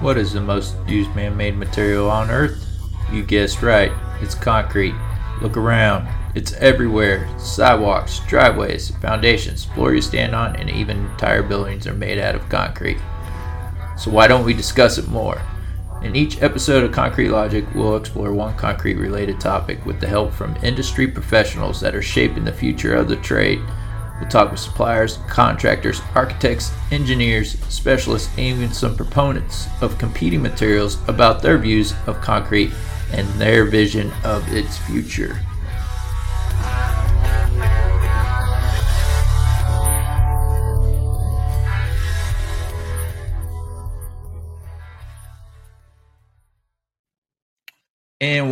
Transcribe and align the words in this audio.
What 0.00 0.18
is 0.18 0.34
the 0.34 0.42
most 0.42 0.76
used 0.86 1.14
man 1.16 1.34
made 1.34 1.56
material 1.56 2.10
on 2.10 2.30
Earth? 2.30 2.62
You 3.10 3.22
guessed 3.22 3.62
right, 3.62 3.90
it's 4.20 4.34
concrete. 4.34 4.94
Look 5.40 5.56
around, 5.56 6.06
it's 6.34 6.52
everywhere. 6.54 7.26
Sidewalks, 7.38 8.20
driveways, 8.28 8.90
foundations, 8.96 9.64
floor 9.64 9.94
you 9.94 10.02
stand 10.02 10.34
on, 10.34 10.56
and 10.56 10.68
even 10.68 11.06
entire 11.06 11.42
buildings 11.42 11.86
are 11.86 11.94
made 11.94 12.18
out 12.18 12.34
of 12.34 12.46
concrete. 12.50 12.98
So 13.96 14.10
why 14.10 14.28
don't 14.28 14.44
we 14.44 14.52
discuss 14.52 14.98
it 14.98 15.08
more? 15.08 15.40
In 16.02 16.14
each 16.14 16.42
episode 16.42 16.84
of 16.84 16.92
Concrete 16.92 17.30
Logic, 17.30 17.64
we'll 17.74 17.96
explore 17.96 18.32
one 18.32 18.56
concrete 18.56 18.96
related 18.96 19.40
topic 19.40 19.84
with 19.84 19.98
the 19.98 20.06
help 20.06 20.32
from 20.32 20.56
industry 20.62 21.08
professionals 21.08 21.80
that 21.80 21.94
are 21.94 22.02
shaping 22.02 22.44
the 22.44 22.52
future 22.52 22.94
of 22.94 23.08
the 23.08 23.16
trade. 23.16 23.60
We'll 24.20 24.28
talk 24.28 24.50
with 24.50 24.60
suppliers, 24.60 25.18
contractors, 25.28 26.00
architects, 26.14 26.72
engineers, 26.90 27.58
specialists, 27.68 28.30
and 28.38 28.58
even 28.58 28.72
some 28.72 28.96
proponents 28.96 29.66
of 29.80 29.98
competing 29.98 30.42
materials 30.42 30.98
about 31.08 31.42
their 31.42 31.58
views 31.58 31.92
of 32.06 32.20
concrete 32.20 32.70
and 33.12 33.26
their 33.40 33.64
vision 33.64 34.12
of 34.22 34.50
its 34.52 34.78
future. 34.78 35.40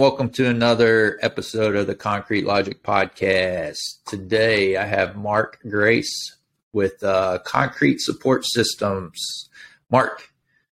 Welcome 0.05 0.29
to 0.29 0.47
another 0.47 1.19
episode 1.23 1.75
of 1.75 1.87
the 1.87 1.95
Concrete 1.95 2.45
Logic 2.45 2.83
Podcast. 2.83 3.79
Today 4.05 4.77
I 4.77 4.85
have 4.85 5.17
Mark 5.17 5.59
Grace 5.67 6.37
with 6.75 7.03
uh, 7.03 7.39
Concrete 7.47 8.02
Support 8.02 8.45
Systems. 8.45 9.49
Mark, 9.91 10.29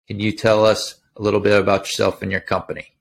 can 0.07 0.19
you 0.19 0.31
tell 0.31 0.63
us 0.63 1.01
a 1.15 1.23
little 1.23 1.39
bit 1.39 1.59
about 1.59 1.87
yourself 1.87 2.21
and 2.21 2.31
your 2.31 2.39
company? 2.39 2.93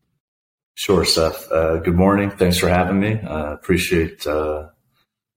Sure, 0.76 1.04
Seth. 1.04 1.52
Uh, 1.52 1.76
good 1.76 1.94
morning. 1.94 2.30
Thanks 2.30 2.56
for 2.56 2.70
having 2.70 3.00
me. 3.00 3.20
Uh, 3.20 3.52
appreciate 3.52 4.26
uh, 4.26 4.68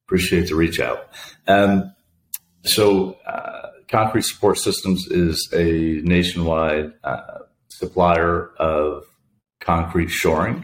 appreciate 0.06 0.48
the 0.48 0.56
reach 0.56 0.80
out. 0.80 1.10
Um, 1.50 1.94
so, 2.64 3.18
uh, 3.28 3.72
Concrete 3.90 4.22
Support 4.22 4.58
Systems 4.58 5.06
is 5.08 5.50
a 5.54 6.00
nationwide 6.06 6.94
uh, 7.04 7.40
supplier 7.68 8.52
of 8.58 9.04
concrete 9.60 10.12
shoring. 10.12 10.64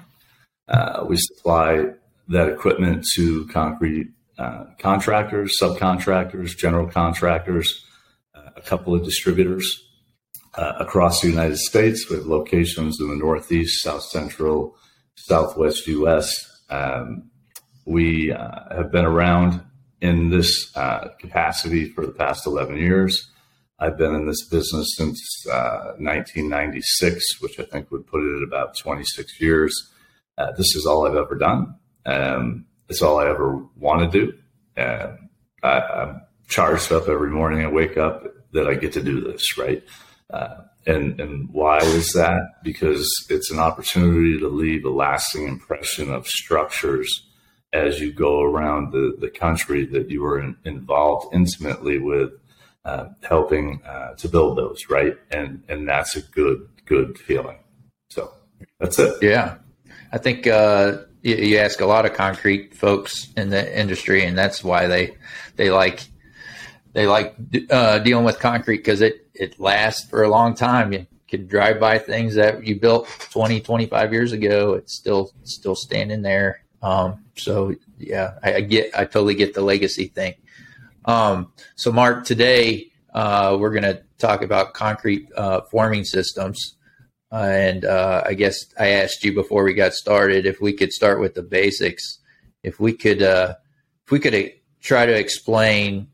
Uh, 0.67 1.05
we 1.07 1.17
supply 1.17 1.85
that 2.27 2.49
equipment 2.49 3.05
to 3.15 3.45
concrete 3.47 4.07
uh, 4.37 4.65
contractors, 4.79 5.53
subcontractors, 5.61 6.57
general 6.57 6.87
contractors, 6.87 7.85
uh, 8.33 8.49
a 8.55 8.61
couple 8.61 8.95
of 8.95 9.03
distributors 9.03 9.87
uh, 10.55 10.73
across 10.79 11.21
the 11.21 11.29
United 11.29 11.57
States. 11.57 12.09
We 12.09 12.17
have 12.17 12.25
locations 12.25 12.99
in 12.99 13.09
the 13.09 13.15
Northeast, 13.15 13.83
South 13.83 14.03
Central, 14.03 14.75
Southwest 15.15 15.85
U.S. 15.87 16.33
Um, 16.69 17.29
we 17.85 18.31
uh, 18.31 18.75
have 18.75 18.91
been 18.91 19.05
around 19.05 19.61
in 20.01 20.29
this 20.29 20.75
uh, 20.75 21.09
capacity 21.19 21.89
for 21.89 22.05
the 22.05 22.11
past 22.11 22.45
11 22.47 22.77
years. 22.77 23.29
I've 23.79 23.97
been 23.97 24.15
in 24.15 24.27
this 24.27 24.47
business 24.47 24.95
since 24.95 25.45
uh, 25.51 25.93
1996, 25.97 27.41
which 27.41 27.59
I 27.59 27.63
think 27.63 27.91
would 27.91 28.07
put 28.07 28.23
it 28.23 28.37
at 28.37 28.43
about 28.43 28.77
26 28.77 29.41
years. 29.41 29.92
Uh, 30.37 30.51
this 30.57 30.75
is 30.75 30.85
all 30.85 31.07
I've 31.07 31.15
ever 31.15 31.35
done. 31.35 31.75
Um, 32.05 32.65
it's 32.89 33.01
all 33.01 33.19
I 33.19 33.29
ever 33.29 33.63
want 33.77 34.11
to 34.11 34.25
do. 34.25 34.33
Uh, 34.81 35.15
I, 35.61 36.01
am 36.01 36.21
charged 36.47 36.91
up 36.91 37.07
every 37.07 37.29
morning. 37.29 37.63
I 37.63 37.69
wake 37.69 37.97
up 37.97 38.23
that 38.51 38.67
I 38.67 38.73
get 38.75 38.93
to 38.93 39.03
do 39.03 39.21
this, 39.21 39.57
right? 39.57 39.83
Uh, 40.29 40.55
and 40.85 41.19
and 41.19 41.49
why 41.49 41.77
is 41.77 42.13
that? 42.13 42.41
Because 42.63 43.09
it's 43.29 43.51
an 43.51 43.59
opportunity 43.59 44.39
to 44.39 44.47
leave 44.47 44.85
a 44.85 44.89
lasting 44.89 45.47
impression 45.47 46.11
of 46.11 46.27
structures 46.27 47.27
as 47.71 47.99
you 47.99 48.11
go 48.11 48.41
around 48.41 48.91
the, 48.91 49.15
the 49.19 49.29
country 49.29 49.85
that 49.85 50.09
you 50.09 50.23
are 50.23 50.39
in, 50.39 50.55
involved 50.63 51.33
intimately 51.33 51.97
with 51.97 52.31
uh, 52.85 53.05
helping 53.23 53.81
uh, 53.83 54.13
to 54.15 54.27
build 54.27 54.57
those, 54.57 54.89
right? 54.89 55.17
And 55.31 55.63
and 55.69 55.87
that's 55.87 56.15
a 56.15 56.21
good 56.21 56.67
good 56.85 57.17
feeling. 57.17 57.59
So 58.09 58.31
that's 58.79 58.99
it. 58.99 59.15
Yeah, 59.21 59.55
I 60.13 60.19
think 60.19 60.45
uh, 60.45 60.99
you, 61.23 61.35
you, 61.35 61.57
ask 61.57 61.81
a 61.81 61.87
lot 61.87 62.05
of 62.05 62.13
concrete 62.13 62.75
folks 62.75 63.33
in 63.35 63.49
the 63.49 63.79
industry, 63.79 64.23
and 64.23 64.37
that's 64.37 64.63
why 64.63 64.85
they 64.85 65.17
they 65.55 65.71
like 65.71 66.01
they 66.93 67.07
like 67.07 67.35
uh, 67.71 67.97
dealing 67.97 68.23
with 68.23 68.39
concrete 68.39 68.77
because 68.77 69.01
it 69.01 69.27
it 69.33 69.59
lasts 69.59 70.07
for 70.07 70.21
a 70.21 70.29
long 70.29 70.53
time. 70.53 70.93
You 70.93 71.07
can 71.27 71.47
drive 71.47 71.79
by 71.79 71.97
things 71.97 72.35
that 72.35 72.63
you 72.63 72.79
built 72.79 73.07
20, 73.31 73.61
25 73.61 74.13
years 74.13 74.33
ago. 74.33 74.75
It's 74.75 74.93
still 74.93 75.31
still 75.45 75.75
standing 75.75 76.21
there. 76.21 76.63
Um, 76.83 77.25
so 77.35 77.73
yeah, 77.97 78.35
I, 78.43 78.55
I 78.57 78.61
get 78.61 78.95
I 78.95 79.05
totally 79.05 79.33
get 79.33 79.55
the 79.55 79.61
legacy 79.61 80.09
thing. 80.09 80.35
Um, 81.05 81.51
so, 81.75 81.91
Mark, 81.91 82.23
today 82.23 82.91
uh, 83.15 83.57
we're 83.59 83.71
going 83.71 83.83
to 83.83 84.03
talk 84.19 84.43
about 84.43 84.75
concrete 84.75 85.27
uh, 85.35 85.61
forming 85.71 86.05
systems. 86.05 86.75
And 87.33 87.83
uh, 87.83 88.23
I 88.25 88.35
guess 88.35 88.65
I 88.79 88.89
asked 88.89 89.23
you 89.23 89.33
before 89.33 89.63
we 89.63 89.73
got 89.73 89.93
started 89.93 90.45
if 90.45 90.61
we 90.61 90.71
could 90.71 90.93
start 90.93 91.19
with 91.19 91.33
the 91.33 91.41
basics. 91.41 92.19
If 92.61 92.79
we 92.79 92.93
could, 92.93 93.23
uh, 93.23 93.55
if 94.05 94.11
we 94.11 94.19
could 94.19 94.35
uh, 94.35 94.49
try 94.81 95.07
to 95.07 95.17
explain 95.17 96.07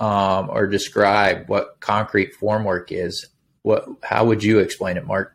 um, 0.00 0.50
or 0.50 0.66
describe 0.66 1.48
what 1.48 1.80
concrete 1.80 2.34
formwork 2.38 2.92
is, 2.92 3.26
what 3.62 3.88
how 4.02 4.26
would 4.26 4.44
you 4.44 4.58
explain 4.58 4.98
it, 4.98 5.06
Mark? 5.06 5.34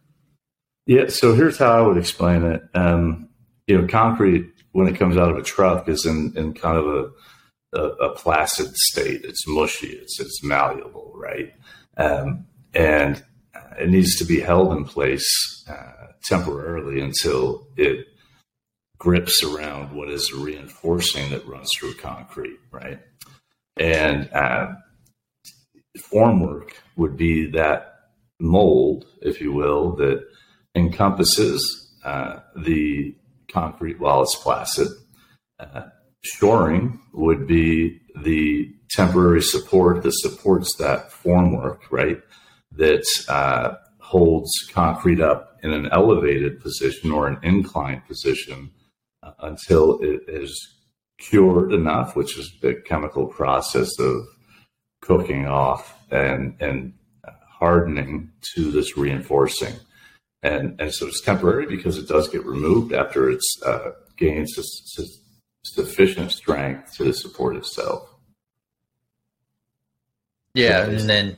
Yeah, 0.86 1.08
so 1.08 1.34
here's 1.34 1.58
how 1.58 1.72
I 1.72 1.82
would 1.82 1.98
explain 1.98 2.44
it. 2.44 2.62
Um, 2.76 3.30
you 3.66 3.82
know, 3.82 3.88
concrete 3.88 4.52
when 4.74 4.88
it 4.88 4.98
comes 4.98 5.18
out 5.18 5.32
of 5.32 5.38
a 5.38 5.42
truck 5.42 5.90
is 5.90 6.06
in, 6.06 6.34
in 6.36 6.54
kind 6.54 6.78
of 6.78 6.88
a 6.88 7.10
a, 7.76 7.82
a 7.82 8.16
plastic 8.16 8.68
state. 8.76 9.22
It's 9.24 9.48
mushy. 9.48 9.88
It's 9.88 10.20
it's 10.20 10.44
malleable, 10.44 11.12
right? 11.16 11.54
Um, 11.98 12.46
and 12.74 13.24
it 13.80 13.90
needs 13.90 14.16
to 14.18 14.26
be 14.26 14.40
held 14.40 14.76
in 14.76 14.86
place 14.86 15.28
uh, 15.70 16.08
temporarily 16.24 17.02
until 17.02 17.68
it 17.78 18.08
grips 18.98 19.44
around 19.44 19.94
what 19.94 20.10
is 20.10 20.34
reinforcing 20.34 21.30
that 21.30 21.48
runs 21.48 21.70
through 21.78 21.94
concrete, 21.96 22.60
right? 22.72 23.00
And 23.78 24.30
uh, 24.34 24.74
formwork 25.98 26.72
would 26.96 27.18
be 27.18 27.48
that 27.52 27.96
mold, 28.40 29.06
if 29.22 29.42
you 29.42 29.52
will, 29.52 29.96
that 29.98 30.26
encompasses 30.76 31.94
uh, 32.04 32.40
the 32.56 33.16
concrete 33.52 34.00
while 34.00 34.22
it's 34.22 34.36
plastic, 34.36 34.88
uh, 35.60 35.84
shoring 36.22 37.00
would 37.14 37.48
be 37.48 38.00
the 38.22 38.74
temporary 38.90 39.42
support 39.42 40.04
that 40.04 40.14
supports 40.14 40.76
that 40.78 41.10
formwork, 41.12 41.80
right? 41.92 42.22
That 42.78 43.06
uh, 43.30 43.76
holds 44.00 44.52
concrete 44.72 45.22
up 45.22 45.58
in 45.64 45.72
an 45.72 45.88
elevated 45.92 46.62
position 46.62 47.12
or 47.12 47.28
an 47.28 47.40
inclined 47.44 48.06
position 48.06 48.72
uh, 49.24 49.32
until 49.40 50.00
it 50.02 50.22
is 50.28 50.76
cured 51.18 51.72
enough, 51.72 52.16
which 52.16 52.38
is 52.38 52.52
the 52.62 52.76
chemical 52.86 53.28
process 53.28 53.90
of 54.00 54.26
cooking 55.02 55.48
off 55.48 55.98
and 56.12 56.56
and 56.60 56.94
hardening 57.60 58.32
to 58.54 58.72
this 58.72 58.98
reinforcing. 58.98 59.74
And, 60.44 60.80
and 60.80 60.94
so 60.94 61.08
it's 61.08 61.22
temporary 61.22 61.66
because 61.66 61.98
it 61.98 62.08
does 62.08 62.28
get 62.28 62.46
removed 62.46 62.94
after 62.94 63.30
it's 63.30 63.62
uh, 63.66 63.92
gains 64.18 64.54
sufficient 65.64 66.32
strength 66.32 66.96
to 66.98 67.12
support 67.14 67.56
itself. 67.56 68.10
Yeah, 70.54 70.86
and 70.86 71.10
then 71.10 71.38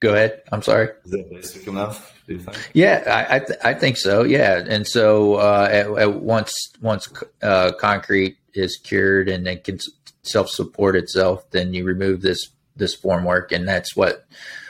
go 0.00 0.14
ahead. 0.14 0.42
I'm 0.50 0.62
sorry. 0.62 0.88
Is 1.04 1.10
that 1.12 1.30
basic 1.30 1.66
enough? 1.66 2.14
Do 2.26 2.34
you 2.34 2.40
think? 2.40 2.70
Yeah, 2.74 3.02
I 3.06 3.36
I, 3.36 3.38
th- 3.40 3.58
I 3.62 3.74
think 3.74 3.96
so. 3.96 4.24
Yeah, 4.24 4.64
and 4.66 4.86
so 4.86 5.34
uh, 5.34 5.68
at, 5.70 5.86
at 5.98 6.14
once 6.20 6.52
once 6.80 7.08
uh, 7.42 7.72
concrete 7.72 8.38
is 8.54 8.76
cured 8.82 9.28
and 9.28 9.46
it 9.46 9.64
can 9.64 9.78
self 10.22 10.48
support 10.48 10.96
itself, 10.96 11.48
then 11.50 11.72
you 11.74 11.84
remove 11.84 12.22
this 12.22 12.50
this 12.76 12.96
formwork, 12.96 13.52
and 13.52 13.68
that's 13.68 13.94
what 13.94 14.26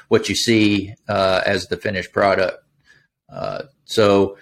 what 0.08 0.28
you 0.28 0.34
see 0.34 0.94
uh, 1.08 1.40
as 1.46 1.66
the 1.68 1.76
finished 1.76 2.12
product. 2.12 2.62
Uh, 3.32 3.62
so 3.84 4.36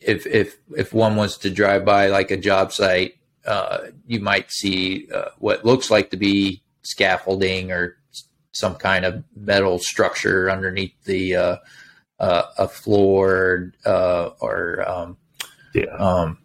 if 0.00 0.26
if 0.26 0.56
if 0.76 0.94
one 0.94 1.16
was 1.16 1.36
to 1.38 1.50
drive 1.50 1.84
by 1.84 2.08
like 2.08 2.30
a 2.30 2.36
job 2.36 2.72
site, 2.72 3.14
uh, 3.46 3.78
you 4.06 4.20
might 4.20 4.50
see 4.50 5.08
uh, 5.14 5.30
what 5.38 5.64
looks 5.64 5.90
like 5.90 6.10
to 6.10 6.16
be 6.16 6.62
scaffolding 6.82 7.70
or 7.70 7.97
some 8.52 8.74
kind 8.74 9.04
of 9.04 9.24
metal 9.36 9.78
structure 9.78 10.50
underneath 10.50 10.94
the 11.04 11.36
uh, 11.36 11.56
uh 12.18 12.42
a 12.58 12.68
floor 12.68 13.72
uh, 13.86 14.30
or 14.40 14.88
um, 14.88 15.16
yeah. 15.74 15.84
um, 15.98 16.38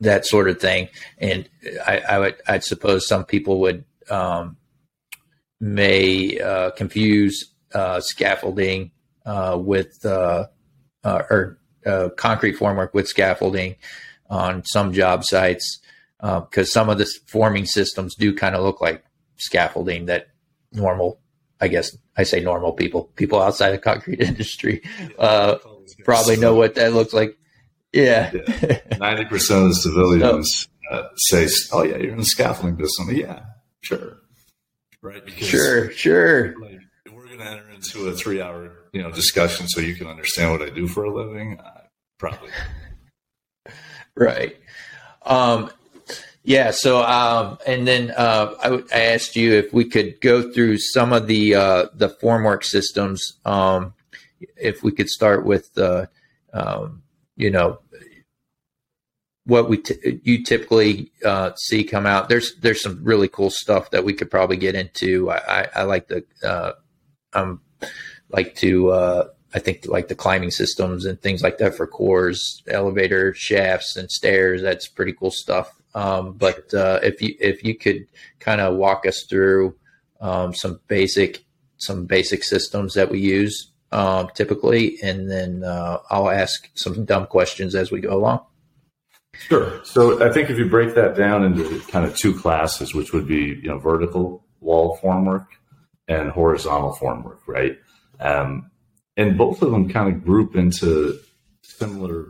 that 0.00 0.26
sort 0.26 0.48
of 0.48 0.60
thing. 0.60 0.88
And 1.18 1.48
I, 1.86 1.98
I 2.00 2.18
would, 2.18 2.36
I'd 2.46 2.64
suppose 2.64 3.06
some 3.06 3.24
people 3.24 3.60
would 3.60 3.84
um, 4.10 4.56
may 5.60 6.38
uh, 6.40 6.70
confuse 6.72 7.52
uh, 7.72 8.00
scaffolding 8.00 8.90
uh, 9.24 9.56
with 9.60 10.04
uh, 10.04 10.46
uh, 11.04 11.22
or 11.30 11.58
uh, 11.86 12.08
concrete 12.16 12.56
formwork 12.56 12.92
with 12.92 13.08
scaffolding 13.08 13.76
on 14.28 14.64
some 14.64 14.92
job 14.92 15.24
sites 15.24 15.80
because 16.20 16.72
some 16.72 16.88
of 16.88 16.98
the 16.98 17.08
forming 17.26 17.66
systems 17.66 18.14
do 18.14 18.34
kind 18.34 18.54
of 18.54 18.62
look 18.62 18.80
like 18.80 19.04
scaffolding 19.36 20.06
that 20.06 20.28
normal, 20.72 21.20
I 21.60 21.68
guess 21.68 21.96
I 22.16 22.24
say 22.24 22.40
normal 22.40 22.72
people, 22.72 23.04
people 23.16 23.40
outside 23.40 23.72
the 23.72 23.78
concrete 23.78 24.20
industry, 24.28 24.82
probably 26.04 26.36
know 26.36 26.54
what 26.54 26.74
that 26.76 26.92
looks 26.92 27.12
like. 27.12 27.36
Yeah. 27.92 28.32
Ninety 28.98 29.26
percent 29.26 29.64
of 29.64 29.68
the 29.68 29.74
civilians 29.74 30.68
so, 30.92 30.96
uh, 30.96 31.08
say, 31.16 31.48
"Oh 31.72 31.82
yeah, 31.82 31.96
you're 31.98 32.12
in 32.12 32.18
the 32.18 32.24
scaffolding 32.24 32.76
business." 32.76 33.08
Yeah, 33.12 33.40
sure, 33.82 34.18
right? 35.02 35.24
Because 35.24 35.46
sure, 35.46 35.90
sure. 35.92 36.58
Like, 36.58 36.80
we're 37.12 37.26
going 37.26 37.38
to 37.38 37.44
enter 37.44 37.70
into 37.70 38.08
a 38.08 38.12
three-hour, 38.12 38.72
you 38.92 39.02
know, 39.02 39.10
discussion 39.10 39.68
so 39.68 39.80
you 39.80 39.94
can 39.94 40.06
understand 40.06 40.52
what 40.52 40.62
I 40.62 40.70
do 40.70 40.86
for 40.86 41.04
a 41.04 41.14
living. 41.14 41.58
Uh, 41.60 41.82
probably. 42.18 42.50
right. 44.16 44.56
Um, 45.24 45.70
yeah. 46.44 46.70
So, 46.72 47.02
um, 47.02 47.58
and 47.66 47.86
then 47.86 48.12
uh, 48.16 48.82
I, 48.92 49.00
asked 49.00 49.36
you 49.36 49.54
if 49.54 49.72
we 49.72 49.84
could 49.84 50.20
go 50.20 50.50
through 50.52 50.78
some 50.78 51.12
of 51.12 51.26
the 51.26 51.54
uh, 51.54 51.86
the 51.94 52.08
formwork 52.08 52.64
systems. 52.64 53.34
Um, 53.44 53.94
if 54.56 54.82
we 54.82 54.92
could 54.92 55.08
start 55.08 55.44
with 55.44 55.72
the 55.74 56.08
um, 56.52 57.02
you 57.36 57.50
know 57.50 57.78
what 59.44 59.68
we 59.68 59.78
t- 59.78 60.20
you 60.22 60.44
typically 60.44 61.10
uh, 61.24 61.52
see 61.56 61.84
come 61.84 62.06
out. 62.06 62.28
There's 62.28 62.54
there's 62.56 62.82
some 62.82 63.02
really 63.02 63.28
cool 63.28 63.50
stuff 63.50 63.90
that 63.90 64.04
we 64.04 64.12
could 64.12 64.30
probably 64.30 64.56
get 64.56 64.74
into. 64.74 65.30
I, 65.30 65.36
I, 65.36 65.68
I 65.76 65.82
like 65.84 66.08
the 66.08 66.24
uh, 66.42 66.72
um 67.32 67.60
like 68.30 68.54
to 68.56 68.90
uh, 68.90 69.28
I 69.54 69.58
think 69.58 69.86
like 69.86 70.08
the 70.08 70.14
climbing 70.14 70.50
systems 70.50 71.04
and 71.04 71.20
things 71.20 71.42
like 71.42 71.58
that 71.58 71.74
for 71.74 71.86
cores, 71.86 72.62
elevator 72.68 73.34
shafts 73.34 73.96
and 73.96 74.10
stairs. 74.10 74.62
That's 74.62 74.88
pretty 74.88 75.12
cool 75.12 75.30
stuff. 75.30 75.72
Um, 75.94 76.32
but 76.32 76.72
uh, 76.74 77.00
if 77.02 77.20
you 77.20 77.34
if 77.38 77.64
you 77.64 77.74
could 77.74 78.06
kind 78.40 78.60
of 78.60 78.76
walk 78.76 79.06
us 79.06 79.24
through 79.28 79.76
um, 80.20 80.54
some 80.54 80.80
basic 80.88 81.44
some 81.76 82.06
basic 82.06 82.44
systems 82.44 82.94
that 82.94 83.10
we 83.10 83.18
use 83.18 83.72
um, 83.90 84.28
typically, 84.34 84.98
and 85.02 85.30
then 85.30 85.64
uh, 85.64 85.98
I'll 86.10 86.30
ask 86.30 86.70
some 86.74 87.04
dumb 87.04 87.26
questions 87.26 87.74
as 87.74 87.90
we 87.90 88.00
go 88.00 88.16
along. 88.16 88.44
Sure. 89.34 89.84
So 89.84 90.24
I 90.26 90.32
think 90.32 90.50
if 90.50 90.58
you 90.58 90.68
break 90.68 90.94
that 90.94 91.16
down 91.16 91.44
into 91.44 91.80
kind 91.90 92.06
of 92.06 92.16
two 92.16 92.34
classes, 92.38 92.94
which 92.94 93.12
would 93.12 93.26
be 93.26 93.58
you 93.62 93.68
know 93.68 93.78
vertical 93.78 94.44
wall 94.60 94.98
formwork 95.02 95.46
and 96.08 96.30
horizontal 96.30 96.96
formwork, 97.00 97.38
right? 97.46 97.78
Um, 98.20 98.70
and 99.16 99.36
both 99.36 99.62
of 99.62 99.70
them 99.70 99.88
kind 99.88 100.14
of 100.14 100.24
group 100.24 100.56
into 100.56 101.18
similar 101.62 102.26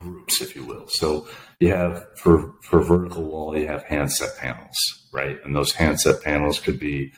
groups, 0.00 0.40
if 0.40 0.54
you 0.54 0.64
will. 0.64 0.86
So 0.88 1.28
you 1.60 1.72
have 1.72 2.06
for 2.16 2.54
for 2.62 2.82
vertical 2.82 3.24
wall, 3.24 3.56
you 3.56 3.66
have 3.66 3.84
handset 3.84 4.36
panels, 4.38 4.76
right? 5.12 5.38
And 5.44 5.54
those 5.54 5.72
handset 5.72 6.22
panels 6.22 6.60
could 6.60 6.78
be 6.78 7.12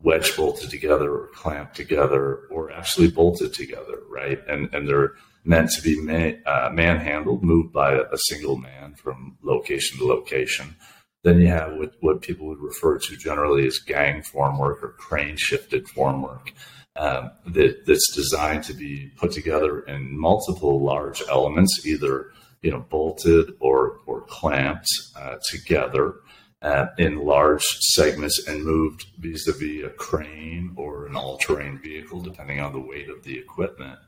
wedge 0.00 0.36
bolted 0.36 0.70
together 0.70 1.12
or 1.12 1.28
clamped 1.34 1.76
together 1.76 2.46
or 2.50 2.70
actually 2.72 3.10
bolted 3.10 3.54
together, 3.54 4.00
right? 4.10 4.40
And 4.48 4.72
and 4.74 4.88
they're 4.88 5.12
meant 5.44 5.70
to 5.70 5.82
be 5.82 6.00
man, 6.00 6.42
uh, 6.46 6.70
manhandled, 6.72 7.42
moved 7.42 7.72
by 7.72 7.92
a, 7.92 8.02
a, 8.12 8.18
single 8.18 8.58
man 8.58 8.94
from 8.94 9.38
location 9.42 9.98
to 9.98 10.06
location. 10.06 10.76
Then 11.24 11.40
you 11.40 11.48
have 11.48 11.76
what, 11.76 11.92
what 12.00 12.20
people 12.20 12.48
would 12.48 12.60
refer 12.60 12.98
to 12.98 13.16
generally 13.16 13.66
as 13.66 13.78
gang 13.78 14.20
formwork 14.20 14.82
or 14.82 14.94
crane 14.98 15.36
shifted 15.36 15.86
formwork 15.86 16.50
um, 16.96 17.30
that, 17.46 17.86
that's 17.86 18.14
designed 18.14 18.64
to 18.64 18.74
be 18.74 19.10
put 19.16 19.32
together 19.32 19.80
in 19.80 20.18
multiple 20.18 20.82
large 20.84 21.22
elements, 21.30 21.86
either 21.86 22.26
you 22.62 22.70
know 22.70 22.84
bolted 22.88 23.54
or 23.60 24.00
or 24.06 24.22
clamped 24.22 24.88
uh, 25.16 25.36
together 25.50 26.16
uh, 26.62 26.86
in 26.98 27.18
large 27.18 27.62
segments 27.62 28.46
and 28.48 28.64
moved 28.64 29.06
vis-a-vis 29.18 29.84
a 29.84 29.90
crane 29.90 30.72
or 30.76 31.06
an 31.06 31.14
all-terrain 31.14 31.78
vehicle, 31.78 32.20
depending 32.20 32.60
on 32.60 32.72
the 32.72 32.80
weight 32.80 33.08
of 33.08 33.22
the 33.22 33.38
equipment. 33.38 33.98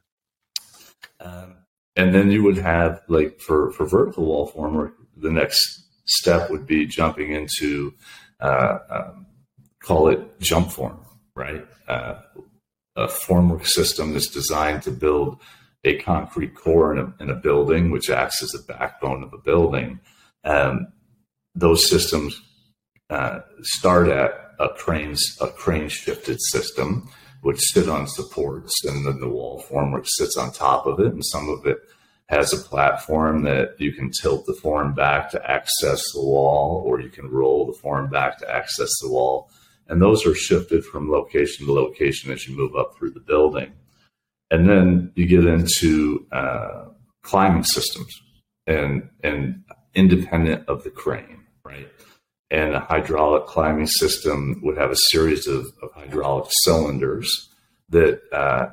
Um, 1.21 1.59
and 1.97 2.15
then 2.15 2.31
you 2.31 2.43
would 2.43 2.59
have 2.59 3.03
like 3.09 3.41
for 3.41 3.71
for 3.73 3.87
vertical 3.87 4.27
wall 4.27 4.51
formwork, 4.51 4.93
the 5.17 5.31
next 5.31 5.85
step 6.07 6.51
would 6.51 6.67
be 6.67 6.87
jumping 6.87 7.33
into 7.33 7.95
uh, 8.41 8.79
um, 8.89 9.27
call 9.83 10.09
it 10.09 10.41
jump 10.41 10.71
form, 10.71 11.01
right? 11.35 11.67
Uh, 11.89 12.21
a 12.97 13.07
formwork 13.07 13.67
system 13.67 14.13
that's 14.13 14.29
designed 14.29 14.83
to 14.83 14.91
build 14.91 15.41
a 15.85 15.99
concrete 15.99 16.55
core 16.55 16.93
in 16.93 16.99
a, 16.99 17.23
in 17.23 17.31
a 17.31 17.35
building, 17.35 17.91
which 17.91 18.11
acts 18.11 18.43
as 18.43 18.51
the 18.51 18.73
backbone 18.73 19.23
of 19.23 19.33
a 19.33 19.39
building. 19.39 20.01
Um, 20.45 20.89
those 21.55 21.89
systems 21.89 22.41
uh, 23.09 23.41
start 23.63 24.09
at 24.09 24.33
a 24.59 24.69
cranes 24.69 25.37
a 25.41 25.49
crane 25.49 25.89
shifted 25.89 26.41
system, 26.41 27.09
which 27.43 27.59
sit 27.61 27.89
on 27.89 28.07
supports, 28.07 28.85
and 28.85 29.07
then 29.07 29.21
the 29.21 29.29
wall 29.29 29.61
form 29.63 29.93
which 29.93 30.09
sits 30.09 30.37
on 30.37 30.53
top 30.53 30.87
of 30.87 31.01
it, 31.01 31.13
and 31.13 31.25
some 31.25 31.49
of 31.49 31.67
it 31.67 31.79
has 32.29 32.53
a 32.53 32.59
platform 32.59 33.43
that 33.43 33.75
you 33.79 33.93
can 33.93 34.11
tilt 34.11 34.47
the 34.47 34.55
form 34.55 34.95
back 34.95 35.31
to 35.31 35.51
access 35.51 36.01
the 36.13 36.23
wall, 36.23 36.83
or 36.87 37.01
you 37.01 37.09
can 37.09 37.29
roll 37.29 37.67
the 37.67 37.79
form 37.79 38.09
back 38.09 38.39
to 38.39 38.49
access 38.55 38.91
the 39.01 39.11
wall. 39.11 39.51
And 39.89 40.01
those 40.01 40.25
are 40.25 40.35
shifted 40.35 40.85
from 40.85 41.11
location 41.11 41.67
to 41.67 41.73
location 41.73 42.31
as 42.31 42.47
you 42.47 42.57
move 42.57 42.77
up 42.77 42.97
through 42.97 43.11
the 43.11 43.21
building. 43.21 43.73
And 44.51 44.69
then 44.69 45.13
you 45.15 45.27
get 45.27 45.47
into 45.47 46.27
uh, 46.33 46.87
climbing 47.23 47.65
systems 47.65 48.13
and, 48.67 49.09
and 49.23 49.63
independent 49.95 50.69
of 50.69 50.83
the 50.83 50.91
crane, 50.91 51.45
right? 51.65 51.89
And 52.51 52.75
a 52.75 52.81
hydraulic 52.81 53.47
climbing 53.47 53.87
system 53.87 54.61
would 54.65 54.77
have 54.77 54.91
a 54.91 54.97
series 55.11 55.47
of, 55.47 55.67
of 55.83 55.93
hydraulic 55.95 56.51
cylinders 56.65 57.49
that 57.91 58.21
uh, 58.33 58.71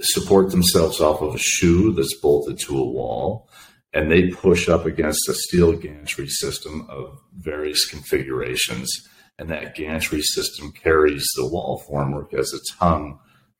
support 0.00 0.50
themselves 0.50 1.00
off 1.00 1.20
of 1.20 1.34
a 1.34 1.38
shoe 1.38 1.92
that's 1.92 2.18
bolted 2.20 2.58
to 2.60 2.78
a 2.78 2.90
wall. 2.90 3.48
And 3.92 4.10
they 4.10 4.28
push 4.30 4.68
up 4.68 4.86
against 4.86 5.28
a 5.28 5.34
steel 5.34 5.72
gantry 5.72 6.28
system 6.28 6.86
of 6.88 7.18
various 7.34 7.86
configurations. 7.86 8.90
And 9.38 9.50
that 9.50 9.74
gantry 9.74 10.22
system 10.22 10.72
carries 10.72 11.26
the 11.36 11.46
wall 11.46 11.82
formwork 11.88 12.34
as 12.34 12.52
it's 12.52 12.70
hung 12.72 13.18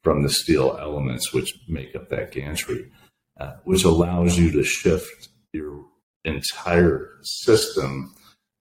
from 0.09 0.23
the 0.23 0.31
steel 0.31 0.75
elements 0.81 1.35
which 1.35 1.59
make 1.69 1.95
up 1.95 2.09
that 2.09 2.33
gantry, 2.33 2.91
uh, 3.39 3.53
which 3.65 3.85
allows 3.85 4.39
you 4.39 4.51
to 4.51 4.65
shift 4.65 5.29
your 5.53 5.85
entire 6.25 7.19
system 7.21 8.15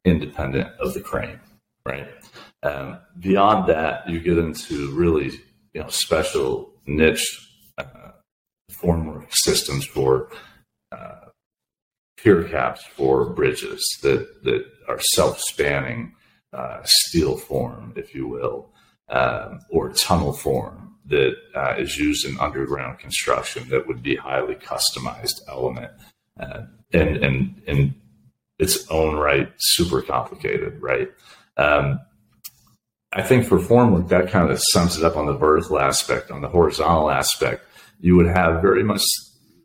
independent 0.04 0.70
of 0.82 0.94
the 0.94 1.00
crane, 1.00 1.40
right? 1.86 2.10
Um, 2.64 3.00
beyond 3.18 3.70
that, 3.70 4.10
you 4.10 4.20
get 4.20 4.38
into 4.38 4.92
really 4.92 5.40
you 5.74 5.82
know 5.82 5.88
special 5.88 6.70
niche 6.86 7.48
uh, 7.78 8.12
formwork 8.70 9.28
systems 9.34 9.86
for 9.86 10.30
uh, 10.92 11.30
pier 12.18 12.44
caps 12.44 12.84
for 12.98 13.30
bridges 13.30 13.82
that 14.04 14.44
that 14.44 14.66
are 14.90 15.00
self-spanning 15.00 16.14
uh, 16.52 16.82
steel 16.84 17.38
form, 17.38 17.94
if 17.96 18.14
you 18.14 18.28
will, 18.28 18.70
um, 19.08 19.62
or 19.70 19.94
tunnel 19.94 20.34
form 20.34 20.87
that 21.08 21.36
uh, 21.56 21.76
is 21.78 21.98
used 21.98 22.26
in 22.26 22.40
underground 22.40 23.00
construction 23.00 23.70
that 23.70 23.88
would 23.88 24.04
be 24.04 24.16
highly 24.16 24.56
customized 24.56 25.40
element. 25.48 25.92
Uh, 26.40 26.64
and 26.94 27.18
and 27.18 27.62
and 27.68 27.94
its 28.60 28.90
own 28.90 29.16
right 29.16 29.52
super 29.58 30.02
complicated, 30.02 30.82
right? 30.82 31.10
Um, 31.58 32.00
I 33.14 33.24
think 33.24 33.46
for 33.46 33.58
formwork, 33.58 34.10
that 34.10 34.30
kind 34.30 34.52
of 34.52 34.60
sums 34.72 34.98
it 34.98 35.04
up 35.04 35.16
on 35.16 35.26
the 35.26 35.34
vertical 35.34 35.80
aspect. 35.80 36.32
On 36.32 36.42
the 36.42 36.50
horizontal 36.50 37.10
aspect, 37.10 37.66
you 38.00 38.16
would 38.16 38.28
have 38.28 38.62
very 38.62 38.84
much 38.84 39.02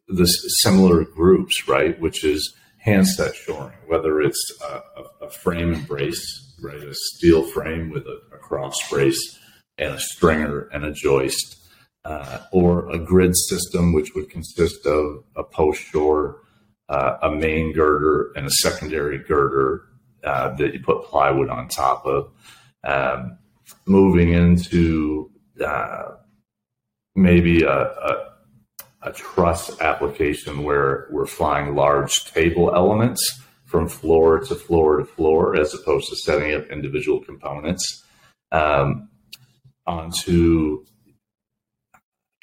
this 0.08 0.36
similar 0.62 1.04
groups, 1.04 1.68
right? 1.68 1.98
Which 2.00 2.24
is 2.24 2.54
handset 2.78 3.34
shoring, 3.34 3.76
whether 3.86 4.20
it's 4.20 4.60
a, 4.68 4.82
a 5.26 5.30
frame 5.30 5.72
and 5.74 5.86
brace, 5.86 6.54
right? 6.62 6.82
A 6.82 6.94
steel 6.94 7.44
frame 7.44 7.90
with 7.90 8.06
a, 8.06 8.20
a 8.34 8.38
cross 8.38 8.76
brace 8.90 9.38
and 9.78 9.94
a 9.94 10.00
stringer 10.00 10.68
and 10.72 10.84
a 10.84 10.92
joist, 10.92 11.56
uh, 12.04 12.40
or 12.52 12.90
a 12.90 12.98
grid 12.98 13.36
system, 13.36 13.92
which 13.92 14.14
would 14.14 14.30
consist 14.30 14.86
of 14.86 15.24
a 15.36 15.44
post 15.44 15.80
shore 15.80 16.40
uh, 16.88 17.16
a 17.22 17.30
main 17.30 17.72
girder 17.72 18.32
and 18.36 18.46
a 18.46 18.50
secondary 18.50 19.18
girder 19.18 19.84
uh, 20.24 20.54
that 20.56 20.74
you 20.74 20.80
put 20.80 21.04
plywood 21.04 21.48
on 21.48 21.68
top 21.68 22.04
of. 22.04 22.30
Um, 22.84 23.38
moving 23.86 24.32
into 24.32 25.30
uh, 25.64 26.10
maybe 27.14 27.62
a, 27.62 27.72
a, 27.72 28.32
a 29.02 29.12
truss 29.12 29.80
application 29.80 30.64
where 30.64 31.08
we're 31.10 31.26
flying 31.26 31.74
large 31.74 32.24
table 32.32 32.74
elements 32.74 33.40
from 33.64 33.88
floor 33.88 34.40
to 34.40 34.54
floor 34.54 34.98
to 34.98 35.04
floor, 35.04 35.58
as 35.58 35.72
opposed 35.74 36.08
to 36.10 36.16
setting 36.16 36.54
up 36.54 36.66
individual 36.66 37.20
components 37.20 38.04
um, 38.52 39.08
onto 39.86 40.84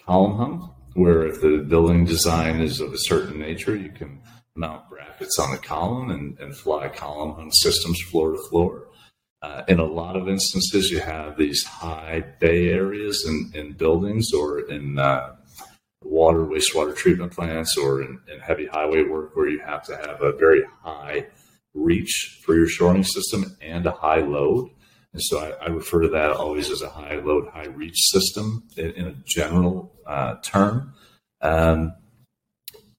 column 0.06 0.38
hung, 0.38 0.76
where 0.94 1.28
if 1.28 1.42
the 1.42 1.66
building 1.68 2.06
design 2.06 2.62
is 2.62 2.80
of 2.80 2.94
a 2.94 2.98
certain 2.98 3.40
nature, 3.40 3.76
you 3.76 3.90
can 3.90 4.22
mount 4.56 4.90
brackets 4.90 5.40
on 5.40 5.52
the 5.52 5.58
column 5.58 6.12
and, 6.12 6.38
and 6.40 6.56
fly 6.56 6.90
column 6.90 7.36
hung 7.36 7.52
systems 7.52 8.02
floor 8.10 8.32
to 8.32 8.40
floor. 8.50 8.88
Uh, 9.42 9.64
in 9.70 9.80
a 9.80 9.86
lot 9.86 10.18
of 10.18 10.28
instances, 10.28 10.92
you 10.92 11.00
have 11.00 11.38
these 11.38 11.64
high 11.64 12.24
bay 12.40 12.70
areas 12.70 13.26
in, 13.26 13.52
in 13.54 13.72
buildings 13.72 14.34
or 14.34 14.60
in 14.60 15.00
uh, 15.00 15.34
water, 16.04 16.40
wastewater 16.40 16.96
treatment 16.96 17.32
plants, 17.32 17.78
or 17.78 18.02
in, 18.02 18.20
in, 18.32 18.40
heavy 18.40 18.66
highway 18.66 19.04
work 19.04 19.36
where 19.36 19.48
you 19.48 19.60
have 19.60 19.84
to 19.84 19.96
have 19.96 20.22
a 20.22 20.34
very 20.34 20.64
high 20.82 21.26
reach 21.74 22.42
for 22.44 22.56
your 22.56 22.68
shoring 22.68 23.04
system 23.04 23.56
and 23.62 23.86
a 23.86 23.92
high 23.92 24.20
load. 24.20 24.70
And 25.14 25.22
so 25.22 25.40
I, 25.40 25.66
I 25.66 25.68
refer 25.70 26.02
to 26.02 26.10
that 26.10 26.32
always 26.32 26.70
as 26.70 26.82
a 26.82 26.90
high 26.90 27.16
load, 27.16 27.48
high 27.50 27.68
reach 27.68 27.98
system 27.98 28.64
in, 28.78 28.92
in 28.92 29.08
a 29.08 29.16
general 29.26 29.94
uh, 30.06 30.36
term. 30.44 30.94
Um, 31.42 31.94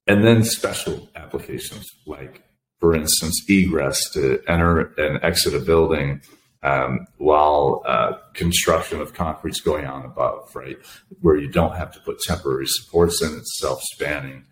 and 0.07 0.25
then 0.25 0.43
special 0.43 1.09
applications 1.15 1.87
like, 2.07 2.43
for 2.81 2.97
instance, 2.97 3.45
egress 3.49 4.11
to 4.11 4.41
enter 4.49 4.93
and 4.97 5.23
exit 5.23 5.55
a 5.55 5.61
building 5.61 6.23
um, 6.63 7.07
while 7.17 7.83
uh, 7.87 8.15
construction 8.35 9.01
of 9.01 9.15
concrete 9.15 9.53
is 9.53 9.61
going 9.61 9.87
on 9.87 10.05
above, 10.05 10.55
right? 10.55 10.77
Where 11.21 11.37
you 11.37 11.49
don't 11.49 11.77
have 11.77 11.93
to 11.93 12.01
put 12.01 12.21
temporary 12.21 12.67
supports 12.67 13.23
in, 13.23 13.37
it's 13.37 13.59
self 13.59 13.81
spanning. 13.95 14.45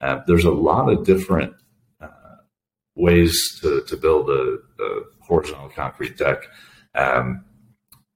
Uh, 0.00 0.20
there's 0.26 0.44
a 0.44 0.50
lot 0.50 0.90
of 0.90 1.04
different 1.04 1.54
uh, 2.00 2.08
ways 2.94 3.58
to, 3.62 3.82
to 3.88 3.96
build 3.96 4.28
a, 4.30 4.58
a, 4.80 5.00
horizontal 5.22 5.70
concrete 5.70 6.16
deck. 6.16 6.44
Um, 6.96 7.44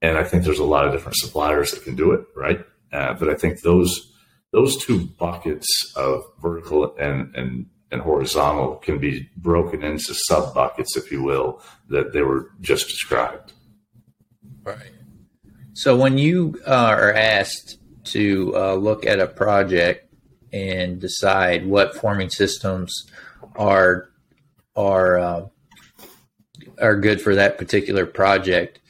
and 0.03 0.17
I 0.17 0.25
think 0.25 0.45
there's 0.45 0.59
a 0.59 0.65
lot 0.65 0.87
of 0.87 0.93
different 0.93 1.17
suppliers 1.17 1.73
that 1.73 1.85
can 1.85 1.95
do 1.95 2.13
it, 2.13 2.25
right? 2.35 2.65
Uh, 2.93 3.15
but 3.15 3.29
I 3.29 3.35
think 3.35 3.61
those 3.61 4.13
those 4.53 4.77
two 4.85 5.07
buckets 5.07 5.93
of 5.95 6.25
vertical 6.41 6.97
and, 6.97 7.35
and 7.37 7.67
and 7.93 8.01
horizontal 8.01 8.77
can 8.77 8.99
be 8.99 9.29
broken 9.37 9.83
into 9.83 10.15
sub 10.15 10.55
buckets, 10.55 10.97
if 10.97 11.11
you 11.11 11.23
will, 11.23 11.61
that 11.89 12.13
they 12.13 12.23
were 12.23 12.51
just 12.61 12.89
described. 12.89 13.53
Right. 14.63 14.93
So 15.73 15.97
when 15.97 16.19
you 16.19 16.61
uh, 16.67 16.95
are 16.97 17.13
asked 17.13 17.79
to 18.05 18.53
uh, 18.57 18.75
look 18.75 19.07
at 19.07 19.19
a 19.19 19.27
project 19.27 20.13
and 20.53 21.01
decide 21.01 21.67
what 21.67 21.97
forming 21.97 22.31
systems 22.31 22.93
are 23.57 24.11
are 24.77 25.19
uh, 25.19 25.47
are 26.81 26.97
good 26.97 27.21
for 27.21 27.35
that 27.35 27.59
particular 27.59 28.07
project, 28.07 28.81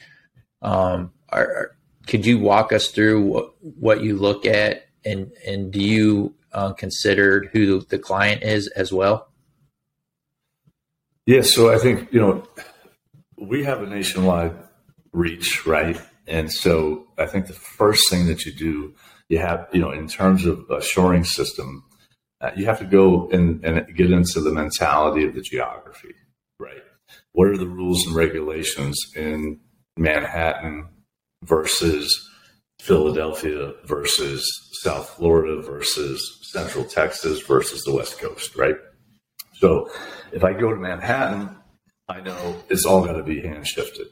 um, 0.61 1.11
are, 1.29 1.75
could 2.07 2.25
you 2.25 2.39
walk 2.39 2.73
us 2.73 2.87
through 2.87 3.21
what, 3.21 3.53
what 3.61 4.03
you 4.03 4.17
look 4.17 4.45
at 4.45 4.87
and 5.05 5.31
and 5.47 5.71
do 5.71 5.81
you 5.81 6.35
uh, 6.53 6.73
considered 6.73 7.49
who 7.53 7.79
the 7.81 7.97
client 7.97 8.43
is 8.43 8.67
as 8.69 8.91
well? 8.91 9.29
Yeah, 11.25 11.41
so 11.41 11.73
I 11.73 11.77
think 11.77 12.11
you 12.11 12.19
know 12.19 12.43
we 13.37 13.63
have 13.63 13.81
a 13.81 13.87
nationwide 13.87 14.55
reach, 15.11 15.65
right? 15.65 15.99
And 16.27 16.51
so 16.51 17.07
I 17.17 17.25
think 17.25 17.47
the 17.47 17.53
first 17.53 18.09
thing 18.09 18.27
that 18.27 18.45
you 18.45 18.51
do, 18.51 18.93
you 19.29 19.39
have 19.39 19.67
you 19.71 19.81
know 19.81 19.91
in 19.91 20.07
terms 20.07 20.45
of 20.45 20.69
a 20.69 20.81
shoring 20.81 21.23
system, 21.23 21.83
uh, 22.41 22.51
you 22.55 22.65
have 22.65 22.79
to 22.79 22.85
go 22.85 23.29
and, 23.29 23.63
and 23.63 23.95
get 23.95 24.11
into 24.11 24.41
the 24.41 24.51
mentality 24.51 25.25
of 25.25 25.35
the 25.35 25.41
geography? 25.41 26.13
What 27.33 27.47
are 27.47 27.57
the 27.57 27.67
rules 27.67 28.05
and 28.05 28.15
regulations 28.15 28.97
in 29.15 29.59
Manhattan 29.97 30.89
versus 31.43 32.29
Philadelphia 32.79 33.73
versus 33.85 34.43
South 34.81 35.09
Florida 35.11 35.61
versus 35.61 36.39
Central 36.51 36.83
Texas 36.83 37.41
versus 37.41 37.83
the 37.83 37.93
West 37.93 38.19
Coast, 38.19 38.55
right? 38.55 38.75
So 39.53 39.89
if 40.31 40.43
I 40.43 40.53
go 40.53 40.71
to 40.71 40.79
Manhattan, 40.79 41.55
I 42.09 42.21
know 42.21 42.55
it's 42.69 42.85
all 42.85 43.05
got 43.05 43.13
to 43.13 43.23
be 43.23 43.41
hand 43.41 43.67
shifted. 43.67 44.07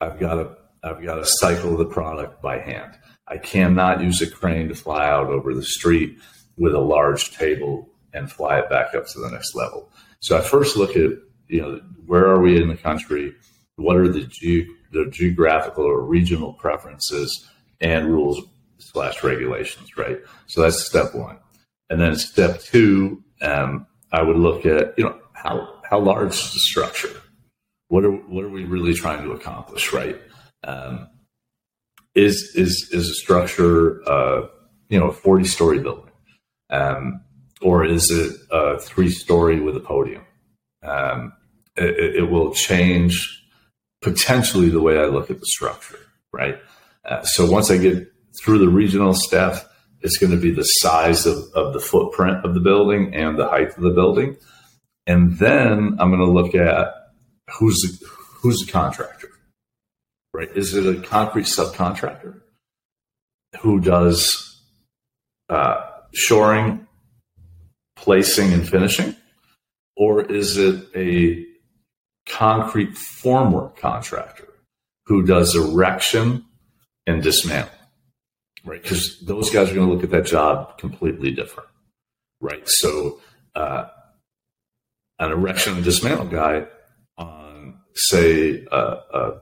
I've 0.00 0.18
got 0.18 0.34
to 0.34 0.56
I've 0.82 1.02
got 1.02 1.14
to 1.14 1.24
cycle 1.24 1.76
the 1.76 1.86
product 1.86 2.42
by 2.42 2.58
hand. 2.58 2.98
I 3.26 3.38
cannot 3.38 4.02
use 4.02 4.20
a 4.20 4.30
crane 4.30 4.68
to 4.68 4.74
fly 4.74 5.08
out 5.08 5.28
over 5.28 5.54
the 5.54 5.64
street 5.64 6.18
with 6.58 6.74
a 6.74 6.80
large 6.80 7.34
table 7.34 7.88
and 8.12 8.30
fly 8.30 8.58
it 8.58 8.68
back 8.68 8.94
up 8.94 9.06
to 9.06 9.20
the 9.20 9.30
next 9.30 9.54
level. 9.54 9.90
So 10.20 10.36
I 10.36 10.42
first 10.42 10.76
look 10.76 10.94
at 10.96 11.10
you 11.48 11.60
know 11.60 11.80
where 12.06 12.26
are 12.26 12.40
we 12.40 12.60
in 12.60 12.68
the 12.68 12.76
country? 12.76 13.34
What 13.76 13.96
are 13.96 14.08
the, 14.08 14.24
ge- 14.24 14.68
the 14.92 15.06
geographical 15.10 15.84
or 15.84 16.02
regional 16.02 16.52
preferences 16.52 17.48
and 17.80 18.06
rules 18.06 18.40
slash 18.78 19.22
regulations, 19.22 19.96
right? 19.96 20.18
So 20.46 20.62
that's 20.62 20.84
step 20.84 21.14
one. 21.14 21.38
And 21.90 22.00
then 22.00 22.16
step 22.16 22.60
two, 22.60 23.22
um, 23.42 23.86
I 24.12 24.22
would 24.22 24.36
look 24.36 24.64
at, 24.64 24.96
you 24.96 25.04
know, 25.04 25.18
how, 25.32 25.80
how 25.88 25.98
large 25.98 26.32
is 26.32 26.52
the 26.52 26.60
structure? 26.60 27.20
What 27.88 28.04
are, 28.04 28.12
what 28.12 28.44
are 28.44 28.50
we 28.50 28.64
really 28.64 28.94
trying 28.94 29.24
to 29.24 29.32
accomplish, 29.32 29.92
right? 29.92 30.20
Um, 30.62 31.08
is, 32.14 32.52
is, 32.54 32.88
is 32.92 33.10
a 33.10 33.14
structure, 33.14 34.08
uh, 34.08 34.46
you 34.88 34.98
know, 34.98 35.08
a 35.08 35.12
40 35.12 35.44
story 35.44 35.80
building? 35.80 36.12
Um, 36.70 37.22
or 37.60 37.84
is 37.84 38.10
it 38.10 38.36
a 38.50 38.78
three 38.78 39.10
story 39.10 39.60
with 39.60 39.76
a 39.76 39.80
podium? 39.80 40.22
Um, 40.84 41.32
it, 41.76 42.16
it, 42.16 42.30
will 42.30 42.52
change 42.52 43.42
potentially 44.02 44.68
the 44.68 44.80
way 44.80 44.98
I 44.98 45.06
look 45.06 45.30
at 45.30 45.40
the 45.40 45.46
structure, 45.46 45.98
right? 46.32 46.56
Uh, 47.04 47.22
so 47.22 47.50
once 47.50 47.70
I 47.70 47.78
get 47.78 48.12
through 48.38 48.58
the 48.58 48.68
regional 48.68 49.14
step, 49.14 49.70
it's 50.02 50.18
going 50.18 50.32
to 50.32 50.38
be 50.38 50.52
the 50.52 50.62
size 50.62 51.26
of, 51.26 51.38
of 51.54 51.72
the 51.72 51.80
footprint 51.80 52.44
of 52.44 52.54
the 52.54 52.60
building 52.60 53.14
and 53.14 53.38
the 53.38 53.48
height 53.48 53.76
of 53.76 53.82
the 53.82 53.90
building. 53.90 54.36
And 55.06 55.38
then 55.38 55.96
I'm 55.98 56.10
going 56.10 56.18
to 56.18 56.30
look 56.30 56.54
at 56.54 56.94
who's 57.58 57.80
the, 57.80 58.06
who's 58.40 58.60
the 58.64 58.70
contractor, 58.70 59.30
right? 60.32 60.50
Is 60.54 60.74
it 60.74 60.86
a 60.86 61.00
concrete 61.00 61.46
subcontractor 61.46 62.40
who 63.60 63.80
does 63.80 64.60
uh, 65.48 65.90
shoring, 66.12 66.86
placing, 67.96 68.52
and 68.52 68.68
finishing? 68.68 69.16
Or 69.96 70.22
is 70.22 70.56
it 70.56 70.88
a 70.94 71.44
concrete 72.28 72.94
formwork 72.94 73.76
contractor 73.76 74.48
who 75.06 75.24
does 75.24 75.54
erection 75.54 76.44
and 77.06 77.22
dismantle? 77.22 77.70
right? 78.64 78.82
Because 78.82 79.18
those 79.20 79.50
guys 79.50 79.70
are 79.70 79.74
going 79.74 79.88
to 79.88 79.94
look 79.94 80.04
at 80.04 80.10
that 80.10 80.26
job 80.26 80.78
completely 80.78 81.30
different, 81.30 81.68
right? 82.40 82.62
So, 82.64 83.20
uh, 83.54 83.86
an 85.18 85.30
erection 85.30 85.74
and 85.74 85.84
dismantle 85.84 86.26
guy 86.26 86.66
on, 87.16 87.78
say, 87.94 88.66
a, 88.72 88.78
a 88.78 89.40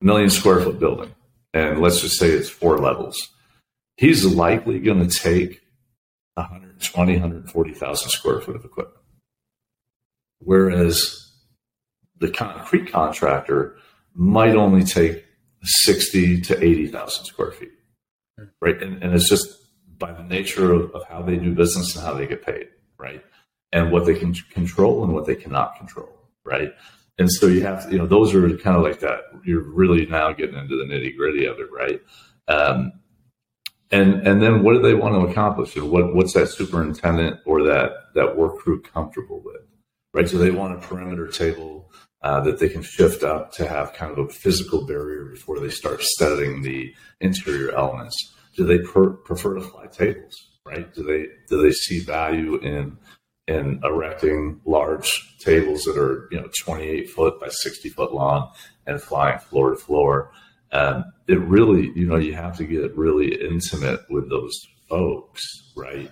million 0.00 0.30
square 0.30 0.60
foot 0.60 0.80
building, 0.80 1.14
and 1.52 1.80
let's 1.80 2.00
just 2.00 2.18
say 2.18 2.28
it's 2.28 2.48
four 2.48 2.78
levels, 2.78 3.28
he's 3.96 4.24
likely 4.24 4.80
going 4.80 5.06
to 5.06 5.18
take 5.18 5.60
120, 6.34 7.12
140,000 7.12 8.08
square 8.08 8.40
foot 8.40 8.56
of 8.56 8.64
equipment. 8.64 9.03
Whereas 10.44 11.32
the 12.18 12.30
concrete 12.30 12.90
contractor 12.90 13.76
might 14.14 14.54
only 14.54 14.84
take 14.84 15.24
60 15.62 16.42
to 16.42 16.62
80,000 16.64 17.24
square 17.24 17.50
feet 17.52 17.70
right? 18.60 18.82
And, 18.82 19.02
and 19.02 19.14
it's 19.14 19.28
just 19.28 19.48
by 19.98 20.12
the 20.12 20.22
nature 20.22 20.72
of, 20.72 20.90
of, 20.92 21.06
how 21.06 21.22
they 21.22 21.36
do 21.36 21.54
business 21.54 21.94
and 21.94 22.04
how 22.04 22.14
they 22.14 22.26
get 22.26 22.44
paid, 22.44 22.68
right? 22.98 23.24
And 23.72 23.92
what 23.92 24.06
they 24.06 24.14
can 24.14 24.34
control 24.34 25.04
and 25.04 25.12
what 25.12 25.26
they 25.26 25.34
cannot 25.34 25.76
control, 25.76 26.08
right? 26.44 26.72
And 27.18 27.30
so 27.30 27.46
you 27.46 27.62
have, 27.62 27.90
you 27.92 27.98
know, 27.98 28.06
those 28.06 28.34
are 28.34 28.42
kind 28.58 28.76
of 28.76 28.82
like 28.82 29.00
that. 29.00 29.20
You're 29.44 29.62
really 29.62 30.06
now 30.06 30.32
getting 30.32 30.56
into 30.56 30.76
the 30.76 30.84
nitty 30.84 31.16
gritty 31.16 31.46
of 31.46 31.58
it, 31.60 31.68
right? 31.72 32.00
Um, 32.48 32.92
and 33.90 34.26
and 34.26 34.42
then 34.42 34.64
what 34.64 34.72
do 34.72 34.82
they 34.82 34.94
want 34.94 35.14
to 35.14 35.30
accomplish? 35.30 35.76
And 35.76 35.90
what 35.90 36.14
what's 36.14 36.32
that 36.32 36.48
superintendent 36.48 37.40
or 37.46 37.62
that 37.64 37.92
that 38.14 38.36
work 38.36 38.58
crew 38.58 38.82
comfortable 38.82 39.40
with, 39.44 39.62
right? 40.14 40.28
So 40.28 40.38
they 40.38 40.50
want 40.50 40.74
a 40.74 40.86
perimeter 40.86 41.28
table 41.28 41.92
uh, 42.22 42.40
that 42.40 42.58
they 42.58 42.70
can 42.70 42.82
shift 42.82 43.22
up 43.22 43.52
to 43.54 43.68
have 43.68 43.92
kind 43.92 44.12
of 44.12 44.18
a 44.18 44.28
physical 44.30 44.86
barrier 44.86 45.26
before 45.26 45.60
they 45.60 45.68
start 45.70 46.02
studying 46.02 46.62
the 46.62 46.94
interior 47.20 47.72
elements. 47.72 48.34
Do 48.56 48.64
they 48.64 48.78
per- 48.78 49.10
prefer 49.10 49.56
to 49.56 49.60
fly 49.60 49.88
tables? 49.88 50.34
Right? 50.66 50.92
Do 50.94 51.02
they 51.02 51.26
do 51.48 51.62
they 51.62 51.72
see 51.72 52.00
value 52.00 52.56
in 52.56 52.98
in 53.48 53.80
erecting 53.84 54.62
large 54.64 55.36
tables 55.40 55.84
that 55.84 55.98
are 55.98 56.28
you 56.32 56.40
know 56.40 56.48
28 56.64 57.10
foot 57.10 57.40
by 57.40 57.48
60 57.48 57.90
foot 57.90 58.14
long 58.14 58.50
and 58.86 59.02
flying 59.02 59.38
floor 59.40 59.70
to 59.70 59.76
floor? 59.76 60.32
Um, 60.72 61.04
it 61.28 61.40
really 61.40 61.92
you 61.94 62.06
know 62.06 62.16
you 62.16 62.34
have 62.34 62.56
to 62.58 62.64
get 62.64 62.96
really 62.96 63.34
intimate 63.34 64.00
with 64.08 64.30
those 64.30 64.58
folks, 64.88 65.42
right? 65.76 66.10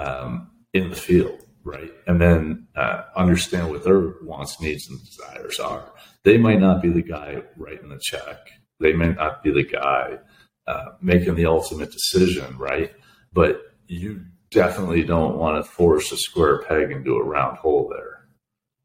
um, 0.00 0.50
in 0.72 0.90
the 0.90 0.96
field, 0.96 1.44
right? 1.64 1.92
And 2.06 2.20
then 2.20 2.66
uh, 2.76 3.02
understand 3.16 3.70
what 3.70 3.84
their 3.84 4.14
wants, 4.22 4.60
needs, 4.60 4.88
and 4.88 4.98
desires 5.04 5.58
are. 5.58 5.92
They 6.24 6.38
might 6.38 6.60
not 6.60 6.82
be 6.82 6.90
the 6.90 7.02
guy 7.02 7.42
writing 7.56 7.88
the 7.88 8.00
check. 8.02 8.36
They 8.78 8.92
may 8.92 9.12
not 9.12 9.42
be 9.42 9.52
the 9.52 9.64
guy 9.64 10.18
uh, 10.66 10.92
making 11.00 11.34
the 11.34 11.46
ultimate 11.46 11.92
decision, 11.92 12.56
right? 12.56 12.92
But 13.32 13.62
you 13.86 14.24
definitely 14.50 15.02
don't 15.02 15.36
want 15.36 15.62
to 15.62 15.70
force 15.70 16.12
a 16.12 16.16
square 16.16 16.62
peg 16.62 16.90
into 16.90 17.16
a 17.16 17.24
round 17.24 17.58
hole 17.58 17.90
there, 17.92 18.26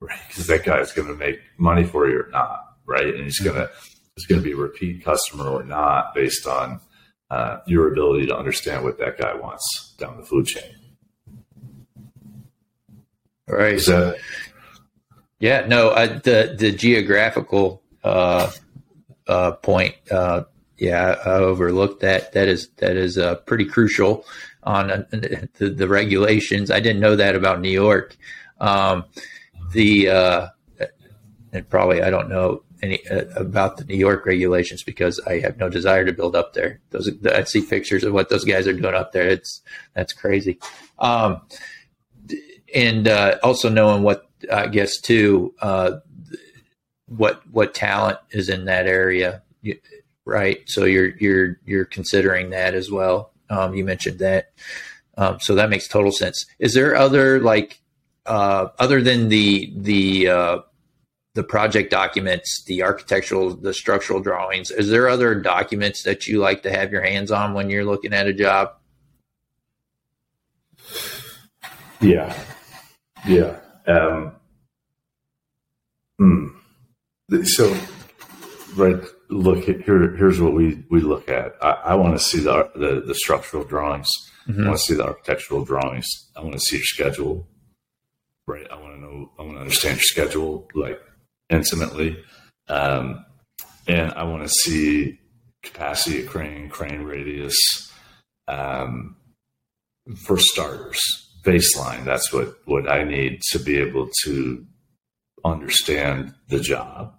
right? 0.01 0.20
Because 0.27 0.48
that 0.48 0.63
guy's 0.63 0.91
going 0.91 1.08
to 1.08 1.15
make 1.15 1.39
money 1.58 1.84
for 1.84 2.10
you 2.10 2.20
or 2.20 2.29
not, 2.29 2.77
right? 2.86 3.13
And 3.13 3.24
he's 3.24 3.39
going 3.39 3.55
to 3.55 3.70
he's 4.15 4.25
going 4.25 4.41
to 4.41 4.46
be 4.46 4.53
a 4.53 4.58
repeat 4.58 5.03
customer 5.03 5.48
or 5.48 5.63
not 5.63 6.13
based 6.13 6.48
on 6.48 6.79
uh, 7.29 7.60
your 7.65 7.91
ability 7.91 8.27
to 8.27 8.38
understand 8.38 8.84
what 8.84 8.98
that 9.00 9.17
guy 9.17 9.34
wants 9.36 9.96
down 9.98 10.17
the 10.17 10.25
food 10.25 10.46
chain. 10.46 10.84
Right. 13.47 13.77
That, 13.77 14.17
yeah. 15.39 15.65
No. 15.67 15.91
I, 15.91 16.07
the 16.07 16.55
the 16.57 16.71
geographical 16.71 17.83
uh, 18.03 18.51
uh, 19.27 19.51
point. 19.53 19.95
Uh, 20.11 20.43
yeah, 20.77 21.15
I 21.25 21.29
overlooked 21.29 22.01
that. 22.01 22.33
That 22.33 22.47
is 22.47 22.69
that 22.77 22.97
is 22.97 23.17
uh, 23.17 23.35
pretty 23.35 23.65
crucial 23.65 24.25
on 24.63 24.91
uh, 24.91 25.03
the, 25.11 25.69
the, 25.69 25.87
regulations. 25.87 26.69
I 26.69 26.79
didn't 26.79 26.99
know 26.99 27.15
that 27.15 27.35
about 27.35 27.61
New 27.61 27.69
York. 27.69 28.17
Um, 28.59 29.05
the 29.71 30.09
uh, 30.09 30.47
and 31.53 31.69
probably 31.69 32.01
I 32.01 32.09
don't 32.09 32.29
know 32.29 32.63
any 32.81 33.05
uh, 33.07 33.25
about 33.35 33.77
the 33.77 33.85
New 33.85 33.95
York 33.95 34.25
regulations 34.25 34.83
because 34.83 35.19
I 35.21 35.39
have 35.39 35.57
no 35.57 35.69
desire 35.69 36.05
to 36.05 36.13
build 36.13 36.35
up 36.35 36.53
there. 36.53 36.81
Those 36.89 37.09
I 37.25 37.43
see 37.45 37.61
pictures 37.61 38.03
of 38.03 38.13
what 38.13 38.29
those 38.29 38.43
guys 38.43 38.67
are 38.67 38.73
doing 38.73 38.95
up 38.95 39.13
there. 39.13 39.27
It's 39.27 39.61
that's 39.93 40.13
crazy. 40.13 40.59
Um, 40.99 41.41
and 42.75 43.08
uh, 43.08 43.39
also 43.41 43.70
knowing 43.70 44.03
what 44.03 44.29
I 44.51 44.67
guess 44.67 45.00
too, 45.00 45.55
uh, 45.62 45.98
what 47.08 47.41
what 47.50 47.74
talent 47.74 48.20
is 48.32 48.50
in 48.50 48.65
that 48.65 48.86
area, 48.86 49.41
right? 50.25 50.60
So 50.67 50.84
you're 50.84 51.15
you're 51.17 51.60
you're 51.65 51.86
considering 51.86 52.50
that 52.51 52.75
as 52.75 52.91
well. 52.91 53.32
Um, 53.50 53.74
you 53.74 53.86
mentioned 53.86 54.20
that, 54.20 54.51
um, 55.17 55.39
so 55.39 55.55
that 55.55 55.70
makes 55.70 55.88
total 55.88 56.12
sense. 56.12 56.46
Is 56.60 56.74
there 56.74 56.96
other 56.96 57.39
like 57.39 57.79
uh, 58.25 58.67
other 58.77 59.01
than 59.01 59.29
the 59.29 59.72
the 59.77 60.27
uh, 60.27 60.58
the 61.36 61.44
project 61.44 61.91
documents, 61.91 62.63
the 62.65 62.84
architectural, 62.84 63.55
the 63.55 63.74
structural 63.74 64.20
drawings? 64.20 64.70
Is 64.70 64.89
there 64.89 65.08
other 65.08 65.34
documents 65.36 66.03
that 66.03 66.27
you 66.27 66.39
like 66.39 66.63
to 66.63 66.72
have 66.72 66.91
your 66.91 67.01
hands 67.01 67.32
on 67.32 67.53
when 67.53 67.70
you're 67.70 67.86
looking 67.86 68.13
at 68.13 68.27
a 68.27 68.34
job? 68.34 68.74
Yeah, 72.01 72.38
yeah. 73.27 73.60
Um, 73.88 74.36
hmm. 76.17 76.48
So, 77.44 77.77
right 78.75 79.01
look 79.29 79.63
here. 79.63 80.15
Here's 80.15 80.39
what 80.39 80.53
we 80.53 80.84
we 80.89 81.01
look 81.01 81.29
at. 81.29 81.53
I, 81.62 81.72
I 81.72 81.96
want 81.96 82.17
to 82.17 82.24
see 82.24 82.39
the, 82.39 82.70
the, 82.75 83.01
the 83.05 83.15
structural 83.15 83.63
drawings. 83.63 84.10
Mm-hmm. 84.48 84.63
I 84.63 84.67
want 84.67 84.79
to 84.79 84.84
see 84.84 84.94
the 84.94 85.05
architectural 85.05 85.65
drawings. 85.65 86.08
I 86.36 86.41
want 86.41 86.53
to 86.53 86.60
see 86.60 86.77
your 86.77 86.86
schedule. 86.86 87.48
Right. 88.48 88.67
I 88.70 88.75
want 88.75 88.96
to 88.96 89.01
know. 89.01 89.32
I 89.39 89.44
want 89.44 89.55
to 89.55 89.62
understand 89.62 89.98
your 89.98 90.03
schedule 90.03 90.67
like 90.75 91.01
intimately, 91.50 92.24
um, 92.67 93.25
and 93.88 94.13
I 94.13 94.24
want 94.24 94.44
to 94.44 94.50
see 94.50 95.20
capacity 95.63 96.24
of 96.24 96.29
crane, 96.29 96.70
crane 96.70 97.03
radius. 97.03 97.58
Um, 98.48 99.15
for 100.24 100.38
starters, 100.38 101.01
baseline. 101.45 102.03
That's 102.03 102.33
what 102.33 102.55
what 102.65 102.89
I 102.89 103.03
need 103.03 103.41
to 103.51 103.59
be 103.59 103.77
able 103.77 104.09
to 104.23 104.65
understand 105.45 106.33
the 106.49 106.59
job 106.59 107.13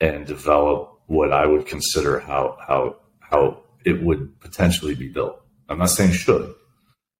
and 0.00 0.26
develop 0.26 1.00
what 1.06 1.32
I 1.32 1.46
would 1.46 1.66
consider 1.66 2.20
how 2.20 2.58
how 2.66 2.96
how 3.20 3.62
it 3.84 4.02
would 4.02 4.38
potentially 4.40 4.94
be 4.94 5.08
built. 5.08 5.40
I'm 5.68 5.78
not 5.78 5.90
saying 5.90 6.12
should, 6.12 6.54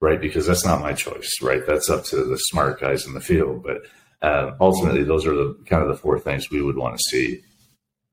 right? 0.01 0.21
Because 0.21 0.47
that's 0.47 0.65
not 0.65 0.81
my 0.81 0.93
choice, 0.93 1.31
right? 1.43 1.67
That's 1.67 1.91
up 1.91 2.05
to 2.07 2.25
the 2.25 2.37
smart 2.37 2.81
guys 2.81 3.07
in 3.07 3.15
the 3.15 3.21
field. 3.21 3.63
But 3.63 3.83
uh, 4.23 4.53
ultimately, 4.61 5.03
those 5.03 5.27
are 5.27 5.35
the 5.35 5.59
kind 5.67 5.83
of 5.83 5.89
the 5.89 5.97
four 5.97 6.19
things 6.19 6.51
we 6.51 6.63
would 6.63 6.77
want 6.77 6.97
to 6.97 7.03
see 7.11 7.41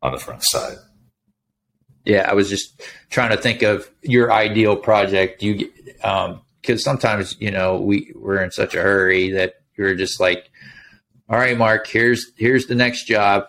on 0.01 0.13
the 0.13 0.19
front 0.19 0.43
side. 0.43 0.77
Yeah, 2.05 2.27
I 2.29 2.33
was 2.33 2.49
just 2.49 2.81
trying 3.09 3.29
to 3.29 3.37
think 3.37 3.61
of 3.61 3.89
your 4.01 4.31
ideal 4.31 4.75
project. 4.75 5.43
You 5.43 5.71
because 6.61 6.83
sometimes 6.83 7.35
you 7.39 7.51
know 7.51 7.81
we 7.81 8.11
we're 8.15 8.41
in 8.43 8.51
such 8.51 8.75
a 8.75 8.81
hurry 8.81 9.31
that 9.31 9.55
you're 9.75 9.95
just 9.95 10.19
like, 10.19 10.49
all 11.29 11.37
right, 11.37 11.57
Mark, 11.57 11.87
here's 11.87 12.31
here's 12.35 12.67
the 12.67 12.75
next 12.75 13.05
job. 13.05 13.47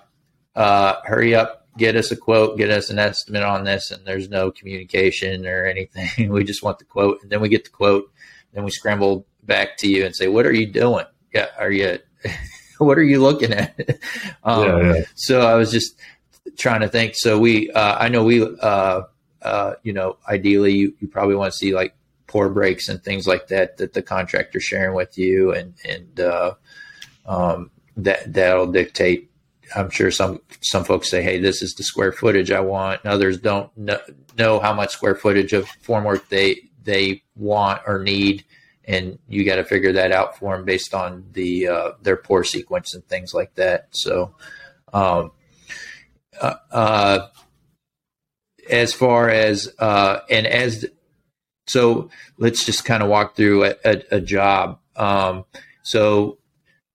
Uh, 0.55 0.97
hurry 1.05 1.35
up, 1.35 1.67
get 1.79 1.97
us 1.97 2.11
a 2.11 2.17
quote, 2.17 2.59
get 2.59 2.71
us 2.71 2.91
an 2.91 2.99
estimate 2.99 3.43
on 3.43 3.65
this, 3.65 3.91
and 3.91 4.07
there's 4.07 4.29
no 4.29 4.51
communication 4.51 5.47
or 5.47 5.65
anything. 5.65 6.31
we 6.33 6.45
just 6.45 6.63
want 6.63 6.79
the 6.79 6.85
quote, 6.85 7.19
and 7.23 7.31
then 7.31 7.41
we 7.41 7.49
get 7.49 7.65
the 7.65 7.71
quote, 7.71 8.11
then 8.53 8.65
we 8.65 8.71
scramble 8.71 9.27
back 9.43 9.77
to 9.79 9.89
you 9.89 10.05
and 10.05 10.15
say, 10.15 10.29
"What 10.29 10.47
are 10.47 10.53
you 10.53 10.67
doing? 10.67 11.07
Yeah, 11.33 11.49
are 11.59 11.71
you? 11.71 11.99
what 12.79 12.99
are 12.99 13.03
you 13.03 13.21
looking 13.21 13.53
at?" 13.53 13.79
um, 14.45 14.67
yeah, 14.67 14.95
yeah. 14.95 15.03
So 15.15 15.41
I 15.41 15.55
was 15.55 15.71
just 15.71 15.99
trying 16.57 16.81
to 16.81 16.89
think. 16.89 17.15
So 17.17 17.39
we, 17.39 17.71
uh, 17.71 17.97
I 17.99 18.09
know 18.09 18.25
we, 18.25 18.43
uh, 18.43 19.03
uh, 19.41 19.75
you 19.83 19.93
know, 19.93 20.19
ideally 20.29 20.73
you, 20.73 20.95
you 21.01 21.09
probably 21.09 21.35
want 21.35 21.53
to 21.53 21.59
see 21.59 21.75
like 21.75 21.95
pour 22.33 22.49
breaks 22.49 22.89
and 22.89 23.03
things 23.03 23.27
like 23.27 23.49
that 23.49 23.77
that 23.77 23.93
the 23.93 24.03
contractor's 24.03 24.65
sharing 24.65 24.95
with 24.95 25.19
you, 25.19 25.53
and 25.53 25.75
and 25.85 26.19
uh, 26.19 26.55
um, 27.27 27.71
that 27.97 28.33
that'll 28.33 28.73
dictate 28.73 29.29
I'm 29.75 29.91
sure 29.91 30.11
some 30.11 30.41
some 30.61 30.85
folks 30.85 31.11
say, 31.11 31.23
"Hey, 31.23 31.39
this 31.39 31.63
is 31.63 31.75
the 31.75 31.83
square 31.83 32.13
footage 32.13 32.51
I 32.51 32.61
want." 32.61 33.03
And 33.05 33.13
others 33.13 33.39
don't 33.39 33.75
know, 33.77 33.99
know 34.37 34.61
how 34.61 34.73
much 34.73 34.91
square 34.91 35.15
footage 35.15 35.53
of 35.53 35.67
formwork 35.83 36.29
they 36.29 36.61
they 36.83 37.23
want 37.37 37.83
or 37.87 38.03
need, 38.03 38.45
and 38.85 39.19
you 39.29 39.45
got 39.45 39.57
to 39.57 39.65
figure 39.65 39.93
that 39.93 40.13
out 40.13 40.39
for 40.39 40.57
them 40.57 40.65
based 40.65 40.95
on 40.95 41.25
the 41.33 41.69
uh, 41.69 41.93
their 42.03 42.17
pour 42.17 42.45
sequence 42.45 42.95
and 42.95 43.07
things 43.07 43.33
like 43.35 43.55
that. 43.55 43.89
So, 43.93 44.35
um, 44.93 45.33
uh, 46.41 46.55
uh, 46.71 47.29
as 48.69 48.93
far 48.93 49.29
as 49.29 49.73
uh, 49.79 50.21
and 50.29 50.47
as 50.47 50.87
so, 51.73 52.11
let's 52.39 52.65
just 52.65 52.85
kind 52.85 53.03
of 53.03 53.09
walk 53.09 53.35
through 53.35 53.65
a, 53.65 53.75
a, 53.85 54.03
a 54.13 54.21
job. 54.21 54.79
Um, 54.97 55.45
so 55.83 56.39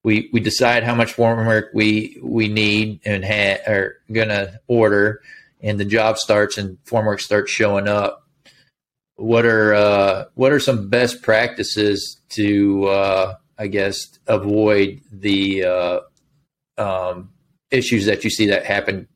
we 0.03 0.29
we 0.31 0.39
decide 0.39 0.83
how 0.83 0.95
much 0.95 1.15
formwork 1.15 1.69
we 1.73 2.17
we 2.21 2.47
need 2.47 3.01
and 3.03 3.25
ha- 3.25 3.61
are 3.67 3.97
gonna 4.11 4.59
order, 4.67 5.21
and 5.61 5.79
the 5.79 5.85
job 5.85 6.17
starts 6.17 6.57
and 6.57 6.77
formwork 6.85 7.19
starts 7.19 7.51
showing 7.51 7.87
up. 7.87 8.23
What 9.15 9.45
are 9.45 9.73
uh, 9.73 10.25
what 10.35 10.51
are 10.51 10.59
some 10.59 10.89
best 10.89 11.21
practices 11.23 12.21
to 12.29 12.85
uh, 12.85 13.35
I 13.57 13.67
guess 13.67 13.97
avoid 14.27 15.01
the 15.11 15.65
uh, 15.65 15.99
um, 16.77 17.31
issues 17.71 18.05
that 18.05 18.23
you 18.23 18.29
see 18.29 18.45
that 18.47 18.65
happen 18.65 19.07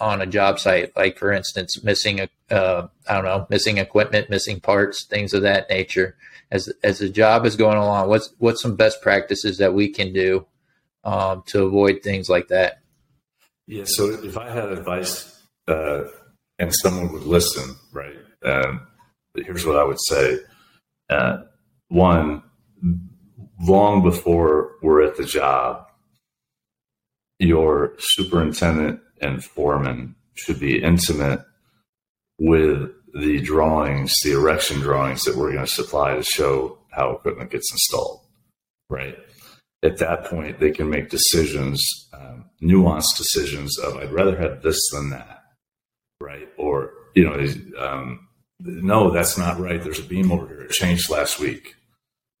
on 0.00 0.20
a 0.20 0.26
job 0.26 0.58
site, 0.58 0.96
like 0.96 1.18
for 1.18 1.32
instance, 1.32 1.82
missing 1.82 2.20
a 2.20 2.28
uh, 2.50 2.88
I 3.08 3.14
don't 3.14 3.24
know, 3.24 3.46
missing 3.50 3.78
equipment, 3.78 4.30
missing 4.30 4.60
parts, 4.60 5.04
things 5.04 5.34
of 5.34 5.42
that 5.42 5.68
nature 5.68 6.16
as 6.50 6.72
as 6.82 6.98
the 6.98 7.08
job 7.08 7.44
is 7.44 7.56
going 7.56 7.76
along, 7.76 8.08
what's 8.08 8.32
what's 8.38 8.62
some 8.62 8.76
best 8.76 9.02
practices 9.02 9.58
that 9.58 9.74
we 9.74 9.88
can 9.88 10.12
do 10.12 10.46
um, 11.04 11.42
to 11.46 11.64
avoid 11.64 12.02
things 12.02 12.28
like 12.28 12.48
that? 12.48 12.80
Yeah. 13.66 13.84
So 13.86 14.06
if 14.10 14.36
I 14.36 14.50
had 14.50 14.70
advice 14.70 15.42
uh, 15.66 16.04
and 16.58 16.74
someone 16.74 17.12
would 17.12 17.24
listen, 17.24 17.76
right? 17.92 18.16
Um, 18.42 18.86
here's 19.34 19.66
what 19.66 19.76
I 19.76 19.84
would 19.84 20.00
say. 20.00 20.38
Uh, 21.10 21.42
one, 21.88 22.42
long 23.60 24.02
before 24.02 24.76
we're 24.82 25.02
at 25.02 25.16
the 25.16 25.24
job, 25.24 25.86
your 27.38 27.94
superintendent 27.98 29.00
and 29.20 29.44
foreman 29.44 30.14
should 30.34 30.60
be 30.60 30.82
intimate 30.82 31.40
with 32.38 32.90
the 33.14 33.40
drawings, 33.40 34.14
the 34.22 34.32
erection 34.32 34.80
drawings 34.80 35.24
that 35.24 35.36
we're 35.36 35.52
going 35.52 35.64
to 35.64 35.70
supply 35.70 36.14
to 36.14 36.22
show 36.22 36.78
how 36.90 37.10
equipment 37.10 37.50
gets 37.50 37.70
installed, 37.72 38.20
right? 38.90 39.18
At 39.82 39.98
that 39.98 40.24
point, 40.24 40.58
they 40.58 40.70
can 40.70 40.90
make 40.90 41.10
decisions, 41.10 41.80
um, 42.12 42.46
nuanced 42.62 43.16
decisions 43.16 43.78
of 43.78 43.96
I'd 43.96 44.12
rather 44.12 44.36
have 44.36 44.62
this 44.62 44.78
than 44.92 45.10
that, 45.10 45.44
right? 46.20 46.48
Or 46.56 46.92
you 47.14 47.24
know, 47.24 47.46
um, 47.78 48.28
no, 48.60 49.10
that's 49.10 49.38
not 49.38 49.58
right. 49.58 49.82
There's 49.82 50.00
a 50.00 50.04
beam 50.04 50.30
order. 50.32 50.62
It 50.62 50.70
changed 50.70 51.10
last 51.10 51.38
week. 51.38 51.76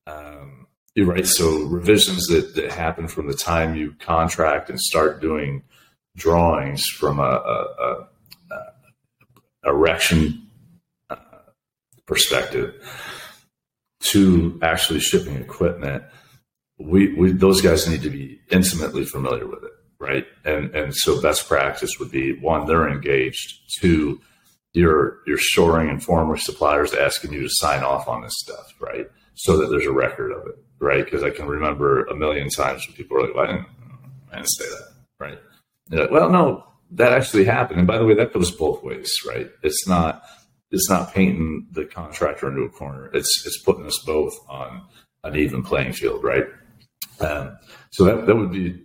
Um, 0.06 0.66
right. 0.96 1.26
So 1.26 1.64
revisions 1.64 2.26
that, 2.26 2.54
that 2.54 2.72
happen 2.72 3.08
from 3.08 3.28
the 3.28 3.34
time 3.34 3.76
you 3.76 3.94
contract 4.00 4.70
and 4.70 4.80
start 4.80 5.20
doing 5.20 5.62
drawings 6.18 6.84
from 6.86 7.18
a, 7.18 7.22
a, 7.22 7.64
a, 7.80 8.08
erection 9.64 10.46
uh, 11.10 11.16
perspective. 12.06 12.74
to 14.00 14.58
actually 14.62 15.00
shipping 15.00 15.36
equipment, 15.36 16.02
we, 16.78 17.12
we 17.14 17.32
those 17.32 17.60
guys 17.60 17.88
need 17.88 18.02
to 18.02 18.10
be 18.10 18.40
intimately 18.50 19.04
familiar 19.04 19.46
with 19.46 19.64
it, 19.64 19.72
right? 19.98 20.26
And 20.44 20.74
and 20.74 20.94
so 20.94 21.20
best 21.20 21.48
practice 21.48 21.98
would 21.98 22.10
be 22.10 22.38
one, 22.38 22.66
they're 22.66 22.88
engaged. 22.88 23.60
Two, 23.80 24.20
you're 24.72 25.18
you're 25.26 25.38
shoring 25.38 25.90
and 25.90 26.02
former 26.02 26.36
suppliers 26.36 26.94
asking 26.94 27.32
you 27.32 27.42
to 27.42 27.50
sign 27.50 27.82
off 27.82 28.06
on 28.06 28.22
this 28.22 28.34
stuff, 28.36 28.72
right? 28.80 29.06
So 29.34 29.56
that 29.56 29.66
there's 29.70 29.86
a 29.86 29.92
record 29.92 30.32
of 30.32 30.46
it, 30.46 30.58
right? 30.78 31.04
Because 31.04 31.22
I 31.22 31.30
can 31.30 31.46
remember 31.46 32.04
a 32.04 32.14
million 32.14 32.48
times 32.48 32.86
when 32.86 32.96
people 32.96 33.16
are 33.18 33.22
like, 33.26 33.34
well, 33.34 33.44
I, 33.44 33.52
didn't, 33.52 33.66
I 34.32 34.36
didn't 34.36 34.48
say 34.48 34.64
that, 34.64 34.92
right? 35.18 35.38
Like, 35.90 36.10
well, 36.10 36.30
no, 36.30 36.64
that 36.92 37.12
actually 37.12 37.44
happened. 37.44 37.78
And 37.78 37.86
by 37.86 37.98
the 37.98 38.04
way, 38.04 38.14
that 38.14 38.32
goes 38.32 38.50
both 38.50 38.82
ways, 38.82 39.12
right? 39.26 39.50
It's 39.62 39.86
not 39.86 40.22
it's 40.70 40.88
not 40.90 41.14
painting 41.14 41.66
the 41.72 41.86
contractor 41.86 42.48
into 42.48 42.62
a 42.62 42.68
corner. 42.68 43.10
It's 43.14 43.46
it's 43.46 43.62
putting 43.62 43.86
us 43.86 43.98
both 44.04 44.34
on 44.48 44.82
an 45.24 45.36
even 45.36 45.62
playing 45.62 45.92
field, 45.94 46.22
right? 46.24 46.44
Um, 47.20 47.58
so 47.90 48.04
that 48.04 48.26
that 48.26 48.36
would 48.36 48.52
be 48.52 48.82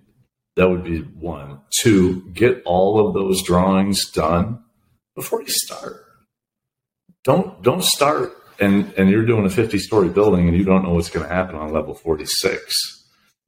that 0.55 0.69
would 0.69 0.83
be 0.83 0.99
one. 1.01 1.61
Two, 1.79 2.29
get 2.31 2.61
all 2.65 3.07
of 3.07 3.13
those 3.13 3.41
drawings 3.43 4.09
done 4.11 4.63
before 5.15 5.41
you 5.41 5.49
start. 5.49 6.05
Don't 7.23 7.61
don't 7.63 7.83
start 7.83 8.33
and 8.59 8.93
and 8.97 9.09
you're 9.09 9.25
doing 9.25 9.45
a 9.45 9.49
50 9.49 9.77
story 9.79 10.09
building 10.09 10.47
and 10.47 10.57
you 10.57 10.63
don't 10.63 10.83
know 10.83 10.93
what's 10.93 11.09
going 11.09 11.27
to 11.27 11.33
happen 11.33 11.55
on 11.55 11.73
level 11.73 11.93
46 11.93 13.02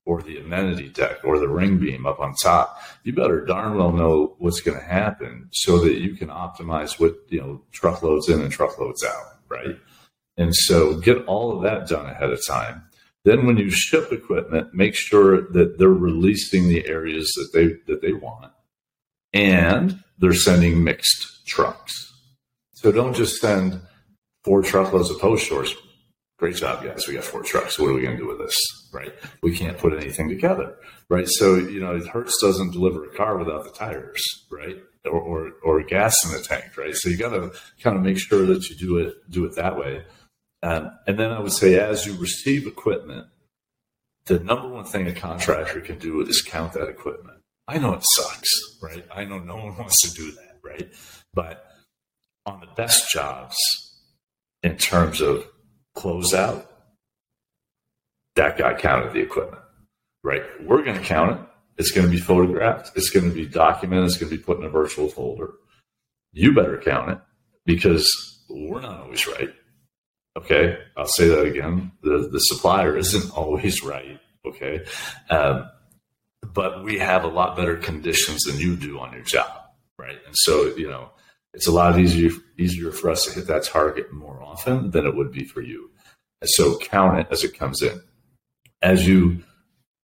or 0.05 0.21
the 0.21 0.37
amenity 0.37 0.87
deck 0.89 1.17
or 1.23 1.39
the 1.39 1.47
ring 1.47 1.77
beam 1.77 2.05
up 2.05 2.19
on 2.19 2.33
top, 2.35 2.79
you 3.03 3.11
better 3.11 3.43
darn 3.43 3.75
well 3.75 3.91
know 3.91 4.35
what's 4.37 4.61
going 4.61 4.77
to 4.77 4.85
happen 4.85 5.49
so 5.51 5.79
that 5.79 5.99
you 5.99 6.15
can 6.15 6.29
optimize 6.29 6.99
what, 6.99 7.15
you 7.29 7.41
know, 7.41 7.61
truckloads 7.71 8.29
in 8.29 8.39
and 8.41 8.51
truckloads 8.51 9.03
out, 9.03 9.39
right? 9.49 9.77
And 10.37 10.55
so 10.55 10.99
get 10.99 11.25
all 11.25 11.55
of 11.55 11.63
that 11.63 11.87
done 11.87 12.05
ahead 12.05 12.29
of 12.29 12.45
time. 12.45 12.83
Then 13.23 13.47
when 13.47 13.57
you 13.57 13.71
ship 13.71 14.11
equipment, 14.11 14.73
make 14.75 14.95
sure 14.95 15.49
that 15.51 15.79
they're 15.79 15.89
releasing 15.89 16.67
the 16.67 16.87
areas 16.87 17.31
that 17.33 17.49
they 17.53 17.91
that 17.91 18.01
they 18.01 18.13
want 18.13 18.51
and 19.33 20.03
they're 20.19 20.33
sending 20.33 20.83
mixed 20.83 21.45
trucks. 21.47 22.13
So 22.73 22.91
don't 22.91 23.15
just 23.15 23.41
send 23.41 23.81
four 24.43 24.61
truckloads 24.61 25.09
of 25.09 25.19
post 25.19 25.47
shores 25.47 25.75
great 26.37 26.55
job, 26.55 26.83
guys. 26.83 27.07
We 27.07 27.13
got 27.15 27.23
four 27.23 27.43
trucks. 27.43 27.79
What 27.79 27.89
are 27.89 27.93
we 27.93 28.01
going 28.01 28.17
to 28.17 28.23
do 28.23 28.27
with 28.27 28.39
this? 28.39 28.57
Right? 28.93 29.13
We 29.41 29.55
can't 29.55 29.77
put 29.77 29.93
anything 29.93 30.29
together. 30.29 30.75
Right? 31.09 31.27
So 31.27 31.55
you 31.55 31.79
know, 31.79 31.99
Hertz 31.99 32.39
doesn't 32.41 32.71
deliver 32.71 33.05
a 33.05 33.15
car 33.15 33.37
without 33.37 33.63
the 33.63 33.71
tires, 33.71 34.23
right? 34.51 34.77
Or, 35.05 35.19
or, 35.19 35.51
or 35.63 35.83
gas 35.83 36.15
in 36.25 36.31
the 36.31 36.41
tank, 36.41 36.75
right? 36.77 36.95
So 36.95 37.09
you 37.09 37.17
got 37.17 37.29
to 37.29 37.51
kind 37.81 37.95
of 37.95 38.01
make 38.01 38.17
sure 38.17 38.45
that 38.47 38.69
you 38.69 38.75
do 38.75 38.97
it 38.97 39.13
do 39.29 39.45
it 39.45 39.55
that 39.55 39.77
way. 39.77 40.03
Um, 40.63 40.91
and 41.05 41.19
then 41.19 41.31
I 41.31 41.39
would 41.39 41.51
say, 41.51 41.77
as 41.77 42.07
you 42.07 42.15
receive 42.15 42.65
equipment, 42.65 43.27
the 44.25 44.39
number 44.39 44.67
one 44.67 44.85
thing 44.85 45.07
a 45.07 45.13
contractor 45.13 45.79
can 45.81 45.99
do 45.99 46.21
is 46.21 46.41
count 46.41 46.73
that 46.73 46.89
equipment. 46.89 47.37
I 47.67 47.77
know 47.77 47.93
it 47.93 48.03
sucks, 48.15 48.49
right? 48.81 49.05
I 49.13 49.25
know 49.25 49.37
no 49.37 49.57
one 49.57 49.77
wants 49.77 50.01
to 50.01 50.11
do 50.15 50.31
that, 50.31 50.57
right? 50.63 50.89
But 51.33 51.65
on 52.45 52.61
the 52.61 52.67
best 52.75 53.11
jobs, 53.11 53.55
in 54.63 54.77
terms 54.77 55.21
of 55.21 55.45
closeout, 55.95 56.65
that 58.35 58.57
guy 58.57 58.73
counted 58.73 59.13
the 59.13 59.21
equipment, 59.21 59.61
right? 60.23 60.43
We're 60.61 60.83
going 60.83 60.97
to 60.97 61.03
count 61.03 61.39
it. 61.39 61.47
It's 61.77 61.91
going 61.91 62.07
to 62.07 62.11
be 62.11 62.19
photographed. 62.19 62.91
It's 62.95 63.09
going 63.09 63.27
to 63.27 63.35
be 63.35 63.45
documented. 63.45 64.05
It's 64.05 64.17
going 64.17 64.29
to 64.29 64.37
be 64.37 64.43
put 64.43 64.59
in 64.59 64.65
a 64.65 64.69
virtual 64.69 65.09
folder. 65.09 65.53
You 66.31 66.53
better 66.53 66.77
count 66.77 67.11
it 67.11 67.19
because 67.65 68.09
we're 68.49 68.81
not 68.81 69.01
always 69.01 69.27
right. 69.27 69.53
Okay. 70.37 70.77
I'll 70.97 71.07
say 71.07 71.27
that 71.29 71.45
again. 71.45 71.91
The, 72.01 72.29
the 72.31 72.39
supplier 72.39 72.97
isn't 72.97 73.31
always 73.37 73.83
right. 73.83 74.19
Okay. 74.45 74.85
Um, 75.29 75.69
but 76.53 76.83
we 76.83 76.99
have 76.99 77.23
a 77.23 77.27
lot 77.29 77.55
better 77.55 77.77
conditions 77.77 78.41
than 78.43 78.59
you 78.59 78.75
do 78.75 78.99
on 78.99 79.13
your 79.13 79.23
job. 79.23 79.51
Right. 79.97 80.17
And 80.25 80.35
so, 80.37 80.75
you 80.75 80.89
know, 80.89 81.11
it's 81.55 81.67
a 81.67 81.71
lot 81.71 81.97
easier 81.97 82.31
easier 82.59 82.91
for 82.91 83.09
us 83.09 83.25
to 83.25 83.33
hit 83.33 83.47
that 83.47 83.63
target 83.63 84.13
more 84.13 84.43
often 84.43 84.91
than 84.91 85.05
it 85.05 85.15
would 85.15 85.31
be 85.31 85.43
for 85.43 85.61
you. 85.61 85.89
So 86.43 86.77
count 86.77 87.19
it 87.19 87.27
as 87.31 87.43
it 87.43 87.57
comes 87.57 87.81
in. 87.81 88.01
As 88.81 89.07
you 89.07 89.43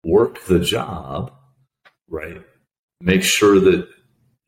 work 0.03 0.45
the 0.45 0.59
job, 0.59 1.33
right? 2.09 2.41
Make 3.01 3.23
sure 3.23 3.59
that 3.59 3.87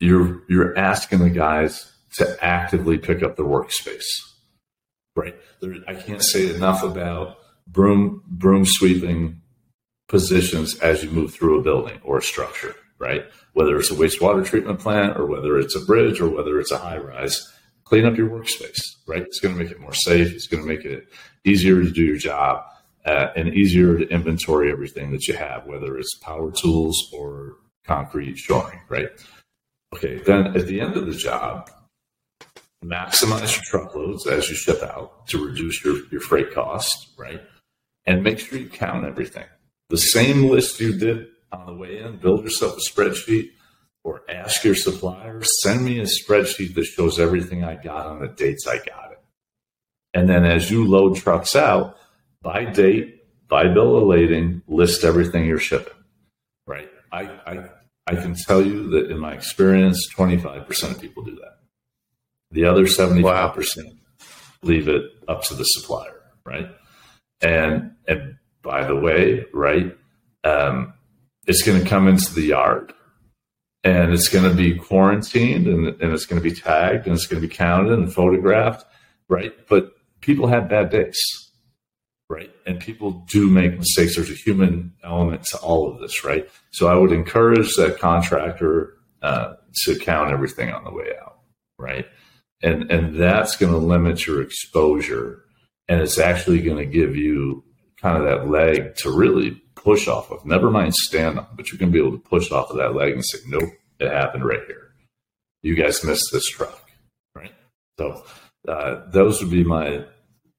you're 0.00 0.42
you're 0.48 0.78
asking 0.78 1.18
the 1.20 1.30
guys 1.30 1.90
to 2.16 2.36
actively 2.44 2.98
pick 2.98 3.22
up 3.22 3.36
the 3.36 3.44
workspace. 3.44 4.06
Right? 5.14 5.34
There, 5.60 5.74
I 5.86 5.94
can't 5.94 6.22
say 6.22 6.54
enough 6.54 6.82
about 6.82 7.36
broom 7.66 8.22
broom 8.26 8.64
sweeping 8.64 9.40
positions 10.08 10.78
as 10.80 11.02
you 11.02 11.10
move 11.10 11.34
through 11.34 11.58
a 11.58 11.62
building 11.62 12.00
or 12.04 12.18
a 12.18 12.22
structure, 12.22 12.74
right? 13.02 13.26
whether 13.52 13.76
it's 13.76 13.90
a 13.90 13.94
wastewater 13.94 14.44
treatment 14.44 14.80
plant 14.80 15.16
or 15.18 15.26
whether 15.26 15.58
it's 15.58 15.76
a 15.76 15.84
bridge 15.84 16.20
or 16.20 16.28
whether 16.28 16.58
it's 16.58 16.72
a 16.72 16.78
high 16.78 16.96
rise, 16.96 17.52
clean 17.84 18.06
up 18.06 18.16
your 18.16 18.28
workspace, 18.28 18.80
right? 19.06 19.22
It's 19.22 19.40
going 19.40 19.54
to 19.54 19.62
make 19.62 19.70
it 19.70 19.80
more 19.80 19.94
safe. 19.94 20.32
It's 20.32 20.46
going 20.46 20.62
to 20.62 20.68
make 20.68 20.84
it 20.84 21.08
easier 21.44 21.82
to 21.82 21.90
do 21.90 22.02
your 22.02 22.16
job 22.16 22.64
uh, 23.04 23.28
and 23.36 23.54
easier 23.54 23.98
to 23.98 24.08
inventory 24.08 24.72
everything 24.72 25.12
that 25.12 25.26
you 25.28 25.34
have, 25.34 25.66
whether 25.66 25.98
it's 25.98 26.16
power 26.18 26.50
tools 26.50 27.10
or 27.12 27.56
concrete 27.84 28.38
shoring, 28.38 28.80
right? 28.88 29.08
Okay, 29.94 30.18
then 30.18 30.56
at 30.56 30.66
the 30.66 30.80
end 30.80 30.96
of 30.96 31.06
the 31.06 31.14
job, 31.14 31.70
maximize 32.82 33.54
your 33.54 33.64
truckloads 33.64 34.26
as 34.26 34.48
you 34.48 34.56
ship 34.56 34.82
out 34.82 35.26
to 35.26 35.44
reduce 35.44 35.84
your, 35.84 35.96
your 36.10 36.20
freight 36.20 36.52
costs, 36.54 37.12
right? 37.18 37.42
And 38.06 38.22
make 38.22 38.38
sure 38.38 38.58
you 38.58 38.68
count 38.68 39.04
everything. 39.04 39.44
The 39.90 39.98
same 39.98 40.44
list 40.44 40.80
you 40.80 40.98
did 40.98 41.26
on 41.52 41.66
the 41.66 41.74
way 41.74 41.98
in, 41.98 42.16
build 42.16 42.44
yourself 42.44 42.76
a 42.76 42.80
spreadsheet 42.80 43.50
or 44.04 44.22
ask 44.28 44.64
your 44.64 44.74
supplier, 44.74 45.42
send 45.62 45.84
me 45.84 46.00
a 46.00 46.04
spreadsheet 46.04 46.74
that 46.74 46.84
shows 46.84 47.20
everything 47.20 47.62
I 47.62 47.76
got 47.76 48.06
on 48.06 48.20
the 48.20 48.28
dates 48.28 48.66
I 48.66 48.78
got 48.78 49.12
it. 49.12 49.20
And 50.14 50.28
then 50.28 50.44
as 50.44 50.70
you 50.70 50.86
load 50.86 51.16
trucks 51.16 51.54
out, 51.54 51.96
by 52.42 52.64
date, 52.64 53.22
by 53.48 53.68
bill 53.68 53.96
of 53.96 54.04
lading, 54.04 54.62
list 54.66 55.04
everything 55.04 55.46
you're 55.46 55.58
shipping. 55.58 55.92
Right. 56.66 56.88
I, 57.12 57.22
I, 57.46 57.68
I 58.06 58.14
can 58.16 58.34
tell 58.34 58.64
you 58.64 58.90
that 58.90 59.10
in 59.10 59.18
my 59.18 59.32
experience, 59.32 60.08
25% 60.14 60.90
of 60.90 61.00
people 61.00 61.22
do 61.22 61.36
that. 61.36 61.58
The 62.50 62.64
other 62.64 62.84
75% 62.84 63.22
wow. 63.22 63.54
leave 64.62 64.88
it 64.88 65.04
up 65.28 65.44
to 65.44 65.54
the 65.54 65.64
supplier. 65.64 66.20
Right. 66.44 66.68
And, 67.40 67.92
and 68.08 68.36
by 68.62 68.84
the 68.84 68.96
way, 68.96 69.44
right, 69.52 69.96
um, 70.44 70.94
it's 71.46 71.62
going 71.62 71.82
to 71.82 71.88
come 71.88 72.08
into 72.08 72.32
the 72.34 72.42
yard 72.42 72.92
and 73.84 74.12
it's 74.12 74.28
going 74.28 74.48
to 74.48 74.56
be 74.56 74.78
quarantined 74.78 75.66
and, 75.66 75.88
and 76.00 76.12
it's 76.12 76.26
going 76.26 76.40
to 76.40 76.48
be 76.48 76.54
tagged 76.54 77.06
and 77.06 77.14
it's 77.14 77.26
going 77.26 77.42
to 77.42 77.48
be 77.48 77.54
counted 77.54 77.92
and 77.92 78.12
photographed, 78.12 78.84
right? 79.28 79.52
But 79.68 79.92
people 80.20 80.46
have 80.46 80.68
bad 80.68 80.90
days, 80.90 81.20
right? 82.28 82.50
And 82.66 82.78
people 82.78 83.24
do 83.28 83.48
make 83.48 83.76
mistakes. 83.78 84.16
There's 84.16 84.30
a 84.30 84.34
human 84.34 84.92
element 85.02 85.44
to 85.46 85.58
all 85.58 85.92
of 85.92 86.00
this, 86.00 86.24
right? 86.24 86.48
So 86.70 86.86
I 86.86 86.94
would 86.94 87.12
encourage 87.12 87.74
that 87.74 87.98
contractor 87.98 88.94
uh, 89.22 89.54
to 89.84 89.98
count 89.98 90.32
everything 90.32 90.70
on 90.70 90.84
the 90.84 90.92
way 90.92 91.12
out, 91.20 91.38
right? 91.78 92.06
And 92.62 92.90
and 92.92 93.20
that's 93.20 93.56
going 93.56 93.72
to 93.72 93.78
limit 93.78 94.26
your 94.26 94.40
exposure, 94.40 95.44
and 95.88 96.00
it's 96.00 96.18
actually 96.18 96.60
going 96.60 96.78
to 96.78 96.86
give 96.86 97.16
you 97.16 97.64
kind 98.00 98.16
of 98.16 98.24
that 98.24 98.48
leg 98.48 98.94
to 98.96 99.10
really 99.10 99.61
push 99.82 100.08
off 100.08 100.30
of. 100.30 100.44
Never 100.44 100.70
mind 100.70 100.94
stand 100.94 101.38
on, 101.38 101.46
but 101.54 101.70
you're 101.70 101.78
going 101.78 101.92
to 101.92 101.92
be 101.92 102.04
able 102.04 102.16
to 102.16 102.28
push 102.28 102.50
off 102.50 102.70
of 102.70 102.76
that 102.76 102.94
leg 102.94 103.14
and 103.14 103.24
say, 103.24 103.38
nope, 103.46 103.70
it 103.98 104.10
happened 104.10 104.44
right 104.44 104.62
here. 104.66 104.92
You 105.62 105.74
guys 105.74 106.04
missed 106.04 106.30
this 106.32 106.46
truck, 106.46 106.90
right? 107.34 107.52
So 107.98 108.24
uh, 108.68 109.02
those 109.10 109.40
would 109.40 109.50
be 109.50 109.64
my 109.64 110.04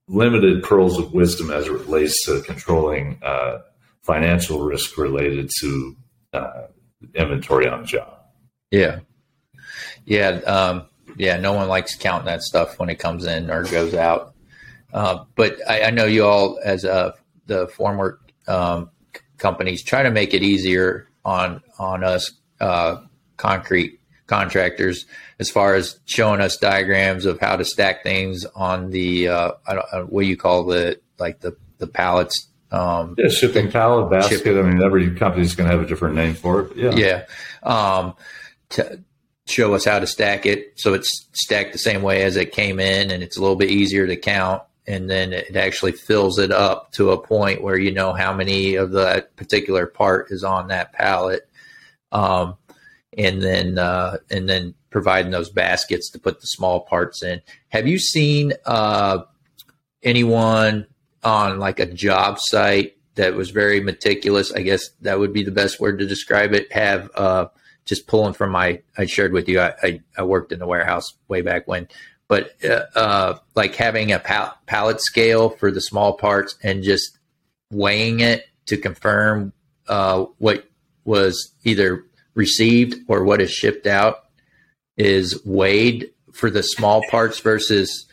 limited 0.07 0.63
pearls 0.63 0.97
of 0.97 1.13
wisdom 1.13 1.51
as 1.51 1.67
it 1.67 1.71
relates 1.71 2.25
to 2.25 2.41
controlling 2.41 3.19
uh, 3.23 3.59
financial 4.03 4.63
risk 4.63 4.97
related 4.97 5.49
to 5.59 5.95
uh, 6.33 6.63
inventory 7.15 7.67
on 7.67 7.81
the 7.81 7.87
job. 7.87 8.19
Yeah. 8.71 8.99
Yeah. 10.05 10.29
Um, 10.45 10.87
yeah. 11.17 11.37
No 11.37 11.53
one 11.53 11.67
likes 11.67 11.95
counting 11.95 12.25
that 12.25 12.41
stuff 12.41 12.79
when 12.79 12.89
it 12.89 12.99
comes 12.99 13.25
in 13.25 13.49
or 13.49 13.63
goes 13.63 13.93
out. 13.93 14.35
Uh, 14.91 15.23
but 15.35 15.57
I, 15.67 15.83
I, 15.83 15.89
know 15.89 16.05
you 16.05 16.23
all, 16.23 16.59
as 16.63 16.83
a, 16.83 17.15
the 17.47 17.67
former 17.67 18.19
um, 18.47 18.91
companies 19.43 19.83
try 19.83 20.01
to 20.01 20.09
make 20.09 20.33
it 20.33 20.41
easier 20.41 21.07
on 21.25 21.61
on 21.77 22.03
us 22.03 22.31
uh, 22.61 22.95
concrete 23.35 23.99
contractors 24.25 25.05
as 25.37 25.49
far 25.49 25.75
as 25.75 25.99
showing 26.05 26.39
us 26.39 26.55
diagrams 26.55 27.25
of 27.25 27.39
how 27.41 27.57
to 27.57 27.65
stack 27.65 28.03
things 28.03 28.45
on 28.55 28.89
the 28.89 29.27
uh, 29.27 29.51
I 29.67 29.73
don't, 29.75 29.85
uh, 29.91 30.01
what 30.03 30.21
do 30.21 30.27
you 30.27 30.37
call 30.37 30.63
the 30.63 30.99
like 31.19 31.41
the 31.41 31.57
the 31.77 31.87
pallets 31.87 32.47
um, 32.71 33.15
yeah 33.17 33.27
shipping 33.27 33.69
pallet 33.69 34.09
basket. 34.09 34.37
Shipping. 34.37 34.57
i 34.57 34.61
mean 34.61 34.81
every 34.81 35.13
company's 35.13 35.55
going 35.55 35.69
to 35.69 35.75
have 35.75 35.85
a 35.85 35.87
different 35.87 36.15
name 36.15 36.35
for 36.35 36.61
it 36.61 36.77
yeah. 36.77 36.95
Yeah. 36.95 37.25
Um, 37.63 38.15
to 38.69 39.03
show 39.45 39.73
us 39.73 39.83
how 39.83 39.99
to 39.99 40.07
stack 40.07 40.45
it 40.45 40.71
so 40.77 40.93
it's 40.93 41.27
stacked 41.33 41.73
the 41.73 41.79
same 41.79 42.01
way 42.01 42.23
as 42.23 42.37
it 42.37 42.53
came 42.53 42.79
in 42.79 43.11
and 43.11 43.21
it's 43.21 43.35
a 43.35 43.41
little 43.41 43.57
bit 43.57 43.69
easier 43.69 44.07
to 44.07 44.15
count 44.15 44.63
and 44.85 45.09
then 45.09 45.33
it 45.33 45.55
actually 45.55 45.93
fills 45.93 46.39
it 46.39 46.51
up 46.51 46.91
to 46.93 47.11
a 47.11 47.21
point 47.21 47.63
where 47.63 47.77
you 47.77 47.91
know 47.91 48.13
how 48.13 48.33
many 48.33 48.75
of 48.75 48.91
that 48.91 49.35
particular 49.35 49.85
part 49.85 50.31
is 50.31 50.43
on 50.43 50.67
that 50.67 50.93
pallet. 50.93 51.47
Um, 52.11 52.57
and 53.17 53.41
then 53.41 53.77
uh, 53.77 54.17
and 54.29 54.49
then 54.49 54.73
providing 54.89 55.31
those 55.31 55.49
baskets 55.49 56.09
to 56.11 56.19
put 56.19 56.41
the 56.41 56.47
small 56.47 56.81
parts 56.81 57.23
in. 57.23 57.41
Have 57.69 57.87
you 57.87 57.99
seen 57.99 58.53
uh, 58.65 59.19
anyone 60.03 60.87
on 61.23 61.59
like 61.59 61.79
a 61.79 61.85
job 61.85 62.39
site 62.39 62.97
that 63.15 63.35
was 63.35 63.51
very 63.51 63.79
meticulous? 63.79 64.51
I 64.51 64.61
guess 64.61 64.89
that 65.01 65.19
would 65.19 65.33
be 65.33 65.43
the 65.43 65.51
best 65.51 65.79
word 65.79 65.99
to 65.99 66.05
describe 66.05 66.53
it. 66.53 66.71
Have 66.71 67.09
uh, 67.15 67.47
just 67.85 68.07
pulling 68.07 68.33
from 68.33 68.51
my 68.51 68.81
I 68.97 69.05
shared 69.05 69.33
with 69.33 69.47
you. 69.49 69.59
I, 69.59 69.73
I, 69.81 70.01
I 70.17 70.23
worked 70.23 70.51
in 70.51 70.59
the 70.59 70.67
warehouse 70.67 71.13
way 71.27 71.41
back 71.41 71.67
when, 71.67 71.87
but 72.33 72.55
uh, 72.65 72.81
uh, 72.97 73.37
like 73.53 73.75
having 73.75 74.11
a 74.11 74.17
pal- 74.17 74.57
pallet 74.65 74.99
scale 74.99 75.51
for 75.51 75.69
the 75.69 75.79
small 75.79 76.13
parts 76.13 76.55
and 76.63 76.81
just 76.81 77.19
weighing 77.69 78.21
it 78.21 78.47
to 78.65 78.75
confirm 78.75 79.53
uh, 79.87 80.25
what 80.39 80.67
was 81.05 81.53
either 81.63 82.03
received 82.33 82.95
or 83.07 83.23
what 83.23 83.39
is 83.39 83.51
shipped 83.51 83.85
out 83.85 84.23
is 84.97 85.45
weighed 85.45 86.09
for 86.31 86.49
the 86.49 86.63
small 86.63 87.03
parts 87.11 87.37
versus 87.37 88.07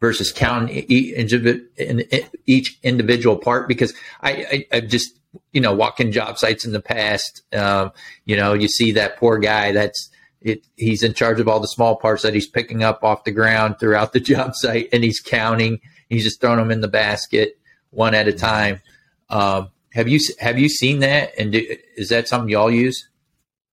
versus 0.00 0.32
counting 0.32 0.84
each 0.88 2.76
individual 2.82 3.36
part 3.36 3.68
because 3.68 3.94
I, 4.20 4.64
I, 4.72 4.78
I 4.78 4.80
just 4.80 5.16
you 5.52 5.60
know 5.60 5.72
walking 5.72 6.10
job 6.10 6.38
sites 6.38 6.64
in 6.64 6.72
the 6.72 6.82
past 6.82 7.42
um, 7.54 7.92
you 8.24 8.36
know 8.36 8.52
you 8.52 8.66
see 8.66 8.90
that 8.92 9.16
poor 9.16 9.38
guy 9.38 9.70
that's 9.70 10.09
it, 10.42 10.66
he's 10.76 11.02
in 11.02 11.12
charge 11.14 11.38
of 11.40 11.48
all 11.48 11.60
the 11.60 11.68
small 11.68 11.96
parts 11.96 12.22
that 12.22 12.34
he's 12.34 12.48
picking 12.48 12.82
up 12.82 13.04
off 13.04 13.24
the 13.24 13.30
ground 13.30 13.76
throughout 13.78 14.12
the 14.12 14.20
job 14.32 14.54
site 14.54 14.88
and 14.92 15.04
he's 15.04 15.20
counting 15.20 15.80
he's 16.08 16.24
just 16.24 16.40
throwing 16.40 16.58
them 16.58 16.70
in 16.70 16.80
the 16.80 16.88
basket 16.88 17.58
one 17.90 18.14
at 18.14 18.28
a 18.28 18.32
time 18.32 18.80
um, 19.28 19.68
have 19.92 20.08
you 20.08 20.18
have 20.38 20.58
you 20.58 20.68
seen 20.68 21.00
that 21.00 21.32
and 21.38 21.52
do, 21.52 21.76
is 21.96 22.08
that 22.08 22.28
something 22.28 22.48
y'all 22.48 22.70
use 22.70 23.08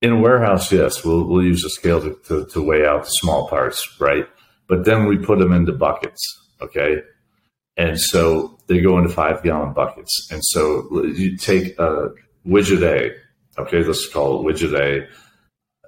in 0.01 0.11
a 0.11 0.19
warehouse, 0.19 0.71
yes, 0.71 1.03
we'll, 1.03 1.23
we'll 1.23 1.43
use 1.43 1.63
a 1.65 1.69
scale 1.69 2.01
to, 2.01 2.15
to, 2.27 2.45
to 2.45 2.61
weigh 2.61 2.85
out 2.85 3.03
the 3.03 3.09
small 3.09 3.47
parts, 3.47 3.99
right? 3.99 4.27
But 4.67 4.85
then 4.85 5.07
we 5.07 5.17
put 5.17 5.39
them 5.39 5.53
into 5.53 5.71
buckets, 5.71 6.21
okay? 6.61 7.01
And 7.77 7.99
so 7.99 8.59
they 8.67 8.79
go 8.79 8.97
into 8.97 9.09
five 9.09 9.41
gallon 9.43 9.73
buckets. 9.73 10.29
And 10.31 10.43
so 10.43 11.03
you 11.03 11.35
take 11.37 11.77
a 11.79 12.09
widget 12.45 12.83
A, 12.83 13.61
okay, 13.61 13.83
let's 13.83 14.07
call 14.07 14.39
it 14.39 14.53
widget 14.53 14.79
A. 14.79 15.07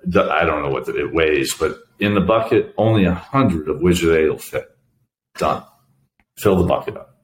I 0.07 0.45
don't 0.45 0.63
know 0.63 0.69
what 0.69 0.87
it 0.87 1.13
weighs, 1.13 1.53
but 1.53 1.77
in 1.99 2.13
the 2.13 2.21
bucket, 2.21 2.73
only 2.77 3.05
a 3.05 3.13
hundred 3.13 3.67
of 3.69 3.77
widget 3.77 4.25
A 4.25 4.29
will 4.29 4.37
fit. 4.37 4.69
Done. 5.37 5.63
Fill 6.37 6.57
the 6.57 6.63
bucket 6.63 6.97
up. 6.97 7.17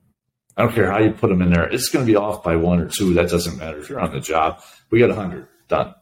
I 0.58 0.64
don't 0.64 0.74
care 0.74 0.92
how 0.92 1.00
you 1.00 1.12
put 1.12 1.30
them 1.30 1.42
in 1.42 1.52
there. 1.52 1.68
It's 1.68 1.90
going 1.90 2.06
to 2.06 2.12
be 2.12 2.16
off 2.16 2.44
by 2.44 2.56
one 2.56 2.80
or 2.80 2.88
two. 2.88 3.14
That 3.14 3.30
doesn't 3.30 3.58
matter. 3.58 3.78
If 3.80 3.90
you're 3.90 4.00
on 4.00 4.14
the 4.14 4.20
job, 4.20 4.62
we 4.90 5.00
got 5.00 5.10
a 5.10 5.16
hundred. 5.16 5.48
Done 5.68 5.94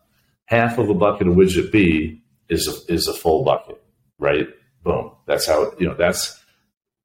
half 0.45 0.77
of 0.77 0.89
a 0.89 0.93
bucket 0.93 1.27
of 1.27 1.35
widget 1.35 1.71
B 1.71 2.21
is 2.49 2.67
a, 2.67 2.93
is 2.93 3.07
a 3.07 3.13
full 3.13 3.43
bucket, 3.43 3.81
right? 4.19 4.47
Boom. 4.83 5.11
That's 5.25 5.47
how 5.47 5.73
you 5.79 5.87
know. 5.87 5.95
That's 5.95 6.39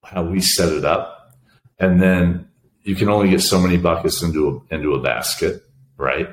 how 0.05 0.25
we 0.25 0.41
set 0.41 0.73
it 0.73 0.85
up, 0.85 1.35
and 1.79 2.01
then 2.01 2.49
you 2.83 2.95
can 2.95 3.09
only 3.09 3.31
get 3.31 3.41
so 3.41 3.61
many 3.61 3.77
buckets 3.77 4.23
into 4.23 4.65
a, 4.71 4.75
into 4.75 4.95
a 4.95 5.03
basket, 5.03 5.63
right? 5.97 6.29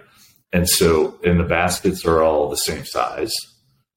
And 0.56 0.70
so, 0.70 1.20
and 1.26 1.38
the 1.38 1.44
baskets 1.44 2.06
are 2.06 2.24
all 2.24 2.50
the 2.50 2.56
same 2.56 2.86
size, 2.86 3.34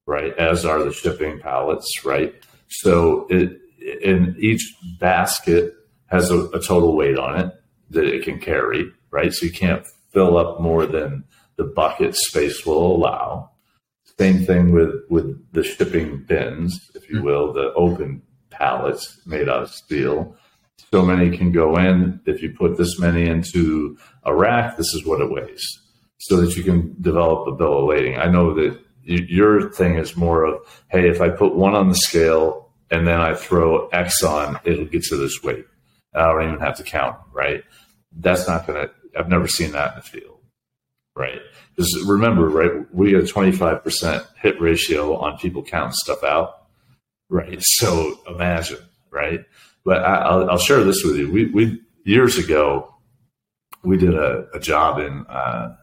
right? 0.05 0.37
As 0.37 0.65
are 0.65 0.83
the 0.83 0.91
shipping 0.91 1.39
pallets, 1.39 2.03
right? 2.03 2.35
So, 2.67 3.27
it 3.29 3.61
in 3.79 4.35
each 4.37 4.75
basket 4.99 5.73
has 6.07 6.29
a, 6.31 6.47
a 6.49 6.61
total 6.61 6.97
weight 6.97 7.17
on 7.17 7.39
it 7.39 7.53
that 7.91 8.03
it 8.03 8.25
can 8.25 8.41
carry, 8.41 8.91
right? 9.09 9.33
So 9.33 9.45
you 9.45 9.53
can't 9.53 9.87
fill 10.11 10.37
up 10.37 10.59
more 10.59 10.85
than 10.85 11.23
the 11.55 11.63
bucket 11.63 12.13
space 12.17 12.65
will 12.65 12.93
allow. 12.93 13.51
Same 14.19 14.45
thing 14.45 14.73
with, 14.73 14.95
with 15.09 15.41
the 15.53 15.63
shipping 15.63 16.25
bins, 16.27 16.91
if 16.93 17.09
you 17.09 17.19
hmm. 17.19 17.25
will, 17.25 17.53
the 17.53 17.71
open 17.75 18.21
pallets 18.49 19.17
made 19.25 19.47
out 19.47 19.63
of 19.63 19.71
steel. 19.71 20.35
So 20.91 21.05
many 21.05 21.37
can 21.37 21.53
go 21.53 21.77
in. 21.77 22.19
If 22.25 22.41
you 22.41 22.49
put 22.49 22.77
this 22.77 22.99
many 22.99 23.27
into 23.27 23.97
a 24.23 24.35
rack, 24.35 24.75
this 24.75 24.93
is 24.93 25.05
what 25.05 25.21
it 25.21 25.31
weighs 25.31 25.79
so 26.19 26.37
that 26.41 26.55
you 26.55 26.63
can 26.63 26.95
develop 27.01 27.47
a 27.47 27.51
bill 27.51 27.79
of 27.79 27.85
lading. 27.85 28.17
I 28.17 28.27
know 28.27 28.53
that 28.53 28.79
your 29.03 29.71
thing 29.71 29.95
is 29.95 30.15
more 30.15 30.43
of, 30.43 30.83
hey, 30.89 31.09
if 31.09 31.21
I 31.21 31.29
put 31.29 31.55
one 31.55 31.75
on 31.75 31.89
the 31.89 31.95
scale 31.95 32.71
and 32.91 33.07
then 33.07 33.19
I 33.19 33.33
throw 33.33 33.87
X 33.87 34.23
on, 34.23 34.59
it'll 34.63 34.85
get 34.85 35.03
to 35.05 35.17
this 35.17 35.41
weight. 35.43 35.65
I 36.13 36.31
don't 36.31 36.47
even 36.47 36.59
have 36.59 36.77
to 36.77 36.83
count, 36.83 37.17
right? 37.31 37.63
That's 38.11 38.47
not 38.47 38.67
going 38.67 38.87
to, 38.87 38.93
I've 39.17 39.29
never 39.29 39.47
seen 39.47 39.71
that 39.71 39.93
in 39.93 39.95
the 39.97 40.03
field 40.03 40.39
right? 41.19 41.41
Because 41.75 42.03
remember, 42.07 42.49
right, 42.49 42.71
we 42.93 43.11
get 43.11 43.19
a 43.19 43.23
25% 43.23 44.25
hit 44.41 44.59
ratio 44.59 45.17
on 45.17 45.37
people 45.37 45.61
counting 45.61 45.93
stuff 45.93 46.23
out, 46.23 46.67
right? 47.29 47.61
So 47.61 48.19
imagine, 48.27 48.79
right? 49.11 49.45
But 49.83 50.03
I, 50.03 50.35
will 50.35 50.57
share 50.57 50.83
this 50.83 51.03
with 51.03 51.17
you. 51.17 51.31
We, 51.31 51.45
we 51.47 51.81
years 52.05 52.37
ago, 52.37 52.95
we 53.83 53.97
did 53.97 54.15
a, 54.15 54.47
a 54.53 54.59
job 54.59 54.99
in 54.99 55.25
uh, 55.27 55.75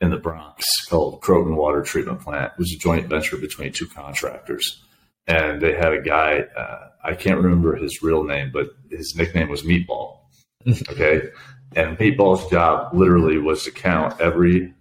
in 0.00 0.10
the 0.10 0.16
Bronx 0.16 0.64
called 0.86 1.20
Croton 1.20 1.56
Water 1.56 1.82
Treatment 1.82 2.20
Plant. 2.20 2.52
It 2.52 2.58
was 2.58 2.72
a 2.72 2.78
joint 2.78 3.08
venture 3.08 3.36
between 3.36 3.72
two 3.72 3.86
contractors, 3.86 4.82
and 5.26 5.60
they 5.60 5.74
had 5.74 5.92
a 5.92 6.02
guy. 6.02 6.44
Uh, 6.56 6.88
I 7.04 7.14
can't 7.14 7.40
remember 7.40 7.76
his 7.76 8.02
real 8.02 8.24
name, 8.24 8.50
but 8.52 8.68
his 8.90 9.14
nickname 9.16 9.48
was 9.48 9.62
Meatball. 9.62 10.16
Okay, 10.90 11.28
and 11.76 11.96
Meatball's 11.98 12.50
job 12.50 12.92
literally 12.92 13.38
was 13.38 13.62
to 13.64 13.70
count 13.70 14.20
everything 14.20 14.74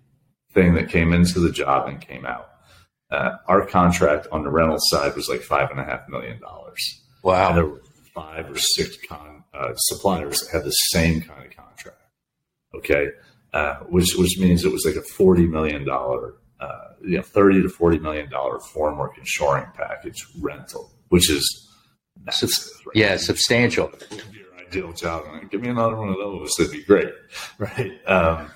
that 0.56 0.90
came 0.90 1.14
into 1.14 1.40
the 1.40 1.52
job 1.52 1.88
and 1.88 2.02
came 2.02 2.26
out. 2.26 2.50
Uh, 3.10 3.38
our 3.48 3.66
contract 3.66 4.28
on 4.32 4.44
the 4.44 4.50
rental 4.50 4.80
side 4.80 5.16
was 5.16 5.30
like 5.30 5.42
five 5.42 5.70
and 5.72 5.80
a 5.80 5.84
half 5.84 6.10
million 6.10 6.40
dollars. 6.42 7.02
Wow. 7.24 7.50
And 7.50 7.58
there 7.58 7.66
were 7.66 7.82
five 8.14 8.50
or 8.52 8.58
six 8.58 8.98
con, 9.08 9.44
uh, 9.54 9.74
suppliers 9.76 10.40
that 10.42 10.52
had 10.52 10.64
the 10.64 10.72
same 10.72 11.22
kind 11.22 11.46
of 11.46 11.56
contract. 11.56 12.02
Okay. 12.76 13.10
Uh, 13.54 13.78
which, 13.90 14.14
which 14.18 14.38
means 14.38 14.66
it 14.66 14.72
was 14.72 14.86
like 14.86 14.96
a 14.96 15.02
$40 15.02 15.50
million, 15.50 15.88
uh, 15.90 16.68
you 17.02 17.18
know, 17.18 17.24
30 17.24 17.64
to 17.64 17.70
$40 17.70 18.02
million 18.02 18.28
formwork 18.30 19.18
and 19.18 19.28
shoring 19.28 19.66
package 19.74 20.26
rental, 20.42 20.92
which 21.10 21.30
is 21.30 21.68
massive, 22.26 22.52
right? 22.86 22.96
yeah, 22.96 23.16
substantial 23.18 23.92
ideal 24.60 24.92
job. 24.92 25.24
Give 25.50 25.62
me 25.62 25.70
another 25.70 25.96
one 25.96 26.10
of 26.10 26.18
those. 26.18 26.54
That'd 26.58 26.74
be 26.74 26.84
great. 26.84 27.14
Right. 27.58 27.92
Um, 28.06 28.52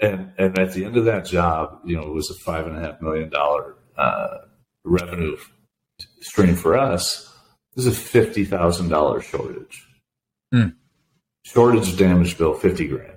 and, 0.00 0.32
and 0.36 0.58
at 0.58 0.72
the 0.72 0.84
end 0.84 0.96
of 0.96 1.04
that 1.04 1.26
job, 1.26 1.78
you 1.84 1.96
know, 1.96 2.02
it 2.02 2.12
was 2.12 2.28
a 2.30 2.34
five 2.44 2.66
and 2.66 2.76
a 2.76 2.80
half 2.80 3.00
million 3.00 3.28
dollar, 3.30 3.76
uh, 3.96 4.38
revenue 4.84 5.36
stream 6.20 6.56
for 6.56 6.76
us. 6.76 7.32
This 7.76 7.86
is 7.86 7.96
a 8.14 8.18
$50,000 8.18 9.22
shortage. 9.22 9.86
Mm. 10.52 10.74
Shortage 11.44 11.96
damage 11.96 12.36
bill, 12.36 12.54
50 12.54 12.88
grand. 12.88 13.11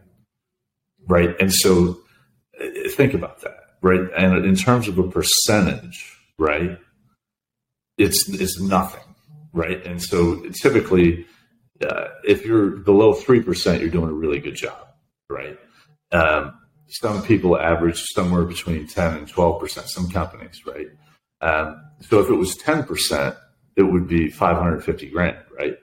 Right. 1.07 1.35
And 1.39 1.53
so 1.53 1.99
uh, 2.59 2.89
think 2.89 3.13
about 3.13 3.41
that. 3.41 3.57
Right. 3.81 4.01
And 4.17 4.45
in 4.45 4.55
terms 4.55 4.87
of 4.87 4.97
a 4.97 5.07
percentage, 5.07 6.17
right, 6.39 6.77
it's, 7.97 8.27
it's 8.29 8.59
nothing. 8.59 9.03
Right. 9.53 9.85
And 9.85 10.01
so 10.01 10.43
typically, 10.61 11.25
uh, 11.81 12.07
if 12.23 12.45
you're 12.45 12.71
below 12.71 13.13
3%, 13.13 13.79
you're 13.79 13.89
doing 13.89 14.09
a 14.09 14.13
really 14.13 14.39
good 14.39 14.55
job, 14.55 14.87
right? 15.29 15.57
Um, 16.11 16.53
some 16.87 17.21
people 17.23 17.57
average 17.57 18.03
somewhere 18.13 18.43
between 18.43 18.87
10 18.87 19.13
and 19.17 19.27
12%, 19.27 19.87
some 19.87 20.09
companies, 20.09 20.61
right? 20.65 20.87
Um, 21.41 21.81
so 22.01 22.19
if 22.19 22.29
it 22.29 22.35
was 22.35 22.55
10%, 22.57 23.35
it 23.75 23.83
would 23.83 24.07
be 24.07 24.29
550 24.29 25.09
grand, 25.09 25.37
right? 25.57 25.77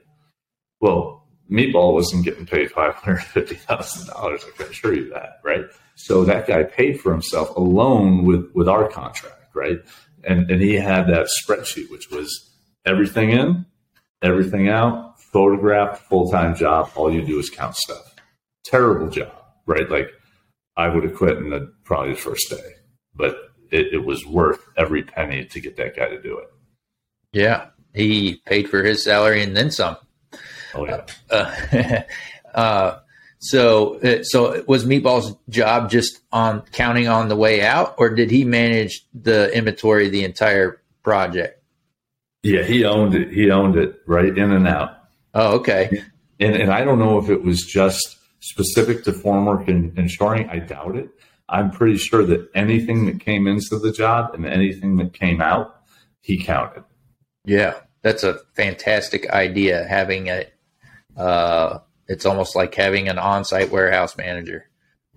Well, 0.81 1.22
Meatball 1.51 1.93
wasn't 1.93 2.25
getting 2.25 2.47
paid 2.47 2.71
$550,000. 2.71 4.11
I 4.11 4.57
can 4.57 4.67
assure 4.71 4.95
you 4.95 5.11
that, 5.11 5.41
right? 5.45 5.65
So 5.97 6.25
that 6.25 6.47
guy 6.47 6.63
paid 6.63 7.01
for 7.01 7.13
himself 7.13 7.55
alone 7.57 8.25
with, 8.25 8.51
with 8.55 8.69
our 8.69 8.89
contract, 8.89 9.55
right? 9.55 9.79
And, 10.25 10.51
and 10.51 10.63
he 10.63 10.75
had 10.75 11.07
that 11.09 11.29
spreadsheet, 11.43 11.91
which 11.91 12.11
was 12.11 12.51
everything 12.87 13.31
in, 13.31 13.67
everything 14.23 14.69
out, 14.69 15.21
photographed, 15.21 16.03
full 16.09 16.31
time 16.31 16.55
job. 16.55 16.91
All 16.95 17.13
you 17.13 17.23
do 17.23 17.39
is 17.39 17.51
count 17.51 17.77
stuff. 17.77 18.15
Terrible 18.65 19.09
job, 19.09 19.33
right? 19.67 19.91
Like 19.91 20.11
I 20.77 20.89
would 20.89 21.05
have 21.05 21.15
quit 21.15 21.39
in 21.39 21.51
the 21.51 21.73
probably 21.85 22.15
the 22.15 22.21
first 22.21 22.49
day, 22.49 22.73
but 23.15 23.37
it, 23.71 23.93
it 23.93 24.05
was 24.05 24.25
worth 24.25 24.61
every 24.77 25.03
penny 25.03 25.45
to 25.47 25.61
get 25.61 25.77
that 25.77 25.97
guy 25.97 26.09
to 26.09 26.21
do 26.21 26.39
it. 26.39 26.49
Yeah, 27.33 27.69
he 27.95 28.41
paid 28.47 28.69
for 28.69 28.83
his 28.83 29.03
salary 29.03 29.43
and 29.43 29.57
then 29.57 29.71
some. 29.71 29.97
Oh 30.75 30.87
yeah. 30.87 31.05
Uh, 31.31 32.03
uh, 32.55 32.99
so, 33.39 33.99
uh, 34.01 34.23
so 34.23 34.63
was 34.69 34.85
Meatball's 34.85 35.35
job 35.49 35.91
just 35.91 36.21
on 36.31 36.63
counting 36.73 37.09
on 37.09 37.29
the 37.29 37.37
way 37.37 37.63
out, 37.63 37.97
or 37.99 38.09
did 38.11 38.31
he 38.31 38.45
manage 38.45 39.05
the 39.13 39.53
inventory 39.53 40.09
the 40.09 40.25
entire 40.25 40.81
project? 41.03 41.61
Yeah, 42.45 42.63
he 42.63 42.85
owned 42.85 43.15
it. 43.15 43.33
He 43.33 43.51
owned 43.51 43.77
it 43.77 44.01
right 44.07 44.37
in 44.37 44.53
and 44.53 44.69
out. 44.69 44.97
Oh, 45.35 45.57
okay. 45.57 46.05
and, 46.41 46.55
and 46.55 46.71
I 46.71 46.85
don't 46.85 46.99
know 46.99 47.19
if 47.19 47.31
it 47.31 47.43
was 47.43 47.63
just 47.63 48.17
specific 48.41 49.05
to 49.05 49.13
formwork 49.13 49.69
and, 49.69 49.97
and 49.99 50.11
shoring. 50.11 50.49
I 50.49 50.59
doubt 50.59 50.97
it. 50.97 51.09
I'm 51.49 51.71
pretty 51.71 51.99
sure 51.99 52.25
that 52.25 52.49
anything 52.55 53.07
that 53.07 53.21
came 53.21 53.47
into 53.47 53.79
the 53.79 53.93
job 53.93 54.35
and 54.35 54.47
anything 54.47 54.97
that 54.97 55.13
came 55.13 55.41
out, 55.41 55.83
he 56.21 56.43
counted. 56.43 56.85
Yeah, 57.45 57.75
that's 58.03 58.23
a 58.23 58.39
fantastic 58.55 59.29
idea. 59.31 59.85
Having 59.85 60.29
a, 60.29 60.47
uh, 61.17 61.79
it's 62.09 62.27
almost 62.27 62.57
like 62.57 62.75
having 62.75 63.09
an 63.09 63.19
on-site 63.19 63.71
warehouse 63.71 64.17
manager, 64.17 64.69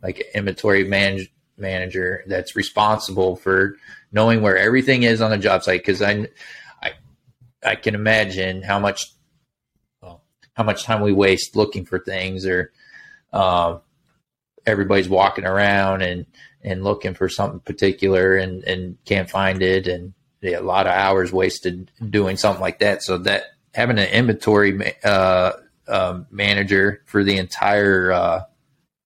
like 0.01 0.23
inventory 0.33 0.83
manage, 0.83 1.31
manager 1.57 2.23
that's 2.27 2.55
responsible 2.55 3.35
for 3.35 3.77
knowing 4.11 4.41
where 4.41 4.57
everything 4.57 5.03
is 5.03 5.21
on 5.21 5.31
the 5.31 5.37
job 5.37 5.63
site. 5.63 5.81
Because 5.81 6.01
I, 6.01 6.27
I, 6.81 6.91
I 7.63 7.75
can 7.75 7.95
imagine 7.95 8.61
how 8.61 8.79
much, 8.79 9.13
well, 10.01 10.23
how 10.53 10.63
much 10.63 10.83
time 10.83 11.01
we 11.01 11.13
waste 11.13 11.55
looking 11.55 11.85
for 11.85 11.99
things, 11.99 12.45
or 12.45 12.71
um, 13.33 13.81
everybody's 14.65 15.09
walking 15.09 15.45
around 15.45 16.01
and 16.01 16.25
and 16.61 16.83
looking 16.83 17.13
for 17.13 17.29
something 17.29 17.59
particular 17.59 18.35
and 18.35 18.63
and 18.63 18.97
can't 19.05 19.29
find 19.29 19.61
it, 19.61 19.87
and 19.87 20.13
yeah, 20.41 20.59
a 20.59 20.61
lot 20.61 20.87
of 20.87 20.93
hours 20.93 21.31
wasted 21.33 21.91
doing 22.09 22.37
something 22.37 22.61
like 22.61 22.79
that. 22.79 23.01
So 23.01 23.17
that 23.19 23.43
having 23.73 23.99
an 23.99 24.09
inventory 24.09 24.93
uh, 25.03 25.53
uh, 25.87 26.21
manager 26.31 27.01
for 27.05 27.23
the 27.23 27.37
entire 27.37 28.11
uh, 28.11 28.41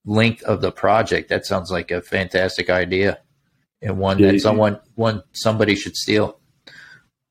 length 0.06 0.44
of 0.44 0.62
the 0.62 0.72
project 0.72 1.30
that 1.30 1.46
sounds 1.46 1.72
like 1.72 1.92
a 1.92 2.02
fantastic 2.02 2.70
idea 2.70 3.20
and 3.82 3.98
one 3.98 4.20
yeah, 4.20 4.32
that 4.32 4.42
someone 4.42 4.80
one 4.96 5.24
somebody 5.34 5.76
should 5.76 5.96
steal. 5.96 6.40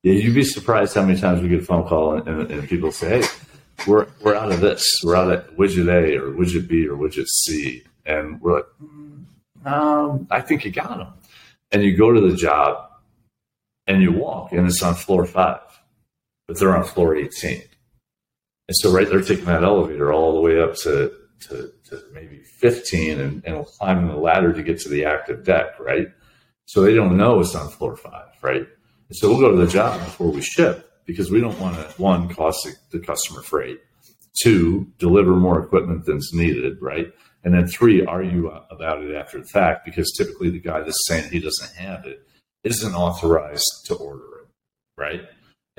Yeah, 0.02 0.14
you'd 0.14 0.34
be 0.34 0.44
surprised 0.44 0.94
how 0.94 1.02
many 1.02 1.18
times 1.18 1.42
we 1.42 1.48
get 1.48 1.60
a 1.60 1.64
phone 1.64 1.86
call 1.86 2.14
and, 2.14 2.28
and, 2.28 2.50
and 2.50 2.68
people 2.68 2.92
say, 2.92 3.20
"Hey, 3.20 3.28
we're 3.86 4.06
we're 4.22 4.34
out 4.34 4.52
of 4.52 4.60
this. 4.60 5.00
We're 5.04 5.16
out 5.16 5.30
of 5.30 5.44
widget 5.56 5.88
A 5.88 6.16
or 6.16 6.32
widget 6.32 6.68
B 6.68 6.86
or 6.86 6.96
widget 6.96 7.26
C," 7.26 7.82
and 8.06 8.40
we're 8.40 8.56
like, 8.56 8.66
mm, 8.82 9.24
um, 9.66 10.26
"I 10.30 10.40
think 10.40 10.64
you 10.64 10.70
got 10.70 10.98
them." 10.98 11.12
And 11.70 11.82
you 11.82 11.96
go 11.96 12.12
to 12.12 12.20
the 12.20 12.34
job 12.34 12.90
and 13.86 14.00
you 14.00 14.12
walk, 14.12 14.52
and 14.52 14.66
it's 14.66 14.82
on 14.82 14.94
floor 14.94 15.26
five, 15.26 15.60
but 16.46 16.58
they're 16.58 16.76
on 16.76 16.84
floor 16.84 17.16
eighteen. 17.16 17.62
And 18.68 18.76
so, 18.76 18.92
right, 18.92 19.08
they're 19.08 19.22
taking 19.22 19.46
that 19.46 19.64
elevator 19.64 20.12
all 20.12 20.34
the 20.34 20.40
way 20.40 20.60
up 20.60 20.74
to 20.82 21.12
to, 21.40 21.72
to 21.84 22.02
maybe 22.12 22.42
15 22.58 23.20
and, 23.20 23.44
and 23.44 23.64
climbing 23.64 24.08
the 24.08 24.16
ladder 24.16 24.52
to 24.52 24.62
get 24.62 24.80
to 24.80 24.88
the 24.88 25.04
active 25.04 25.44
deck, 25.44 25.78
right? 25.78 26.08
So 26.66 26.82
they 26.82 26.94
don't 26.94 27.16
know 27.16 27.40
it's 27.40 27.54
on 27.54 27.70
floor 27.70 27.96
five, 27.96 28.30
right? 28.42 28.66
And 29.08 29.16
so 29.16 29.28
we'll 29.28 29.40
go 29.40 29.50
to 29.50 29.56
the 29.56 29.70
job 29.70 30.00
before 30.00 30.30
we 30.30 30.42
ship 30.42 30.90
because 31.06 31.30
we 31.30 31.40
don't 31.40 31.58
want 31.60 31.76
to, 31.76 31.82
one, 32.00 32.28
cost 32.28 32.68
the 32.90 32.98
customer 32.98 33.42
freight, 33.42 33.80
two, 34.42 34.86
deliver 34.98 35.34
more 35.34 35.62
equipment 35.62 36.04
than's 36.04 36.30
needed, 36.32 36.76
right? 36.82 37.12
And 37.44 37.54
then 37.54 37.66
three, 37.66 38.04
argue 38.04 38.48
about 38.48 39.02
it 39.02 39.14
after 39.14 39.38
the 39.38 39.46
fact 39.46 39.84
because 39.84 40.12
typically 40.16 40.50
the 40.50 40.60
guy 40.60 40.80
that's 40.80 41.06
saying 41.06 41.30
he 41.30 41.40
doesn't 41.40 41.76
have 41.76 42.04
it 42.04 42.26
isn't 42.64 42.94
authorized 42.94 43.86
to 43.86 43.94
order 43.94 44.40
it, 44.42 44.48
right? 44.96 45.22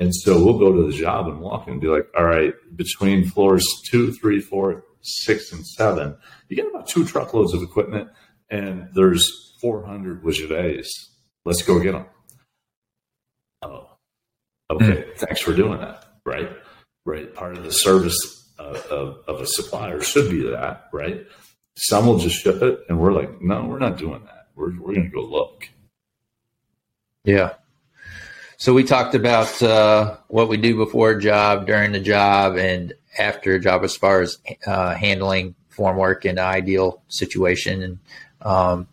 And 0.00 0.14
so 0.14 0.42
we'll 0.42 0.58
go 0.58 0.72
to 0.72 0.90
the 0.90 0.96
job 0.96 1.28
and 1.28 1.40
walk 1.40 1.68
and 1.68 1.78
be 1.78 1.86
like, 1.86 2.08
all 2.16 2.24
right, 2.24 2.54
between 2.74 3.28
floors 3.28 3.66
two, 3.90 4.12
three, 4.14 4.40
four, 4.40 4.82
six, 5.02 5.52
and 5.52 5.64
seven, 5.66 6.16
you 6.48 6.56
get 6.56 6.66
about 6.66 6.88
two 6.88 7.04
truckloads 7.04 7.52
of 7.52 7.62
equipment, 7.62 8.08
and 8.48 8.88
there's 8.94 9.54
400 9.60 10.24
widget 10.24 10.52
A's. 10.52 10.90
Let's 11.44 11.62
go 11.62 11.78
get 11.80 11.92
them. 11.92 12.06
Oh, 13.60 13.90
okay. 14.70 15.04
Mm. 15.04 15.16
Thanks 15.18 15.42
for 15.42 15.54
doing 15.54 15.80
that. 15.80 16.06
Right, 16.24 16.50
right. 17.04 17.34
Part 17.34 17.58
of 17.58 17.64
the 17.64 17.72
service 17.72 18.50
of, 18.58 18.76
of, 18.86 19.18
of 19.28 19.40
a 19.42 19.46
supplier 19.46 20.00
should 20.00 20.30
be 20.30 20.48
that. 20.48 20.88
Right. 20.94 21.26
Some 21.76 22.06
will 22.06 22.18
just 22.18 22.36
ship 22.36 22.62
it, 22.62 22.80
and 22.88 22.98
we're 22.98 23.12
like, 23.12 23.42
no, 23.42 23.66
we're 23.66 23.78
not 23.78 23.98
doing 23.98 24.24
that. 24.24 24.48
We're 24.54 24.78
we're 24.80 24.94
going 24.94 25.10
to 25.10 25.14
go 25.14 25.22
look. 25.22 25.68
Yeah. 27.24 27.54
So 28.60 28.74
we 28.74 28.84
talked 28.84 29.14
about 29.14 29.62
uh, 29.62 30.18
what 30.28 30.50
we 30.50 30.58
do 30.58 30.76
before 30.76 31.12
a 31.12 31.18
job, 31.18 31.66
during 31.66 31.92
the 31.92 31.98
job, 31.98 32.58
and 32.58 32.92
after 33.18 33.54
a 33.54 33.58
job 33.58 33.84
as 33.84 33.96
far 33.96 34.20
as 34.20 34.36
uh, 34.66 34.94
handling 34.94 35.54
formwork 35.74 36.26
in 36.26 36.32
an 36.32 36.44
ideal 36.44 37.02
situation. 37.08 37.82
And 37.82 37.98
um, 38.42 38.88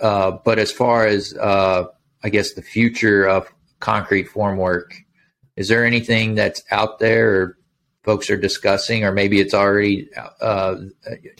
uh, 0.00 0.38
but 0.44 0.60
as 0.60 0.70
far 0.70 1.04
as 1.04 1.34
uh, 1.36 1.86
I 2.22 2.28
guess 2.28 2.54
the 2.54 2.62
future 2.62 3.24
of 3.24 3.52
concrete 3.80 4.28
formwork, 4.28 4.92
is 5.56 5.66
there 5.66 5.84
anything 5.84 6.36
that's 6.36 6.62
out 6.70 7.00
there 7.00 7.34
or 7.34 7.58
folks 8.04 8.30
are 8.30 8.36
discussing, 8.36 9.02
or 9.02 9.10
maybe 9.10 9.40
it's 9.40 9.52
already 9.52 10.10
uh, 10.40 10.76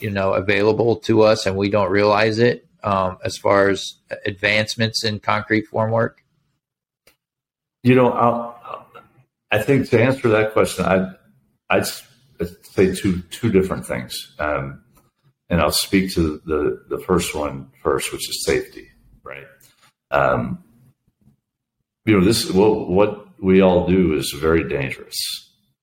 you 0.00 0.10
know 0.10 0.32
available 0.32 0.96
to 0.96 1.22
us 1.22 1.46
and 1.46 1.56
we 1.56 1.70
don't 1.70 1.92
realize 1.92 2.40
it 2.40 2.66
um, 2.82 3.18
as 3.22 3.36
far 3.36 3.68
as 3.68 3.94
advancements 4.26 5.04
in 5.04 5.20
concrete 5.20 5.70
formwork? 5.70 6.14
You 7.88 7.94
know, 7.94 8.10
I'll, 8.10 8.86
i 9.50 9.62
think 9.62 9.88
to 9.88 10.02
answer 10.02 10.28
that 10.28 10.52
question, 10.52 10.84
I 10.84 11.10
I'd 11.70 11.86
say 11.86 12.94
two 12.94 13.22
two 13.30 13.50
different 13.50 13.86
things, 13.86 14.14
um, 14.38 14.82
and 15.48 15.58
I'll 15.62 15.70
speak 15.70 16.12
to 16.12 16.42
the 16.44 16.84
the 16.90 16.98
first 16.98 17.34
one 17.34 17.70
first, 17.82 18.12
which 18.12 18.28
is 18.28 18.44
safety. 18.44 18.88
Right. 19.22 19.46
Um, 20.10 20.62
you 22.04 22.18
know, 22.18 22.22
this 22.22 22.50
well, 22.50 22.84
what 22.84 23.40
we 23.42 23.62
all 23.62 23.86
do 23.86 24.12
is 24.12 24.36
very 24.38 24.68
dangerous. 24.68 25.16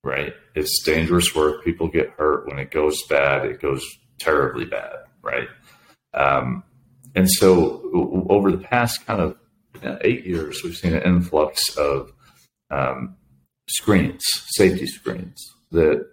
Right. 0.04 0.36
It's 0.54 0.84
dangerous 0.84 1.34
work. 1.34 1.64
People 1.64 1.88
get 1.88 2.12
hurt 2.20 2.48
when 2.48 2.60
it 2.60 2.70
goes 2.70 3.02
bad. 3.08 3.46
It 3.48 3.60
goes 3.60 3.84
terribly 4.20 4.66
bad. 4.66 4.98
Right. 5.24 5.48
Um, 6.14 6.64
and 7.16 7.28
so 7.28 7.82
over 8.30 8.52
the 8.52 8.60
past 8.60 9.08
kind 9.08 9.22
of 9.22 9.38
eight 10.02 10.26
years, 10.26 10.64
we've 10.64 10.76
seen 10.76 10.94
an 10.94 11.04
influx 11.04 11.76
of 11.78 12.12
um, 12.72 13.16
screens, 13.70 14.24
safety 14.50 14.88
screens 14.88 15.56
that 15.72 16.08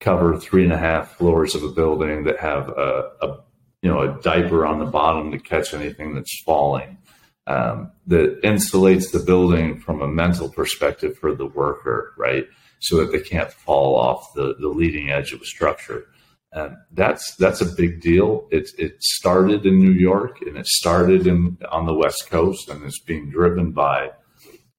cover 0.00 0.38
three 0.38 0.64
and 0.64 0.72
a 0.72 0.78
half 0.78 1.16
floors 1.16 1.54
of 1.54 1.62
a 1.62 1.70
building 1.70 2.24
that 2.24 2.38
have 2.38 2.68
a, 2.68 3.10
a 3.22 3.38
you 3.82 3.90
know 3.90 4.00
a 4.00 4.20
diaper 4.22 4.66
on 4.66 4.78
the 4.78 4.84
bottom 4.84 5.30
to 5.30 5.38
catch 5.38 5.72
anything 5.72 6.14
that's 6.14 6.42
falling 6.44 6.98
um, 7.46 7.92
that 8.06 8.40
insulates 8.42 9.12
the 9.12 9.20
building 9.20 9.80
from 9.80 10.02
a 10.02 10.08
mental 10.08 10.48
perspective 10.48 11.16
for 11.18 11.34
the 11.34 11.46
worker 11.46 12.12
right? 12.18 12.46
So 12.80 12.98
that 12.98 13.10
they 13.10 13.20
can't 13.20 13.50
fall 13.50 13.96
off 13.96 14.34
the, 14.34 14.54
the 14.60 14.68
leading 14.68 15.10
edge 15.10 15.32
of 15.32 15.40
a 15.40 15.46
structure 15.46 16.06
that's 16.92 17.34
that's 17.36 17.60
a 17.60 17.74
big 17.76 18.00
deal 18.00 18.48
it, 18.50 18.68
it 18.78 19.02
started 19.02 19.66
in 19.66 19.78
new 19.78 19.90
york 19.90 20.40
and 20.40 20.56
it 20.56 20.66
started 20.66 21.26
in 21.26 21.58
on 21.70 21.84
the 21.86 21.94
west 21.94 22.28
coast 22.30 22.68
and 22.70 22.82
it's 22.84 23.00
being 23.00 23.30
driven 23.30 23.72
by 23.72 24.10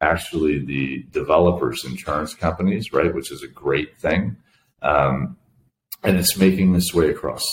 actually 0.02 0.64
the 0.66 1.04
developers 1.12 1.84
insurance 1.86 2.34
companies, 2.34 2.94
right, 2.94 3.14
which 3.14 3.32
is 3.32 3.44
a 3.44 3.48
great 3.48 4.00
thing. 4.00 4.38
Um, 4.82 5.38
and 6.04 6.18
it's 6.18 6.38
making 6.38 6.76
its 6.76 6.94
way 6.94 7.10
across 7.10 7.44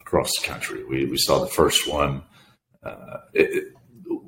across 0.00 0.30
the 0.38 0.46
country. 0.46 0.84
We, 0.84 1.06
we 1.06 1.16
saw 1.16 1.40
the 1.40 1.48
first 1.48 1.88
one, 1.88 2.22
uh, 2.84 3.18
it, 3.32 3.72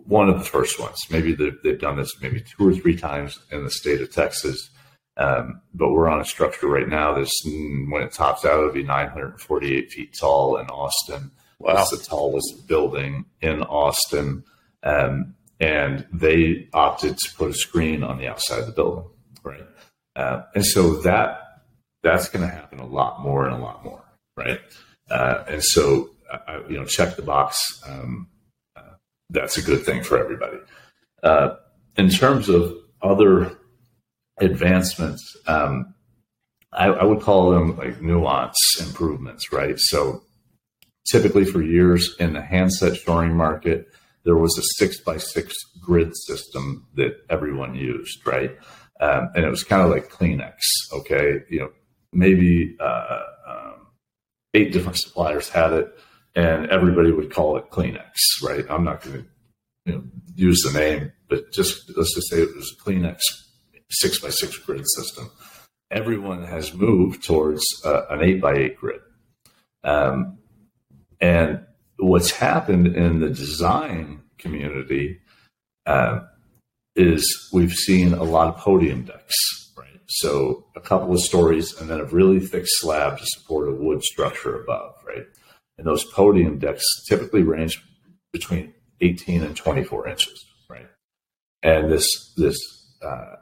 one 0.07 0.29
of 0.29 0.39
the 0.39 0.45
first 0.45 0.81
ones. 0.81 0.97
Maybe 1.11 1.35
they've, 1.35 1.79
done 1.79 1.97
this 1.97 2.13
maybe 2.21 2.41
two 2.41 2.69
or 2.69 2.73
three 2.73 2.97
times 2.97 3.39
in 3.53 3.65
the 3.65 3.71
state 3.71 4.01
of 4.01 4.13
Texas. 4.13 4.71
Um, 5.17 5.61
but 5.73 5.93
we're 5.93 6.09
on 6.09 6.21
a 6.21 6.25
structure 6.25 6.67
right 6.67 6.89
now 6.89 7.15
that's 7.15 7.45
when 7.45 8.03
it 8.03 8.13
tops 8.13 8.45
out, 8.45 8.59
it'll 8.59 8.73
be 8.73 8.83
948 8.83 9.93
feet 9.93 10.17
tall 10.19 10.57
in 10.57 10.67
Austin. 10.67 11.31
Wow. 11.61 11.81
It's 11.81 11.91
the 11.91 12.05
tallest 12.05 12.67
building 12.67 13.25
in 13.41 13.63
Austin. 13.63 14.45
Um, 14.83 15.35
and 15.61 16.07
they 16.13 16.69
opted 16.73 17.17
to 17.17 17.35
put 17.37 17.51
a 17.51 17.55
screen 17.55 18.03
on 18.03 18.19
the 18.19 18.27
outside 18.27 18.61
of 18.61 18.67
the 18.67 18.73
building, 18.73 19.09
right? 19.45 19.65
Uh, 20.17 20.43
and 20.55 20.67
so 20.67 20.97
that 21.03 21.41
that's 22.03 22.29
going 22.29 22.47
to 22.47 22.55
happen 22.55 22.81
a 22.81 22.87
lot 22.87 23.23
more 23.23 23.47
and 23.47 23.55
a 23.55 23.59
lot 23.59 23.85
more, 23.85 24.03
right? 24.37 24.61
Uh, 25.11 25.45
and 25.49 25.63
so 25.63 26.11
uh, 26.31 26.61
you 26.69 26.77
know, 26.77 26.85
check 26.85 27.17
the 27.17 27.23
box. 27.23 27.81
Um, 27.87 28.29
uh, 28.77 28.95
that's 29.31 29.57
a 29.57 29.63
good 29.63 29.85
thing 29.85 30.03
for 30.03 30.19
everybody. 30.19 30.59
Uh, 31.23 31.57
in 31.97 32.09
terms 32.09 32.49
of 32.49 32.77
other 33.03 33.57
advancements, 34.39 35.37
um, 35.47 35.95
I, 36.73 36.87
I 36.87 37.05
would 37.05 37.21
call 37.21 37.51
them 37.51 37.77
like 37.77 38.01
nuance 38.01 38.57
improvements, 38.81 39.53
right? 39.53 39.77
So 39.79 40.23
typically 41.11 41.45
for 41.45 41.63
years 41.63 42.17
in 42.19 42.33
the 42.33 42.43
handset 42.43 42.97
shoring 42.97 43.37
market 43.37 43.89
there 44.25 44.37
was 44.37 44.57
a 44.59 44.63
six 44.79 45.01
by 45.01 45.19
six 45.19 45.55
grid 45.81 46.17
system 46.17 46.87
that 46.95 47.19
everyone 47.31 47.75
used, 47.75 48.27
right? 48.27 48.57
Um, 49.01 49.31
and 49.35 49.45
it 49.45 49.51
was 49.51 49.65
kind 49.65 49.83
of 49.83 49.91
like 49.91 50.09
Kleenex. 50.11 50.55
Okay, 50.93 51.43
you 51.51 51.61
know, 51.61 51.71
maybe 52.13 52.77
uh, 52.81 53.23
um, 53.47 53.87
eight 54.55 54.73
different 54.73 54.99
suppliers 54.99 55.49
had 55.49 55.73
it, 55.73 55.99
and 56.35 56.71
everybody 56.71 57.13
would 57.13 57.33
call 57.33 57.57
it 57.59 57.71
Kleenex, 57.71 58.13
right? 58.43 58.65
I'm 58.71 58.85
not 58.85 59.03
going 59.03 59.23
to 59.23 59.25
you 59.85 59.93
know, 59.93 60.05
use 60.35 60.63
the 60.63 60.79
name, 60.79 61.13
but 61.29 61.53
just 61.53 61.93
let's 61.97 62.15
just 62.15 62.31
say 62.31 62.39
it 62.39 62.57
was 62.57 62.75
Kleenex 62.83 63.19
six 63.95 64.19
by 64.19 64.31
six 64.31 64.57
grid 64.59 64.85
system. 64.97 65.31
everyone 65.91 66.45
has 66.45 66.75
moved 66.75 67.25
towards 67.25 67.63
uh, 67.85 68.03
an 68.11 68.23
eight 68.23 68.41
by 68.41 68.55
eight 68.55 68.77
grid. 68.77 69.01
Um, 69.85 70.39
and 71.21 71.65
what's 71.99 72.31
happened 72.33 72.89
in 72.89 73.21
the 73.21 73.29
design 73.29 74.23
community 74.39 75.21
uh, 75.87 76.21
is 76.97 77.49
we've 77.53 77.73
seen 77.73 78.13
a 78.15 78.23
lot 78.23 78.49
of 78.49 78.57
podium 78.57 79.05
decks, 79.05 79.73
right? 79.77 80.01
So 80.09 80.67
a 80.75 80.81
couple 80.81 81.13
of 81.13 81.21
stories 81.21 81.79
and 81.81 81.89
then 81.89 82.01
a 82.01 82.05
really 82.05 82.41
thick 82.41 82.65
slab 82.67 83.19
to 83.19 83.27
support 83.27 83.69
a 83.69 83.73
wood 83.73 84.03
structure 84.03 84.61
above, 84.61 84.95
right? 85.07 85.27
And 85.79 85.87
those 85.87 86.05
podium 86.05 86.59
decks 86.59 86.85
typically 87.09 87.43
range 87.43 87.83
between 88.33 88.75
18 89.01 89.43
and 89.43 89.57
24 89.57 90.09
inches, 90.09 90.45
right? 90.69 90.89
And 91.63 91.91
this 91.91 92.07
this 92.37 92.59
uh, 93.03 93.37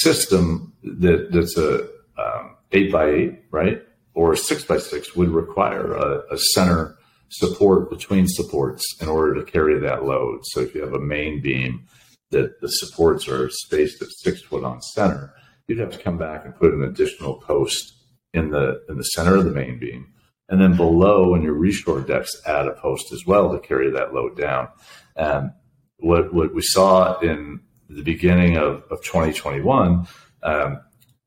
system 0.00 0.72
that 0.82 1.28
that's 1.30 1.56
a 1.56 1.88
um, 2.18 2.56
eight 2.72 2.92
by 2.92 3.08
eight, 3.08 3.42
right, 3.50 3.82
or 4.14 4.36
six 4.36 4.64
by 4.64 4.78
six 4.78 5.14
would 5.16 5.30
require 5.30 5.94
a, 5.94 6.22
a 6.32 6.38
center 6.54 6.96
support 7.28 7.90
between 7.90 8.26
supports 8.28 8.84
in 9.00 9.08
order 9.08 9.34
to 9.34 9.50
carry 9.50 9.78
that 9.80 10.04
load. 10.04 10.40
So 10.44 10.60
if 10.60 10.74
you 10.74 10.82
have 10.82 10.92
a 10.92 11.00
main 11.00 11.40
beam 11.40 11.86
that 12.30 12.60
the 12.60 12.68
supports 12.68 13.26
are 13.28 13.48
spaced 13.50 14.02
at 14.02 14.08
six 14.10 14.42
foot 14.42 14.64
on 14.64 14.82
center, 14.82 15.34
you'd 15.66 15.78
have 15.78 15.92
to 15.92 15.98
come 15.98 16.18
back 16.18 16.44
and 16.44 16.54
put 16.54 16.74
an 16.74 16.84
additional 16.84 17.34
post 17.34 17.94
in 18.34 18.50
the 18.50 18.82
in 18.88 18.96
the 18.96 19.04
center 19.04 19.36
of 19.36 19.44
the 19.44 19.50
main 19.50 19.78
beam. 19.78 20.12
And 20.48 20.60
then 20.60 20.76
below 20.76 21.34
in 21.34 21.42
your 21.42 21.54
reshore 21.54 22.06
decks, 22.06 22.30
add 22.46 22.66
a 22.66 22.72
post 22.72 23.12
as 23.12 23.24
well 23.26 23.52
to 23.52 23.66
carry 23.66 23.90
that 23.90 24.12
load 24.12 24.36
down. 24.36 24.68
And 25.16 25.52
what 25.98 26.34
what 26.34 26.54
we 26.54 26.62
saw 26.62 27.18
in 27.20 27.60
the 27.94 28.02
beginning 28.02 28.56
of, 28.56 28.84
of 28.90 29.02
2021 29.02 30.06
um, 30.42 30.80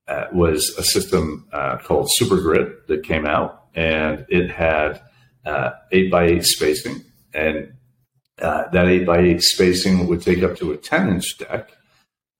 uh, 0.07 0.26
was 0.32 0.76
a 0.78 0.84
system 0.84 1.47
uh, 1.51 1.78
called 1.78 2.09
SuperGrid 2.20 2.88
that 2.88 3.03
came 3.03 3.26
out, 3.26 3.66
and 3.74 4.26
it 4.30 4.49
had 4.49 5.01
uh, 5.45 5.72
eight 5.91 6.11
by 6.11 6.26
eight 6.26 6.43
spacing, 6.43 7.03
and 7.34 7.74
uh, 8.41 8.70
that 8.72 8.88
eight 8.88 9.05
by 9.05 9.20
eight 9.20 9.41
spacing 9.41 10.07
would 10.07 10.22
take 10.22 10.43
up 10.43 10.57
to 10.57 10.72
a 10.72 10.78
10 10.78 11.09
inch 11.09 11.38
deck 11.38 11.72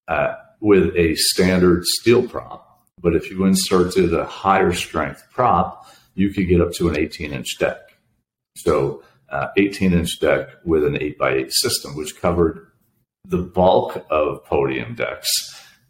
uh, 0.08 0.36
with 0.60 0.96
a 0.96 1.16
standard 1.16 1.86
steel 1.86 2.28
prop. 2.28 2.84
But 3.02 3.16
if 3.16 3.30
you 3.30 3.46
inserted 3.46 4.14
a 4.14 4.26
higher 4.26 4.74
strength 4.74 5.24
prop, 5.32 5.88
you 6.16 6.34
could 6.34 6.48
get 6.48 6.62
up 6.62 6.72
to 6.74 6.90
an 6.90 6.98
18 6.98 7.34
inch 7.34 7.58
deck. 7.60 7.78
So, 8.58 9.04
uh, 9.30 9.48
18 9.58 9.94
inch 9.94 10.20
deck 10.20 10.48
with 10.64 10.84
an 10.84 11.02
8 11.02 11.18
by 11.18 11.34
8 11.34 11.52
system, 11.52 11.96
which 11.96 12.20
covered 12.20 12.68
the 13.28 13.38
bulk 13.38 14.06
of 14.10 14.44
podium 14.46 14.96
decks. 14.96 15.32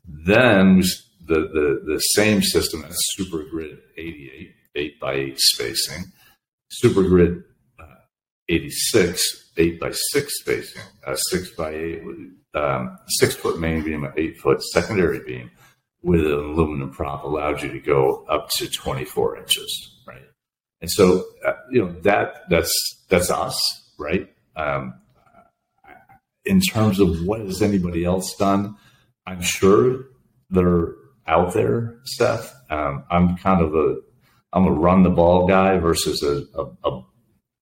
Then 0.08 0.82
the, 1.26 1.40
the, 1.40 1.82
the 1.86 2.00
same 2.00 2.42
system 2.42 2.84
as 2.86 2.96
Super 3.16 3.44
Grid 3.44 3.78
88, 3.98 4.56
8 4.76 5.00
by 5.00 5.14
8 5.14 5.40
spacing, 5.40 6.04
Super 6.70 7.04
Grid 7.04 7.44
uh, 7.80 7.86
86, 8.50 9.52
8 9.58 9.80
by 9.80 9.92
6 9.92 10.40
spacing, 10.42 10.82
uh, 11.06 11.16
6 11.16 11.50
by 11.52 11.72
8, 11.72 12.02
um, 12.54 12.98
6 13.08 13.36
foot 13.36 13.60
main 13.60 13.84
beam, 13.84 14.08
8 14.16 14.38
foot 14.38 14.64
secondary 14.64 15.20
beam 15.20 15.52
with 16.06 16.22
an 16.22 16.32
aluminum 16.32 16.92
prop 16.92 17.24
allowed 17.24 17.64
you 17.64 17.72
to 17.72 17.80
go 17.80 18.24
up 18.30 18.50
to 18.52 18.70
24 18.70 19.38
inches, 19.40 20.02
right? 20.08 20.22
And 20.80 20.92
so, 20.92 21.26
uh, 21.46 21.54
you 21.72 21.84
know, 21.84 21.92
that 22.02 22.44
that's 22.48 22.72
that's 23.10 23.32
us, 23.32 23.60
right? 23.98 24.30
Um, 24.56 24.94
in 26.46 26.62
terms 26.62 27.00
of 27.00 27.26
what 27.26 27.42
has 27.42 27.62
anybody 27.62 28.06
else 28.06 28.36
done, 28.36 28.76
I'm 29.26 29.42
sure 29.42 30.06
they're 30.50 30.94
out 31.28 31.54
there, 31.54 32.00
Seth. 32.06 32.54
Um, 32.70 33.04
I'm 33.10 33.38
kind 33.38 33.62
of 33.62 33.76
a 33.76 33.98
I'm 34.54 34.66
a 34.66 34.72
run 34.72 35.04
the 35.04 35.10
ball 35.10 35.48
guy 35.48 35.78
versus 35.80 36.24
a, 36.24 36.44
a, 36.58 36.90
a, 36.90 37.02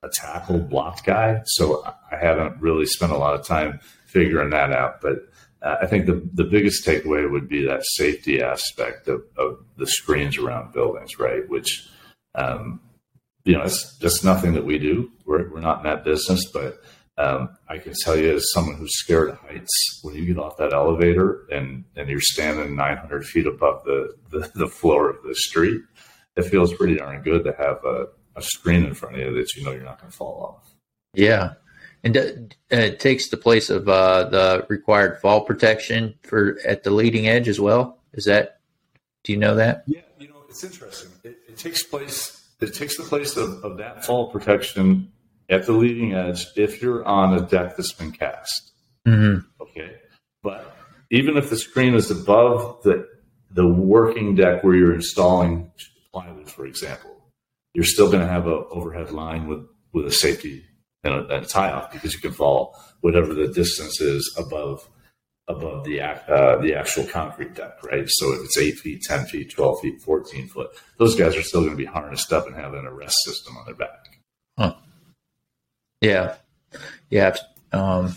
a 0.03 0.09
tackle 0.13 0.59
block 0.59 1.03
guy. 1.03 1.41
So 1.45 1.83
I 1.83 2.17
haven't 2.17 2.61
really 2.61 2.85
spent 2.85 3.11
a 3.11 3.17
lot 3.17 3.33
of 3.33 3.47
time 3.47 3.79
figuring 4.05 4.51
that 4.51 4.71
out. 4.71 5.01
But 5.01 5.17
uh, 5.63 5.77
I 5.81 5.87
think 5.87 6.05
the, 6.05 6.21
the 6.33 6.43
biggest 6.43 6.85
takeaway 6.85 7.29
would 7.29 7.49
be 7.49 7.65
that 7.65 7.83
safety 7.83 8.43
aspect 8.43 9.07
of, 9.07 9.23
of 9.37 9.65
the 9.77 9.87
screens 9.87 10.37
around 10.37 10.73
buildings, 10.73 11.17
right? 11.17 11.49
Which, 11.49 11.89
um, 12.35 12.79
you 13.43 13.53
know, 13.53 13.63
it's 13.63 13.97
just 13.97 14.23
nothing 14.23 14.53
that 14.53 14.65
we 14.65 14.77
do. 14.77 15.09
We're, 15.25 15.51
we're 15.51 15.61
not 15.61 15.79
in 15.79 15.83
that 15.85 16.03
business, 16.03 16.45
but 16.45 16.79
um, 17.17 17.49
I 17.69 17.77
can 17.77 17.93
tell 17.93 18.17
you, 18.17 18.35
as 18.35 18.51
someone 18.51 18.75
who's 18.75 18.97
scared 18.97 19.29
of 19.29 19.37
heights, 19.37 19.99
when 20.01 20.15
you 20.15 20.25
get 20.25 20.39
off 20.39 20.57
that 20.57 20.73
elevator 20.73 21.45
and, 21.51 21.83
and 21.95 22.09
you're 22.09 22.19
standing 22.19 22.75
900 22.75 23.25
feet 23.25 23.45
above 23.45 23.83
the, 23.85 24.15
the, 24.31 24.51
the 24.55 24.67
floor 24.67 25.11
of 25.11 25.23
the 25.23 25.35
street, 25.35 25.81
it 26.35 26.43
feels 26.43 26.73
pretty 26.73 26.95
darn 26.95 27.21
good 27.21 27.43
to 27.43 27.53
have 27.53 27.83
a, 27.85 28.07
a 28.35 28.41
screen 28.41 28.83
in 28.85 28.95
front 28.95 29.15
of 29.15 29.21
you 29.21 29.33
that 29.35 29.53
you 29.55 29.63
know 29.63 29.71
you're 29.71 29.83
not 29.83 29.99
going 29.99 30.11
to 30.11 30.17
fall 30.17 30.57
off. 30.57 30.73
Yeah. 31.13 31.53
And 32.03 32.17
it 32.69 32.99
takes 32.99 33.29
the 33.29 33.37
place 33.37 33.69
of 33.69 33.87
uh, 33.87 34.25
the 34.29 34.65
required 34.67 35.21
fall 35.21 35.41
protection 35.41 36.15
for 36.23 36.57
at 36.65 36.83
the 36.83 36.91
leading 36.91 37.27
edge 37.27 37.47
as 37.47 37.61
well. 37.61 37.99
Is 38.13 38.25
that? 38.25 38.59
Do 39.23 39.31
you 39.31 39.37
know 39.37 39.55
that? 39.55 39.83
Yeah, 39.87 40.01
you 40.19 40.27
know 40.27 40.43
it's 40.49 40.65
interesting. 40.65 41.11
It, 41.23 41.37
it 41.47 41.57
takes 41.57 41.83
place. 41.83 42.45
It 42.59 42.73
takes 42.73 42.97
the 42.97 43.03
place 43.03 43.37
of, 43.37 43.63
of 43.63 43.77
that 43.77 44.03
fall 44.03 44.31
protection 44.31 45.12
at 45.49 45.65
the 45.65 45.73
leading 45.73 46.13
edge 46.13 46.47
if 46.55 46.81
you're 46.81 47.05
on 47.05 47.33
a 47.33 47.41
deck 47.41 47.75
that's 47.75 47.93
been 47.93 48.11
cast. 48.11 48.71
Mm-hmm. 49.07 49.45
Okay, 49.61 49.95
but 50.41 50.75
even 51.11 51.37
if 51.37 51.49
the 51.49 51.57
screen 51.57 51.95
is 51.95 52.09
above 52.09 52.81
the 52.83 53.07
the 53.51 53.67
working 53.67 54.35
deck 54.35 54.63
where 54.63 54.75
you're 54.75 54.95
installing 54.95 55.71
plywood, 56.11 56.49
for 56.49 56.65
example, 56.65 57.11
you're 57.73 57.83
still 57.83 58.07
going 58.07 58.25
to 58.25 58.31
have 58.31 58.47
an 58.47 58.65
overhead 58.71 59.11
line 59.11 59.47
with 59.47 59.67
with 59.91 60.05
a 60.05 60.11
safety 60.11 60.65
and 61.03 61.13
a, 61.13 61.19
and 61.27 61.45
a 61.45 61.47
tie 61.47 61.71
off 61.71 61.91
because 61.91 62.13
you 62.13 62.19
can 62.19 62.31
fall 62.31 62.75
whatever 63.01 63.33
the 63.33 63.47
distance 63.47 63.99
is 64.01 64.33
above 64.37 64.87
above 65.47 65.83
the 65.83 65.99
uh, 66.01 66.61
the 66.61 66.73
actual 66.73 67.05
concrete 67.05 67.53
deck, 67.53 67.83
right? 67.83 68.05
So 68.07 68.33
if 68.33 68.45
it's 68.45 68.57
eight 68.57 68.79
feet, 68.79 69.01
ten 69.03 69.25
feet, 69.25 69.51
twelve 69.51 69.81
feet, 69.81 70.01
fourteen 70.01 70.47
foot, 70.47 70.69
those 70.97 71.15
guys 71.15 71.35
are 71.35 71.43
still 71.43 71.61
going 71.61 71.73
to 71.73 71.77
be 71.77 71.85
harnessed 71.85 72.31
up 72.31 72.47
and 72.47 72.55
have 72.55 72.73
an 72.73 72.85
arrest 72.85 73.17
system 73.25 73.57
on 73.57 73.65
their 73.65 73.75
back. 73.75 74.12
Yeah, 76.03 76.35
yeah, 77.09 77.33
um, 77.71 78.13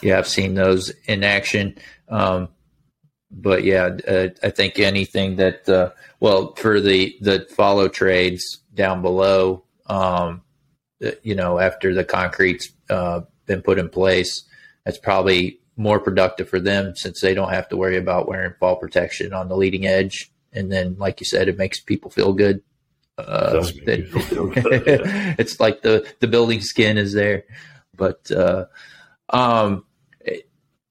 yeah. 0.00 0.16
I've 0.16 0.26
seen 0.26 0.54
those 0.54 0.90
in 1.04 1.22
action. 1.22 1.76
Um, 2.08 2.48
but 3.30 3.62
yeah, 3.62 3.90
uh, 4.08 4.28
I 4.42 4.48
think 4.48 4.78
anything 4.78 5.36
that 5.36 5.68
uh, 5.68 5.90
well 6.20 6.54
for 6.54 6.80
the 6.80 7.14
the 7.20 7.46
follow 7.54 7.88
trades 7.88 8.60
down 8.72 9.02
below, 9.02 9.64
um, 9.84 10.40
uh, 11.04 11.10
you 11.22 11.34
know, 11.34 11.58
after 11.58 11.92
the 11.92 12.04
concrete's 12.04 12.72
uh, 12.88 13.20
been 13.44 13.60
put 13.60 13.78
in 13.78 13.90
place, 13.90 14.44
that's 14.86 14.96
probably 14.96 15.60
more 15.76 16.00
productive 16.00 16.48
for 16.48 16.58
them 16.58 16.96
since 16.96 17.20
they 17.20 17.34
don't 17.34 17.52
have 17.52 17.68
to 17.68 17.76
worry 17.76 17.98
about 17.98 18.28
wearing 18.28 18.54
fall 18.58 18.76
protection 18.76 19.34
on 19.34 19.48
the 19.50 19.56
leading 19.58 19.86
edge. 19.86 20.32
And 20.54 20.72
then, 20.72 20.96
like 20.96 21.20
you 21.20 21.26
said, 21.26 21.48
it 21.48 21.58
makes 21.58 21.80
people 21.80 22.10
feel 22.10 22.32
good 22.32 22.62
uh, 23.18 23.62
that, 23.86 25.34
it's 25.38 25.60
like 25.60 25.82
the 25.82 26.06
the 26.20 26.26
building 26.26 26.60
skin 26.60 26.98
is 26.98 27.12
there, 27.12 27.44
but 27.96 28.30
uh, 28.30 28.66
um, 29.30 29.84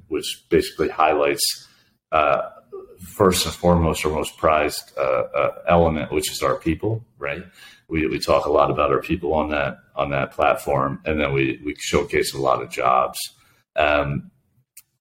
which 0.09 0.45
basically 0.49 0.89
highlights 0.89 1.69
uh, 2.11 2.43
first 2.99 3.47
and 3.47 3.55
foremost 3.55 4.05
our 4.05 4.11
most 4.11 4.37
prized 4.39 4.93
uh, 4.99 5.01
uh, 5.01 5.51
element, 5.69 6.13
which 6.13 6.33
is 6.33 6.43
our 6.43 6.57
people. 6.57 7.05
Right? 7.19 7.45
We, 7.89 8.07
we 8.09 8.19
talk 8.19 8.47
a 8.47 8.53
lot 8.53 8.71
about 8.71 8.91
our 8.91 9.01
people 9.01 9.33
on 9.33 9.51
that 9.51 9.79
on 9.95 10.11
that 10.11 10.33
platform, 10.33 11.01
and 11.05 11.21
then 11.21 11.33
we 11.33 11.61
we 11.65 11.77
showcase 11.79 12.35
a 12.35 12.41
lot 12.41 12.61
of 12.61 12.71
jobs. 12.71 13.19
Um, 13.77 14.33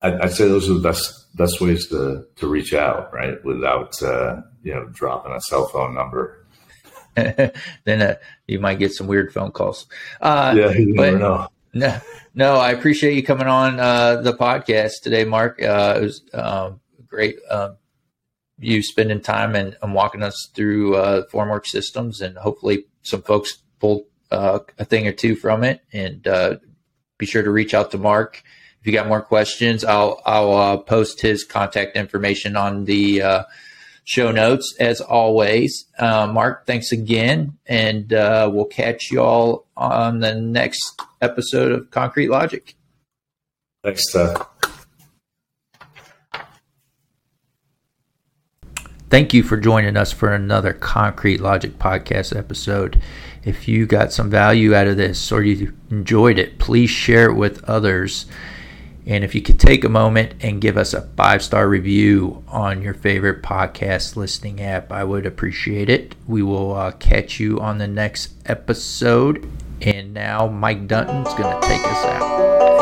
I'd, 0.02 0.14
I'd, 0.22 0.32
say 0.32 0.48
those 0.48 0.70
are 0.70 0.74
the 0.74 0.80
best 0.80 1.36
best 1.36 1.62
ways 1.62 1.88
to 1.88 2.26
to 2.38 2.48
reach 2.48 2.74
out, 2.74 3.14
right? 3.14 3.44
Without 3.44 4.02
uh, 4.02 4.42
you 4.64 4.74
know 4.74 4.86
dropping 4.86 5.34
a 5.34 5.42
cell 5.42 5.68
phone 5.68 5.94
number. 5.94 6.46
then 7.16 8.02
uh, 8.02 8.16
you 8.48 8.60
might 8.60 8.80
get 8.80 8.94
some 8.94 9.08
weird 9.08 9.34
phone 9.34 9.52
calls. 9.52 9.88
Uh, 10.22 10.54
yeah, 10.56 10.72
you 10.72 10.96
but, 10.96 11.06
never 11.06 11.20
know. 11.20 11.48
No, 11.72 12.00
no, 12.34 12.56
I 12.56 12.72
appreciate 12.72 13.14
you 13.14 13.22
coming 13.22 13.46
on 13.46 13.80
uh, 13.80 14.22
the 14.22 14.34
podcast 14.34 15.04
today, 15.04 15.24
Mark. 15.24 15.62
Uh, 15.62 15.98
it 15.98 16.02
was 16.02 16.24
um, 16.34 16.80
great, 17.06 17.38
um, 17.48 17.78
you 18.58 18.82
spending 18.82 19.22
time 19.22 19.54
and, 19.54 19.78
and 19.84 19.94
walking 19.94 20.24
us 20.24 20.50
through 20.56 20.96
uh, 20.96 21.28
Formwork 21.32 21.68
systems, 21.68 22.22
and 22.22 22.36
hopefully 22.40 22.86
some 23.04 23.22
folks 23.22 23.60
pulled 23.80 24.06
uh, 24.32 24.60
a 24.80 24.86
thing 24.86 25.08
or 25.08 25.12
two 25.12 25.36
from 25.36 25.64
it. 25.64 25.82
And 25.94 26.26
uh, 26.28 26.56
be 27.20 27.28
sure 27.28 27.44
to 27.44 27.52
reach 27.52 27.76
out 27.76 27.92
to 27.92 28.00
Mark 28.00 28.42
you 28.90 28.98
got 28.98 29.08
more 29.08 29.22
questions. 29.22 29.86
I'll 29.86 30.22
I'll 30.26 30.54
uh, 30.54 30.78
post 30.78 31.22
his 31.22 31.44
contact 31.44 31.96
information 31.96 32.56
on 32.56 32.86
the 32.86 33.22
uh, 33.22 33.44
show 34.04 34.32
notes 34.32 34.76
as 34.80 35.00
always. 35.00 35.86
Uh, 36.00 36.26
Mark, 36.26 36.66
thanks 36.66 36.92
again, 36.92 37.58
and 37.68 38.10
we'll 38.10 38.66
catch 38.66 39.12
you 39.12 39.22
all 39.22 39.68
on 39.78 40.20
the 40.20 40.34
next 40.34 41.00
episode 41.22 41.72
of 41.72 41.92
Concrete 41.92 42.30
Logic. 42.30 42.76
Thanks, 43.84 44.12
Seth. 44.12 44.46
Thank 49.10 49.34
you 49.34 49.42
for 49.42 49.58
joining 49.58 49.98
us 49.98 50.12
for 50.12 50.34
another 50.34 50.72
Concrete 50.74 51.40
Logic 51.42 51.78
podcast 51.80 52.36
episode. 52.36 53.02
If 53.44 53.68
you 53.68 53.88
got 53.88 54.14
some 54.14 54.30
value 54.30 54.76
out 54.76 54.86
of 54.86 54.98
this 54.98 55.32
or 55.32 55.42
you 55.42 55.74
enjoyed 55.90 56.38
it, 56.38 56.60
please 56.60 56.92
share 56.92 57.30
it 57.30 57.34
with 57.34 57.64
others. 57.64 58.28
And 59.10 59.24
if 59.24 59.34
you 59.34 59.42
could 59.42 59.60
take 59.60 59.84
a 59.84 59.90
moment 59.90 60.36
and 60.40 60.62
give 60.62 60.78
us 60.78 60.94
a 60.94 61.02
five 61.18 61.42
star 61.42 61.68
review 61.68 62.44
on 62.48 62.84
your 62.84 62.94
favorite 62.94 63.42
podcast 63.42 64.16
listening 64.16 64.62
app, 64.62 64.92
I 64.92 65.04
would 65.04 65.26
appreciate 65.26 65.90
it. 65.90 66.14
We 66.28 66.44
will 66.44 66.76
uh, 66.76 66.92
catch 66.92 67.40
you 67.40 67.60
on 67.60 67.80
the 67.80 67.88
next 67.88 68.34
episode. 68.46 69.52
And 69.82 70.14
now 70.14 70.48
Mike 70.48 70.88
Dunton's 70.88 71.34
going 71.34 71.60
to 71.60 71.68
take 71.68 71.82
us 71.84 72.06
out. 72.06 72.79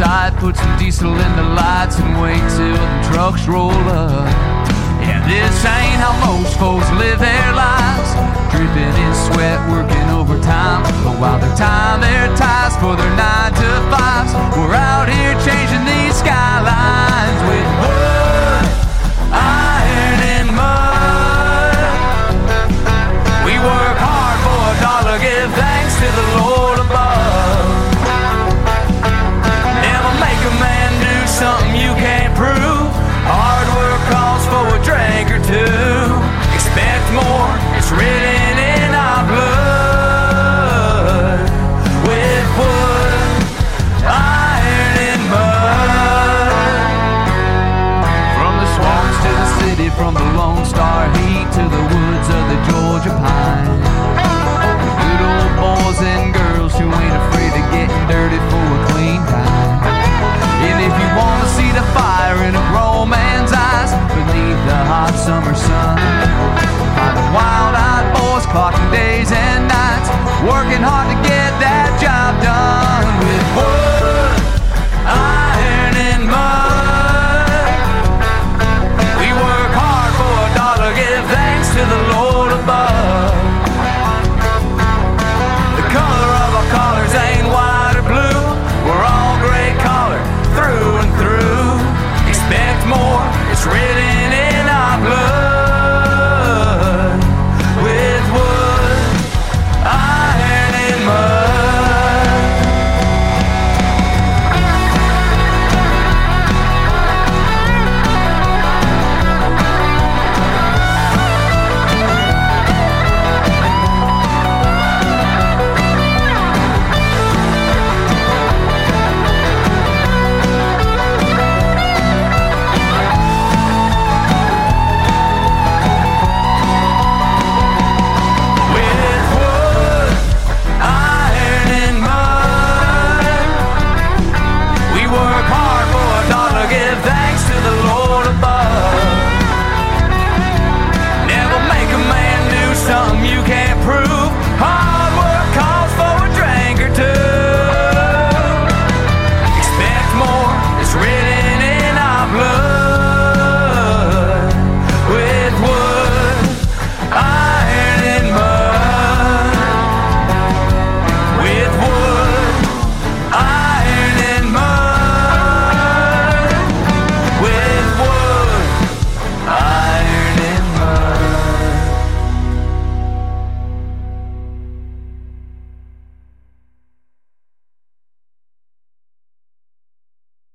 Open 0.00 0.08
up 0.08 0.32
the 0.32 0.32
side, 0.32 0.40
put 0.40 0.56
some 0.56 0.78
diesel 0.78 1.12
in 1.12 1.36
the 1.36 1.42
lights, 1.42 1.98
and 1.98 2.22
wait 2.22 2.40
till 2.56 2.72
the 2.72 3.12
trucks 3.12 3.46
roll 3.46 3.70
up. 3.70 4.26
Yeah, 5.00 5.20
this 5.28 5.64
ain't 5.64 6.00
how 6.00 6.14
most 6.24 6.58
folks 6.58 6.88
live 6.92 7.18
their 7.18 7.52
lives. 7.52 8.08
Dripping 8.50 8.96
in 8.96 9.14
sweat, 9.28 9.60
working 9.70 10.08
overtime. 10.10 10.82
But 11.04 11.20
while 11.20 11.38
they're 11.38 11.56
tying 11.56 12.00
their 12.00 12.34
ties 12.36 12.76
for 12.76 12.96
their 12.96 13.14
nine 13.16 13.52
to 13.52 13.70
fives, 13.92 14.32
we're 14.56 14.74
out 14.74 15.08
here 15.08 15.34
changing. 15.44 15.69
done. 72.42 72.79